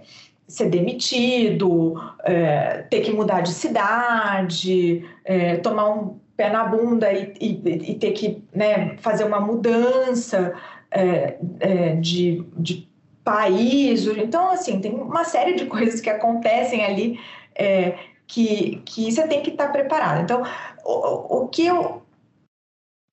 ser 0.48 0.68
demitido, 0.68 1.94
é, 2.24 2.84
ter 2.90 3.00
que 3.00 3.12
mudar 3.12 3.40
de 3.40 3.50
cidade, 3.50 5.04
é, 5.24 5.56
tomar 5.56 5.88
um 5.90 6.18
pé 6.36 6.50
na 6.50 6.64
bunda 6.64 7.12
e, 7.12 7.32
e, 7.40 7.92
e 7.92 7.94
ter 7.94 8.12
que 8.12 8.42
né, 8.52 8.96
fazer 8.98 9.24
uma 9.24 9.40
mudança 9.40 10.54
é, 10.90 11.36
é, 11.60 11.94
de, 11.96 12.44
de 12.56 12.88
país. 13.22 14.06
Então, 14.06 14.50
assim, 14.50 14.80
tem 14.80 14.92
uma 14.92 15.24
série 15.24 15.54
de 15.54 15.66
coisas 15.66 16.00
que 16.00 16.10
acontecem 16.10 16.84
ali 16.84 17.20
que, 18.30 18.80
que 18.84 19.10
você 19.10 19.26
tem 19.26 19.42
que 19.42 19.50
estar 19.50 19.72
preparado. 19.72 20.22
Então, 20.22 20.42
o, 20.84 21.44
o 21.44 21.48
que 21.48 21.66
eu, 21.66 22.02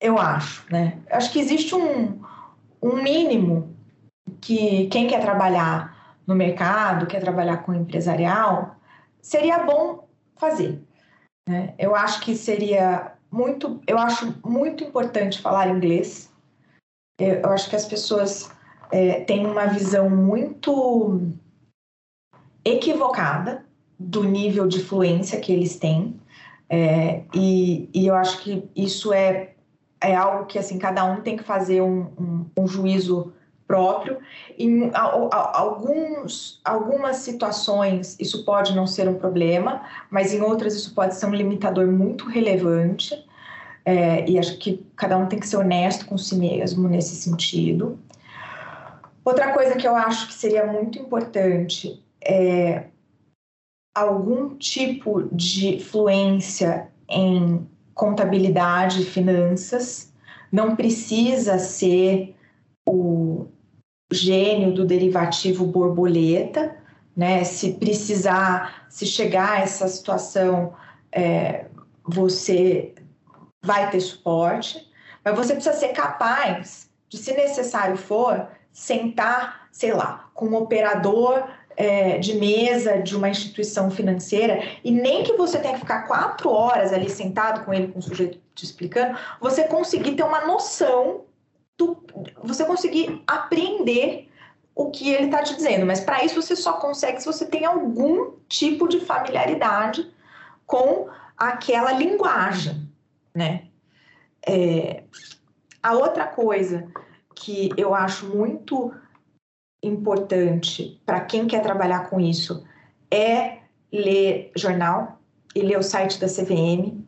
eu 0.02 0.18
acho, 0.18 0.66
né? 0.72 1.00
Acho 1.10 1.32
que 1.32 1.40
existe 1.40 1.74
um, 1.76 2.22
um 2.82 3.02
mínimo 3.02 3.76
que 4.42 4.88
quem 4.88 5.08
quer 5.08 5.22
trabalhar 5.22 6.18
no 6.26 6.36
mercado, 6.36 7.08
quer 7.08 7.22
trabalhar 7.22 7.58
com 7.58 7.74
empresarial, 7.74 8.76
seria 9.22 9.60
bom 9.60 10.08
fazer. 10.36 10.82
Né? 11.48 11.74
Eu 11.78 11.96
acho 11.96 12.22
que 12.22 12.36
seria 12.36 13.14
muito, 13.32 13.82
eu 13.88 13.98
acho 13.98 14.38
muito 14.46 14.84
importante 14.84 15.42
falar 15.42 15.70
inglês. 15.70 16.32
Eu, 17.20 17.36
eu 17.36 17.50
acho 17.50 17.70
que 17.70 17.76
as 17.76 17.86
pessoas 17.86 18.52
é, 18.92 19.22
têm 19.22 19.46
uma 19.46 19.68
visão 19.68 20.10
muito 20.10 21.32
equivocada 22.64 23.66
do 23.98 24.24
nível 24.24 24.68
de 24.68 24.84
fluência 24.84 25.40
que 25.40 25.52
eles 25.52 25.78
têm. 25.78 26.20
É, 26.70 27.24
e, 27.34 27.90
e, 27.94 28.08
eu 28.08 28.16
acho 28.16 28.40
que 28.40 28.70
isso 28.76 29.14
é, 29.14 29.52
é 30.02 30.16
algo 30.16 30.46
que 30.46 30.60
assim 30.60 30.78
cada 30.78 31.06
um 31.06 31.22
tem 31.22 31.38
que 31.38 31.44
fazer 31.44 31.82
um, 31.82 32.08
um, 32.20 32.46
um 32.58 32.68
juízo 32.68 33.34
próprio. 33.66 34.18
Em 34.58 34.90
alguns, 34.94 36.62
algumas 36.64 37.18
situações 37.18 38.16
isso 38.20 38.46
pode 38.46 38.76
não 38.76 38.88
ser 38.88 39.08
um 39.08 39.16
problema, 39.16 39.82
mas 40.10 40.34
em 40.34 40.42
outras 40.42 40.74
isso 40.76 40.94
pode 40.94 41.16
ser 41.16 41.26
um 41.26 41.34
limitador 41.34 41.88
muito 41.88 42.26
relevante. 42.26 43.26
É, 43.86 44.30
e 44.30 44.38
acho 44.38 44.58
que 44.58 44.86
cada 44.98 45.18
um 45.18 45.28
tem 45.28 45.40
que 45.40 45.48
ser 45.48 45.58
honesto 45.58 46.06
com 46.06 46.18
si 46.18 46.36
mesmo 46.36 46.90
nesse 46.90 47.16
sentido. 47.16 47.98
Outra 49.24 49.54
coisa 49.54 49.76
que 49.76 49.88
eu 49.88 49.96
acho 49.96 50.28
que 50.28 50.34
seria 50.34 50.66
muito 50.66 51.00
importante 51.00 52.04
é 52.22 52.86
algum 54.00 54.56
tipo 54.56 55.24
de 55.32 55.80
fluência 55.80 56.90
em 57.10 57.68
contabilidade 57.94 59.02
e 59.02 59.06
finanças. 59.06 60.14
Não 60.52 60.76
precisa 60.76 61.60
ser 61.60 62.36
o 62.88 63.48
gênio 64.12 64.74
do 64.74 64.86
derivativo 64.86 65.66
borboleta, 65.66 66.78
né? 67.16 67.44
Se 67.44 67.74
precisar, 67.74 68.86
se 68.90 69.06
chegar 69.06 69.54
a 69.54 69.60
essa 69.62 69.88
situação, 69.88 70.74
é, 71.12 71.66
você 72.06 72.94
vai 73.64 73.90
ter 73.90 74.00
suporte, 74.00 74.90
mas 75.26 75.36
você 75.36 75.54
precisa 75.54 75.76
ser 75.76 75.90
capaz 75.90 76.90
de, 77.10 77.18
se 77.18 77.34
necessário 77.34 77.98
for, 77.98 78.48
sentar, 78.72 79.68
sei 79.72 79.94
lá, 79.94 80.30
com 80.34 80.48
um 80.48 80.56
operador 80.56 81.44
é, 81.78 82.18
de 82.18 82.34
mesa 82.34 82.98
de 82.98 83.16
uma 83.16 83.30
instituição 83.30 83.92
financeira 83.92 84.64
e 84.84 84.92
nem 84.92 85.24
que 85.24 85.34
você 85.34 85.60
tenha 85.60 85.76
que 85.76 85.82
ficar 85.82 86.08
quatro 86.08 86.50
horas 86.50 86.92
ali 86.92 87.08
sentado 87.08 87.64
com 87.64 87.72
ele, 87.72 87.90
com 87.90 88.00
o 88.00 88.02
sujeito 88.02 88.40
te 88.56 88.66
explicando, 88.66 89.16
você 89.40 89.66
conseguir 89.66 90.16
ter 90.16 90.24
uma 90.24 90.46
noção 90.48 91.26
do, 91.78 92.04
você 92.44 92.66
conseguir 92.66 93.22
apreender 93.28 94.28
o 94.74 94.90
que 94.90 95.12
ele 95.12 95.26
está 95.26 95.44
te 95.44 95.56
dizendo. 95.56 95.86
Mas 95.86 96.00
para 96.00 96.26
isso 96.26 96.42
você 96.42 96.56
só 96.56 96.74
consegue 96.74 97.20
se 97.20 97.26
você 97.28 97.46
tem 97.46 97.64
algum 97.66 98.32
tipo 98.50 98.88
de 98.88 99.00
familiaridade 99.00 100.12
com 100.66 101.08
aquela 101.38 101.92
linguagem, 101.92 102.92
né? 103.36 103.68
É, 104.46 105.04
a 105.84 105.94
outra 105.94 106.26
coisa 106.26 106.88
que 107.36 107.70
eu 107.78 107.94
acho 107.94 108.26
muito 108.26 108.92
importante 109.82 111.02
para 111.06 111.22
quem 111.22 111.46
quer 111.48 111.62
trabalhar 111.62 112.10
com 112.10 112.20
isso 112.20 112.66
é 113.12 113.60
ler 113.92 114.52
jornal 114.56 115.20
e 115.56 115.62
ler 115.62 115.78
o 115.78 115.84
site 115.84 116.20
da 116.20 116.28
CVM. 116.28 117.06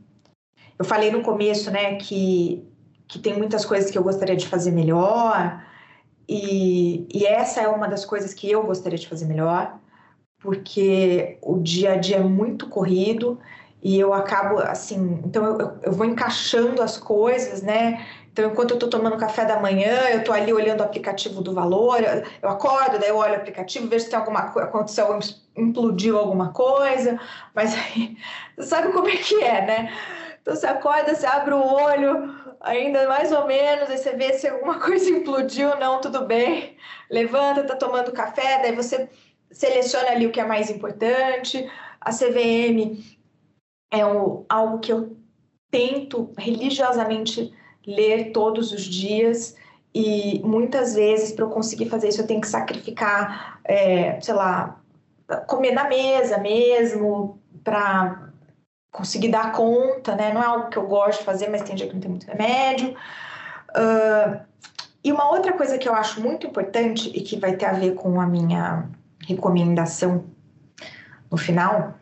Eu 0.77 0.85
falei 0.85 1.11
no 1.11 1.21
começo, 1.21 1.69
né, 1.71 1.95
que 1.95 2.65
que 3.07 3.17
tem 3.17 3.35
muitas 3.35 3.65
coisas 3.65 3.89
que 3.89 3.97
eu 3.97 4.03
gostaria 4.03 4.35
de 4.35 4.47
fazer 4.47 4.69
melhor, 4.69 5.65
e, 6.29 7.07
e 7.11 7.25
essa 7.25 7.59
é 7.59 7.67
uma 7.67 7.87
das 7.87 8.05
coisas 8.05 8.35
que 8.35 8.49
eu 8.49 8.61
gostaria 8.63 8.99
de 8.99 9.07
fazer 9.07 9.25
melhor, 9.25 9.79
porque 10.37 11.39
o 11.41 11.57
dia 11.57 11.93
a 11.93 11.97
dia 11.97 12.17
é 12.17 12.23
muito 12.23 12.69
corrido 12.69 13.39
e 13.81 13.99
eu 13.99 14.13
acabo 14.13 14.59
assim, 14.59 15.21
então 15.25 15.43
eu, 15.43 15.79
eu 15.81 15.91
vou 15.91 16.05
encaixando 16.05 16.83
as 16.83 16.97
coisas, 16.97 17.63
né? 17.63 18.05
Então, 18.39 18.51
enquanto 18.51 18.71
eu 18.71 18.75
estou 18.75 18.89
tomando 18.89 19.17
café 19.17 19.43
da 19.43 19.59
manhã, 19.59 20.09
eu 20.11 20.19
estou 20.19 20.33
ali 20.33 20.53
olhando 20.53 20.79
o 20.79 20.83
aplicativo 20.83 21.41
do 21.41 21.53
valor, 21.53 21.99
eu 22.41 22.49
acordo, 22.49 22.97
daí 22.97 23.09
eu 23.09 23.17
olho 23.17 23.33
o 23.33 23.35
aplicativo, 23.35 23.89
vejo 23.89 24.05
se 24.05 24.09
tem 24.09 24.17
alguma 24.17 24.43
coisa, 24.49 24.69
aconteceu, 24.69 25.19
implodiu 25.57 26.17
alguma 26.17 26.53
coisa, 26.53 27.19
mas 27.53 27.75
aí, 27.75 28.15
você 28.55 28.67
sabe 28.69 28.93
como 28.93 29.09
é 29.09 29.17
que 29.17 29.43
é, 29.43 29.65
né? 29.65 29.93
Então, 30.41 30.55
você 30.55 30.67
acorda, 30.67 31.13
você 31.13 31.25
abre 31.25 31.53
o 31.53 31.61
olho, 31.61 32.33
ainda 32.61 33.09
mais 33.09 33.29
ou 33.33 33.45
menos, 33.45 33.89
aí 33.89 33.97
você 33.97 34.15
vê 34.15 34.31
se 34.31 34.47
alguma 34.47 34.79
coisa 34.79 35.09
implodiu, 35.09 35.77
não, 35.77 35.99
tudo 35.99 36.25
bem, 36.25 36.77
levanta, 37.09 37.65
tá 37.65 37.75
tomando 37.75 38.13
café, 38.13 38.61
daí 38.61 38.73
você 38.73 39.09
seleciona 39.51 40.11
ali 40.11 40.25
o 40.25 40.31
que 40.31 40.39
é 40.39 40.45
mais 40.45 40.69
importante, 40.69 41.69
a 41.99 42.11
CVM 42.11 43.03
é 43.91 43.99
algo 44.47 44.79
que 44.79 44.93
eu 44.93 45.17
tento 45.69 46.31
religiosamente 46.37 47.53
ler 47.89 48.31
todos 48.31 48.71
os 48.71 48.83
dias 48.83 49.55
e 49.93 50.41
muitas 50.43 50.93
vezes 50.93 51.31
para 51.31 51.45
eu 51.45 51.49
conseguir 51.49 51.89
fazer 51.89 52.09
isso 52.09 52.21
eu 52.21 52.27
tenho 52.27 52.41
que 52.41 52.47
sacrificar, 52.47 53.59
é, 53.63 54.19
sei 54.21 54.33
lá, 54.33 54.79
comer 55.47 55.71
na 55.71 55.85
mesa 55.85 56.37
mesmo 56.37 57.39
para 57.63 58.29
conseguir 58.91 59.29
dar 59.29 59.51
conta, 59.51 60.15
né? 60.15 60.33
Não 60.33 60.41
é 60.41 60.45
algo 60.45 60.69
que 60.69 60.77
eu 60.77 60.87
gosto 60.87 61.19
de 61.19 61.25
fazer, 61.25 61.49
mas 61.49 61.61
tem 61.61 61.75
dia 61.75 61.87
que 61.87 61.93
não 61.93 62.01
tem 62.01 62.09
muito 62.09 62.27
remédio. 62.27 62.95
Uh, 63.71 64.39
e 65.03 65.11
uma 65.11 65.29
outra 65.29 65.53
coisa 65.53 65.77
que 65.77 65.87
eu 65.87 65.93
acho 65.93 66.21
muito 66.21 66.47
importante 66.47 67.09
e 67.09 67.21
que 67.21 67.39
vai 67.39 67.55
ter 67.55 67.65
a 67.65 67.73
ver 67.73 67.93
com 67.93 68.19
a 68.19 68.25
minha 68.25 68.89
recomendação 69.27 70.25
no 71.31 71.37
final 71.37 71.93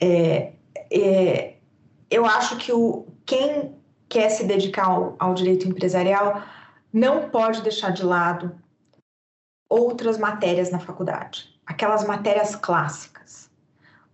é, 0.00 0.52
é 0.90 1.54
eu 2.10 2.24
acho 2.24 2.56
que 2.56 2.72
o, 2.72 3.06
quem 3.26 3.74
quer 4.08 4.28
se 4.30 4.44
dedicar 4.44 4.86
ao, 4.86 5.16
ao 5.18 5.34
direito 5.34 5.66
empresarial 5.66 6.42
não 6.92 7.28
pode 7.28 7.62
deixar 7.62 7.90
de 7.90 8.04
lado 8.04 8.56
outras 9.68 10.16
matérias 10.16 10.70
na 10.70 10.78
faculdade, 10.78 11.58
aquelas 11.66 12.06
matérias 12.06 12.54
clássicas, 12.54 13.50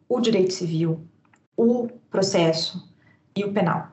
o 0.08 0.18
direito 0.20 0.54
civil, 0.54 1.06
o 1.54 1.88
processo 2.10 2.90
e 3.36 3.44
o 3.44 3.52
penal. 3.52 3.92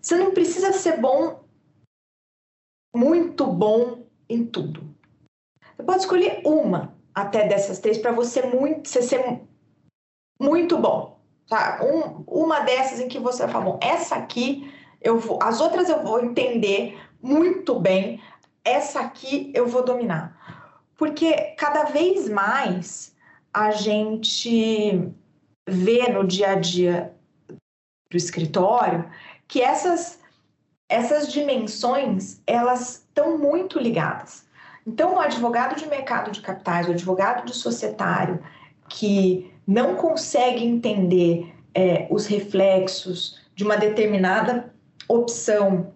Você 0.00 0.16
não 0.16 0.32
precisa 0.32 0.72
ser 0.72 0.98
bom, 0.98 1.44
muito 2.94 3.46
bom 3.46 4.06
em 4.28 4.46
tudo. 4.46 4.94
Você 5.76 5.82
pode 5.82 6.00
escolher 6.00 6.40
uma 6.46 6.94
até 7.14 7.46
dessas 7.46 7.78
três 7.78 7.98
para 7.98 8.12
você, 8.12 8.42
muito, 8.46 8.88
você 8.88 9.02
ser 9.02 9.42
muito 10.40 10.78
bom. 10.78 11.20
Tá? 11.46 11.80
Um, 11.82 12.24
uma 12.26 12.60
dessas 12.60 13.00
em 13.00 13.08
que 13.08 13.18
você 13.18 13.42
vai 13.42 13.52
falar, 13.52 13.64
bom, 13.64 13.78
essa 13.82 14.16
aqui 14.16 14.72
eu 15.00 15.18
vou, 15.18 15.38
as 15.42 15.60
outras 15.60 15.88
eu 15.88 16.02
vou 16.02 16.22
entender 16.22 16.98
muito 17.22 17.78
bem, 17.78 18.20
essa 18.64 19.00
aqui 19.00 19.50
eu 19.54 19.66
vou 19.66 19.84
dominar. 19.84 20.36
Porque 20.96 21.32
cada 21.56 21.84
vez 21.84 22.28
mais 22.28 23.14
a 23.52 23.70
gente 23.70 25.10
vê 25.68 26.08
no 26.08 26.26
dia 26.26 26.50
a 26.50 26.54
dia 26.54 27.14
do 28.10 28.16
escritório 28.16 29.08
que 29.46 29.62
essas 29.62 30.18
essas 30.88 31.30
dimensões 31.30 32.40
elas 32.46 33.04
estão 33.06 33.36
muito 33.36 33.78
ligadas. 33.78 34.46
Então, 34.86 35.16
o 35.16 35.20
advogado 35.20 35.76
de 35.76 35.86
mercado 35.86 36.30
de 36.30 36.40
capitais, 36.40 36.88
o 36.88 36.92
advogado 36.92 37.44
de 37.44 37.54
societário 37.54 38.42
que 38.88 39.52
não 39.66 39.96
consegue 39.96 40.64
entender 40.64 41.54
é, 41.74 42.08
os 42.10 42.24
reflexos 42.26 43.38
de 43.54 43.64
uma 43.64 43.76
determinada 43.76 44.74
opção 45.08 45.92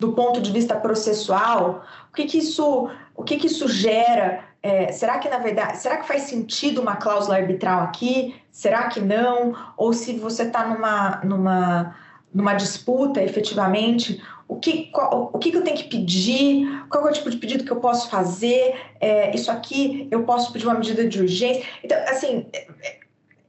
do 0.00 0.12
ponto 0.12 0.40
de 0.40 0.52
vista 0.52 0.76
processual, 0.76 1.84
o 2.10 2.14
que, 2.14 2.24
que 2.24 2.38
isso, 2.38 2.88
o 3.16 3.24
que, 3.24 3.36
que 3.36 3.48
isso 3.48 3.68
gera? 3.68 4.44
É, 4.62 4.92
será 4.92 5.18
que 5.18 5.28
na 5.28 5.38
verdade, 5.38 5.78
será 5.78 5.96
que 5.96 6.06
faz 6.06 6.22
sentido 6.22 6.80
uma 6.80 6.96
cláusula 6.96 7.36
arbitral 7.36 7.80
aqui? 7.80 8.36
Será 8.50 8.88
que 8.88 9.00
não? 9.00 9.54
Ou 9.76 9.92
se 9.92 10.12
você 10.14 10.44
está 10.44 10.66
numa, 10.66 11.20
numa, 11.24 11.96
numa 12.32 12.54
disputa, 12.54 13.22
efetivamente, 13.22 14.22
o 14.46 14.56
que, 14.56 14.86
qual, 14.86 15.30
o 15.32 15.38
que, 15.38 15.54
eu 15.54 15.62
tenho 15.62 15.76
que 15.76 15.84
pedir? 15.84 16.86
Qual 16.88 17.06
é 17.06 17.10
o 17.10 17.12
tipo 17.12 17.30
de 17.30 17.36
pedido 17.36 17.64
que 17.64 17.70
eu 17.70 17.80
posso 17.80 18.08
fazer? 18.08 18.74
É, 19.00 19.34
isso 19.34 19.50
aqui 19.50 20.08
eu 20.10 20.22
posso 20.22 20.52
pedir 20.52 20.66
uma 20.66 20.74
medida 20.74 21.06
de 21.06 21.20
urgência? 21.20 21.64
Então, 21.82 21.98
assim, 22.08 22.46
é, 22.52 22.66
é, 22.82 23.00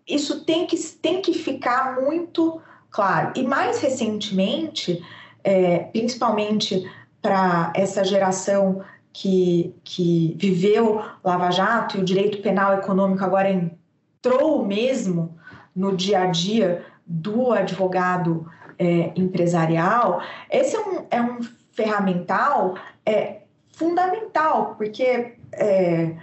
isso 0.08 0.44
tem 0.44 0.66
que, 0.66 0.78
tem 0.78 1.22
que 1.22 1.34
ficar 1.34 2.02
muito 2.02 2.60
claro. 2.90 3.34
E 3.36 3.44
mais 3.44 3.80
recentemente, 3.80 5.04
é, 5.44 5.80
principalmente 5.80 6.90
para 7.22 7.72
essa 7.76 8.04
geração 8.04 8.84
que, 9.12 9.76
que 9.84 10.36
viveu 10.38 11.02
Lava 11.24 11.52
Jato 11.52 11.98
e 11.98 12.02
o 12.02 12.06
direito 12.06 12.42
penal 12.42 12.74
econômico 12.74 13.24
agora 13.24 13.50
entrou 13.50 14.66
mesmo 14.66 15.38
no 15.76 15.96
dia 15.96 16.22
a 16.22 16.26
dia 16.28 16.86
do 17.06 17.52
advogado 17.52 18.46
é, 18.78 19.12
empresarial, 19.16 20.22
esse 20.50 20.76
é 20.76 20.80
um, 20.80 21.06
é 21.12 21.22
um 21.22 21.40
ferramental 21.72 22.76
é, 23.06 23.42
fundamental, 23.74 24.76
porque 24.76 25.36
é, 25.52 26.16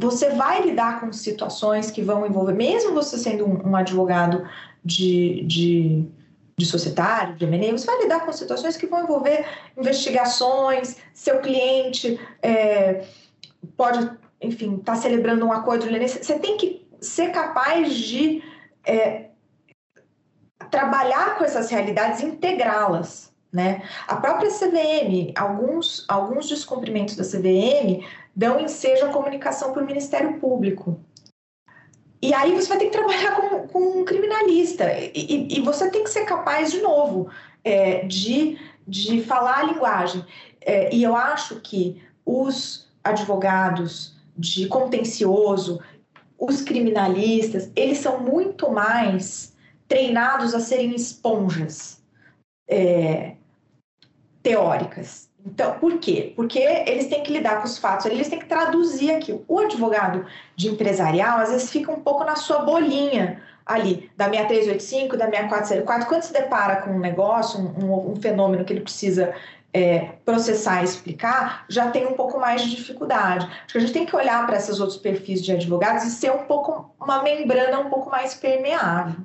você 0.00 0.30
vai 0.30 0.62
lidar 0.62 1.00
com 1.00 1.12
situações 1.12 1.90
que 1.90 2.02
vão 2.02 2.26
envolver, 2.26 2.54
mesmo 2.54 2.94
você 2.94 3.18
sendo 3.18 3.46
um, 3.46 3.70
um 3.70 3.76
advogado 3.76 4.48
de, 4.84 5.44
de, 5.44 6.04
de 6.56 6.66
societário, 6.66 7.36
de 7.36 7.44
M&A, 7.44 7.72
você 7.72 7.86
vai 7.86 8.02
lidar 8.02 8.24
com 8.24 8.32
situações 8.32 8.76
que 8.76 8.86
vão 8.86 9.02
envolver 9.02 9.46
investigações, 9.76 10.96
seu 11.12 11.40
cliente 11.40 12.18
é, 12.42 13.04
pode, 13.76 14.10
enfim, 14.40 14.76
estar 14.76 14.94
tá 14.94 15.00
celebrando 15.00 15.44
um 15.44 15.52
acordo 15.52 15.86
Você 15.86 16.38
tem 16.38 16.56
que 16.56 16.86
ser 17.00 17.30
capaz 17.30 17.94
de 17.94 18.42
é, 18.86 19.30
trabalhar 20.70 21.36
com 21.36 21.44
essas 21.44 21.70
realidades, 21.70 22.22
integrá-las. 22.22 23.30
Né? 23.52 23.82
A 24.06 24.16
própria 24.16 24.48
CVM, 24.48 25.32
alguns, 25.34 26.04
alguns 26.08 26.48
descumprimentos 26.48 27.16
da 27.16 27.24
CVM 27.24 28.06
dão 28.34 28.60
ensejo 28.60 29.06
à 29.06 29.08
comunicação 29.08 29.72
para 29.72 29.82
o 29.82 29.86
Ministério 29.86 30.38
Público. 30.38 31.00
E 32.22 32.34
aí 32.34 32.54
você 32.54 32.68
vai 32.68 32.78
ter 32.78 32.86
que 32.86 32.92
trabalhar 32.92 33.36
com, 33.36 33.68
com 33.68 34.00
um 34.00 34.04
criminalista. 34.04 34.92
E, 34.92 35.12
e, 35.14 35.58
e, 35.58 35.60
você 35.60 35.90
tem 35.90 36.04
que 36.04 36.10
ser 36.10 36.24
capaz, 36.26 36.70
de 36.70 36.80
novo, 36.80 37.30
é, 37.64 38.04
de, 38.06 38.58
de 38.86 39.22
falar 39.22 39.60
a 39.60 39.62
linguagem. 39.62 40.24
É, 40.60 40.94
e 40.94 41.02
eu 41.02 41.16
acho 41.16 41.60
que 41.60 42.02
os 42.24 42.88
advogados 43.02 44.14
de 44.36 44.66
contencioso, 44.66 45.80
os 46.38 46.60
criminalistas, 46.60 47.70
eles 47.74 47.98
são 47.98 48.20
muito 48.20 48.70
mais 48.70 49.54
treinados 49.88 50.54
a 50.54 50.60
serem 50.60 50.94
esponjas 50.94 52.02
é, 52.68 53.34
teóricas. 54.42 55.29
Então, 55.44 55.78
por 55.78 55.98
quê? 55.98 56.32
Porque 56.36 56.58
eles 56.58 57.06
têm 57.06 57.22
que 57.22 57.32
lidar 57.32 57.58
com 57.58 57.64
os 57.64 57.78
fatos, 57.78 58.06
eles 58.06 58.28
têm 58.28 58.38
que 58.38 58.46
traduzir 58.46 59.10
aquilo. 59.12 59.44
O 59.48 59.58
advogado 59.58 60.26
de 60.54 60.68
empresarial, 60.68 61.38
às 61.38 61.50
vezes, 61.50 61.70
fica 61.70 61.90
um 61.90 62.00
pouco 62.00 62.24
na 62.24 62.36
sua 62.36 62.58
bolinha 62.60 63.42
ali, 63.64 64.10
da 64.16 64.24
6385, 64.24 65.16
da 65.16 65.26
6404. 65.26 66.08
Quando 66.08 66.22
se 66.22 66.32
depara 66.32 66.82
com 66.82 66.90
um 66.90 66.98
negócio, 66.98 67.58
um, 67.60 68.12
um 68.12 68.16
fenômeno 68.16 68.64
que 68.64 68.72
ele 68.72 68.82
precisa 68.82 69.34
é, 69.72 70.12
processar 70.24 70.82
e 70.82 70.84
explicar, 70.84 71.64
já 71.68 71.90
tem 71.90 72.06
um 72.06 72.14
pouco 72.14 72.38
mais 72.38 72.62
de 72.62 72.76
dificuldade. 72.76 73.46
Acho 73.46 73.72
que 73.72 73.78
a 73.78 73.80
gente 73.80 73.92
tem 73.92 74.06
que 74.06 74.16
olhar 74.16 74.46
para 74.46 74.56
esses 74.56 74.80
outros 74.80 74.98
perfis 74.98 75.42
de 75.42 75.52
advogados 75.52 76.04
e 76.04 76.10
ser 76.10 76.32
um 76.32 76.44
pouco, 76.44 76.94
uma 77.00 77.22
membrana 77.22 77.78
um 77.78 77.88
pouco 77.88 78.10
mais 78.10 78.34
permeável. 78.34 79.20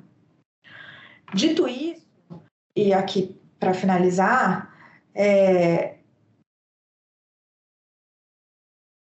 Dito 1.34 1.68
isso, 1.68 2.06
e 2.74 2.92
aqui 2.92 3.36
para 3.58 3.74
finalizar, 3.74 4.72
é, 5.14 5.95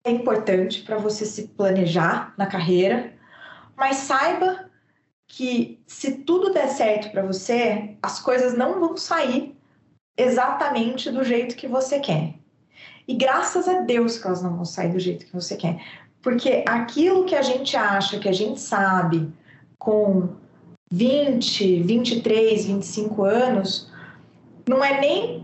importante 0.10 0.84
para 0.84 0.98
você 0.98 1.26
se 1.26 1.50
planejar 1.50 2.34
na 2.38 2.46
carreira, 2.46 3.14
mas 3.76 3.98
saiba 3.98 4.70
que 5.28 5.80
se 5.86 6.20
tudo 6.24 6.54
der 6.54 6.68
certo 6.70 7.12
para 7.12 7.22
você, 7.22 7.98
as 8.02 8.20
coisas 8.20 8.58
não 8.58 8.80
vão 8.80 8.98
sair 8.98 9.56
exatamente 10.18 11.12
do 11.12 11.24
jeito 11.24 11.56
que 11.56 11.68
você 11.68 12.00
quer. 12.00 12.34
E 13.08 13.14
graças 13.14 13.68
a 13.68 13.82
Deus 13.82 14.18
que 14.18 14.28
elas 14.28 14.42
não 14.42 14.56
vão 14.56 14.66
sair 14.66 14.92
do 14.92 15.00
jeito 15.00 15.26
que 15.26 15.34
você 15.34 15.56
quer. 15.56 15.82
Porque 16.22 16.64
aquilo 16.68 17.26
que 17.26 17.36
a 17.36 17.42
gente 17.42 17.78
acha, 17.78 18.20
que 18.20 18.28
a 18.28 18.34
gente 18.34 18.60
sabe 18.60 19.32
com 19.78 20.30
20, 20.92 21.84
23, 21.84 22.66
25 22.66 23.24
anos, 23.24 23.92
não 24.68 24.84
é 24.84 25.00
nem 25.00 25.38
o 25.38 25.42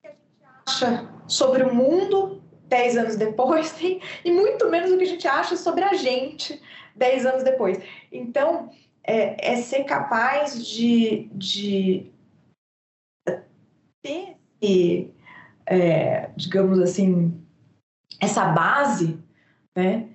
que 0.00 0.06
a 0.06 0.10
gente 0.10 0.44
acha 0.66 1.08
sobre 1.26 1.64
o 1.64 1.74
mundo 1.74 2.40
dez 2.66 2.96
anos 2.96 3.16
depois, 3.16 3.74
e 3.80 4.30
muito 4.30 4.68
menos 4.68 4.90
o 4.90 4.98
que 4.98 5.04
a 5.04 5.08
gente 5.08 5.28
acha 5.28 5.56
sobre 5.56 5.84
a 5.84 5.94
gente 5.94 6.60
dez 6.94 7.26
anos 7.26 7.42
depois. 7.42 7.78
Então, 8.10 8.70
é, 9.04 9.52
é 9.52 9.56
ser 9.56 9.84
capaz 9.84 10.66
de, 10.66 11.28
de 11.32 12.10
ter, 14.02 15.14
é, 15.66 16.30
digamos 16.36 16.80
assim, 16.80 17.40
essa 18.20 18.46
base, 18.46 19.18
né? 19.76 20.08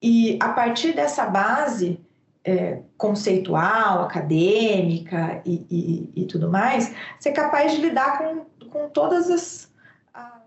E 0.00 0.36
a 0.40 0.48
partir 0.48 0.92
dessa 0.94 1.26
base 1.26 2.00
é, 2.44 2.82
conceitual, 2.96 4.02
acadêmica 4.02 5.40
e, 5.44 5.64
e, 5.70 6.22
e, 6.22 6.26
tudo 6.26 6.50
mais, 6.50 6.92
ser 7.20 7.32
capaz 7.32 7.72
de 7.72 7.80
lidar 7.80 8.18
com, 8.18 8.68
com 8.68 8.88
todas 8.88 9.30
as, 9.30 9.72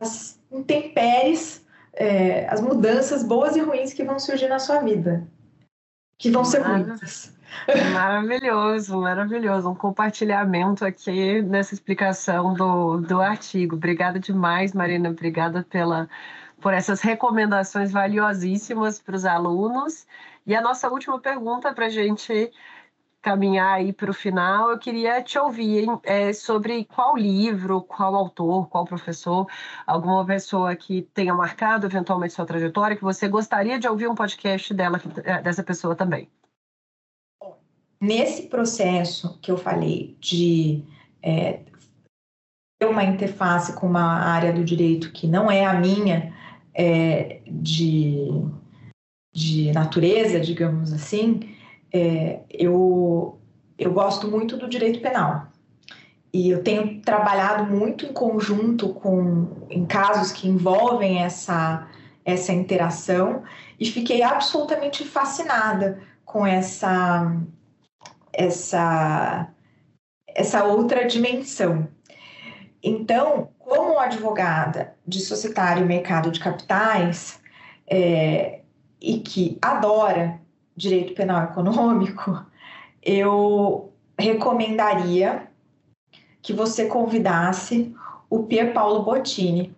as 0.02 0.40
intempéries, 0.60 1.66
é, 1.94 2.48
as 2.48 2.62
mudanças 2.62 3.24
boas 3.24 3.56
e 3.56 3.62
ruins 3.62 3.94
que 3.94 4.04
vão 4.04 4.20
surgir 4.20 4.48
na 4.48 4.60
sua 4.60 4.80
vida. 4.80 5.28
Que 6.18 6.32
vão 6.32 6.46
ser 6.46 6.66
muitas. 6.66 7.36
Maravilhoso, 7.94 9.00
maravilhoso. 9.00 9.70
Um 9.70 9.76
compartilhamento 9.76 10.86
aqui 10.86 11.42
nessa 11.42 11.74
explicação 11.74 12.54
do, 12.54 12.98
do 12.98 13.22
artigo. 13.22 13.76
Obrigada 13.76 14.20
demais, 14.20 14.74
Marina. 14.74 15.10
Obrigada 15.10 15.66
pela, 15.70 16.10
por 16.62 16.74
essas 16.74 17.02
recomendações 17.02 17.92
valiosíssimas 17.92 19.00
para 19.00 19.16
os 19.16 19.26
alunos. 19.26 20.06
E 20.46 20.56
a 20.56 20.62
nossa 20.62 20.90
última 20.90 21.20
pergunta 21.20 21.74
para 21.74 21.88
a 21.88 21.90
gente 21.90 22.52
caminhar 23.26 23.78
aí 23.78 23.92
para 23.92 24.12
o 24.12 24.14
final, 24.14 24.70
eu 24.70 24.78
queria 24.78 25.20
te 25.20 25.40
ouvir 25.40 25.88
é, 26.04 26.32
sobre 26.32 26.86
qual 26.86 27.18
livro, 27.18 27.82
qual 27.82 28.14
autor, 28.14 28.70
qual 28.70 28.86
professor, 28.86 29.48
alguma 29.88 30.24
pessoa 30.24 30.76
que 30.76 31.02
tenha 31.12 31.34
marcado 31.34 31.88
eventualmente 31.88 32.36
sua 32.36 32.46
trajetória, 32.46 32.96
que 32.96 33.04
você 33.04 33.28
gostaria 33.28 33.80
de 33.80 33.88
ouvir 33.88 34.08
um 34.08 34.14
podcast 34.14 34.72
dela, 34.76 35.02
é, 35.24 35.42
dessa 35.42 35.64
pessoa 35.64 35.96
também. 35.96 36.30
Nesse 38.00 38.44
processo 38.44 39.40
que 39.42 39.50
eu 39.50 39.58
falei 39.58 40.16
de 40.20 40.84
é, 41.24 41.62
ter 42.78 42.86
uma 42.86 43.04
interface 43.04 43.74
com 43.74 43.88
uma 43.88 44.20
área 44.20 44.54
do 44.54 44.64
direito 44.64 45.12
que 45.12 45.26
não 45.26 45.50
é 45.50 45.66
a 45.66 45.74
minha 45.74 46.32
é, 46.76 47.42
de, 47.48 48.28
de 49.34 49.72
natureza, 49.72 50.40
digamos 50.40 50.94
assim, 50.94 51.55
é, 51.94 52.40
eu, 52.50 53.40
eu 53.78 53.92
gosto 53.94 54.30
muito 54.30 54.58
do 54.58 54.68
direito 54.68 55.02
penal. 55.02 55.48
E 56.34 56.50
eu 56.50 56.62
tenho 56.64 57.00
trabalhado 57.02 57.64
muito 57.66 58.06
em 58.06 58.12
conjunto 58.12 58.90
com 58.90 59.68
em 59.70 59.86
casos 59.86 60.34
que 60.34 60.50
envolvem 60.50 61.24
essa, 61.24 61.88
essa 62.26 62.52
interação 62.52 63.44
e 63.80 63.86
fiquei 63.86 64.22
absolutamente 64.22 65.06
fascinada 65.06 66.02
com 66.26 66.46
essa 66.46 67.34
essa 68.34 69.48
essa 70.28 70.66
outra 70.66 71.08
dimensão. 71.08 71.88
Então, 72.84 73.50
como 73.58 73.98
advogada 73.98 74.94
de 75.08 75.22
societário 75.22 75.84
e 75.84 75.88
mercado 75.88 76.30
de 76.30 76.40
capitais 76.42 77.40
é, 77.88 78.60
e 79.02 79.20
que 79.20 79.58
adora 79.62 80.42
direito 80.76 81.14
penal 81.14 81.46
econômico, 81.46 82.46
eu 83.02 83.92
recomendaria 84.18 85.48
que 86.42 86.54
você 86.54 86.86
convidasse 86.86 87.94
o 88.30 88.44
Pier 88.44 88.74
Paulo 88.74 89.04
Bottini 89.04 89.76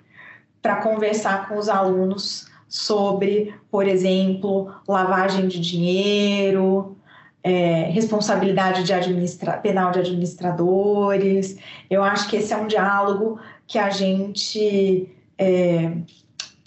para 0.62 0.78
conversar 0.78 1.48
com 1.48 1.58
os 1.58 1.70
alunos 1.70 2.48
sobre, 2.68 3.54
por 3.72 3.88
exemplo, 3.88 4.74
lavagem 4.88 5.48
de 5.48 5.60
dinheiro, 5.60 6.98
é, 7.44 7.84
responsabilidade 7.84 8.84
de 8.84 8.92
administra 8.92 9.54
penal 9.54 9.92
de 9.92 10.00
administradores. 10.00 11.58
Eu 11.90 12.04
acho 12.04 12.30
que 12.30 12.36
esse 12.36 12.52
é 12.52 12.58
um 12.58 12.68
diálogo 12.68 13.40
que 13.66 13.80
a 13.80 13.90
gente 13.90 15.10
é, 15.38 15.94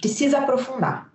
precisa 0.00 0.38
aprofundar. 0.38 1.09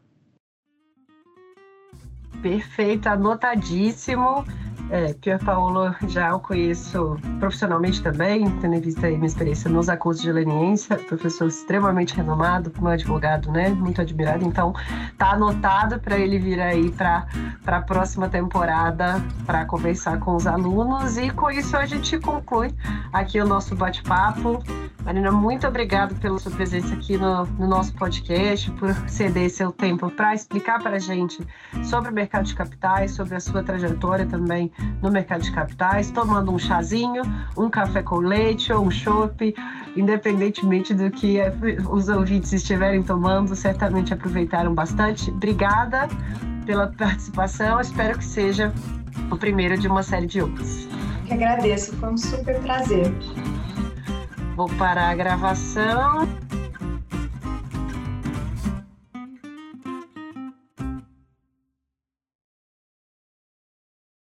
Perfeito, 2.45 3.09
anotadíssimo. 3.09 4.45
É, 4.89 5.13
Pier 5.13 5.43
Paulo 5.43 5.95
já 6.07 6.35
o 6.35 6.39
conheço 6.39 7.17
profissionalmente 7.39 8.01
também, 8.03 8.49
tendo 8.59 8.75
em 8.75 8.79
vista 8.79 9.07
aí 9.07 9.15
minha 9.15 9.25
experiência 9.25 9.69
nos 9.69 9.89
acordos 9.89 10.21
de 10.21 10.31
leniência, 10.31 10.95
professor 10.97 11.47
extremamente 11.47 12.15
renomado, 12.15 12.69
como 12.69 12.87
advogado, 12.87 13.51
né, 13.51 13.69
muito 13.69 13.99
admirado, 13.99 14.45
então 14.45 14.73
tá 15.17 15.31
anotado 15.31 15.99
para 15.99 16.17
ele 16.17 16.37
vir 16.37 16.61
aí 16.61 16.91
para 16.91 17.25
a 17.65 17.81
próxima 17.81 18.29
temporada 18.29 19.21
para 19.45 19.65
conversar 19.65 20.19
com 20.19 20.35
os 20.35 20.45
alunos. 20.45 21.17
E 21.17 21.31
com 21.31 21.49
isso 21.49 21.75
a 21.75 21.85
gente 21.85 22.19
conclui 22.19 22.73
aqui 23.11 23.39
o 23.39 23.45
nosso 23.45 23.75
bate-papo. 23.75 24.63
Marina, 25.03 25.31
muito 25.31 25.67
obrigado 25.67 26.15
pela 26.15 26.37
sua 26.39 26.51
presença 26.51 26.93
aqui 26.93 27.17
no, 27.17 27.45
no 27.45 27.67
nosso 27.67 27.93
podcast, 27.93 28.71
por 28.71 28.93
ceder 29.07 29.49
seu 29.49 29.71
tempo 29.71 30.09
para 30.09 30.33
explicar 30.33 30.81
para 30.81 30.95
a 30.95 30.99
gente 30.99 31.45
sobre 31.83 32.09
o 32.09 32.13
mercado 32.13 32.45
de 32.45 32.55
capitais, 32.55 33.11
sobre 33.11 33.35
a 33.35 33.39
sua 33.39 33.63
trajetória 33.63 34.25
também 34.25 34.71
no 35.01 35.11
mercado 35.11 35.41
de 35.41 35.51
capitais, 35.51 36.11
tomando 36.11 36.51
um 36.51 36.59
chazinho, 36.59 37.23
um 37.57 37.69
café 37.69 38.01
com 38.01 38.17
leite 38.17 38.71
ou 38.73 38.85
um 38.85 38.91
chopp, 38.91 39.53
independentemente 39.95 40.93
do 40.93 41.09
que 41.11 41.39
os 41.89 42.09
ouvintes 42.09 42.53
estiverem 42.53 43.03
tomando, 43.03 43.55
certamente 43.55 44.13
aproveitaram 44.13 44.73
bastante. 44.73 45.29
Obrigada 45.31 46.07
pela 46.65 46.87
participação, 46.87 47.79
espero 47.79 48.17
que 48.17 48.25
seja 48.25 48.73
o 49.31 49.37
primeiro 49.37 49.77
de 49.77 49.87
uma 49.87 50.03
série 50.03 50.25
de 50.25 50.41
outros. 50.41 50.87
Que 51.25 51.33
agradeço, 51.33 51.95
foi 51.97 52.09
um 52.09 52.17
super 52.17 52.59
prazer. 52.61 53.13
Vou 54.55 54.69
parar 54.77 55.09
a 55.09 55.15
gravação. 55.15 56.27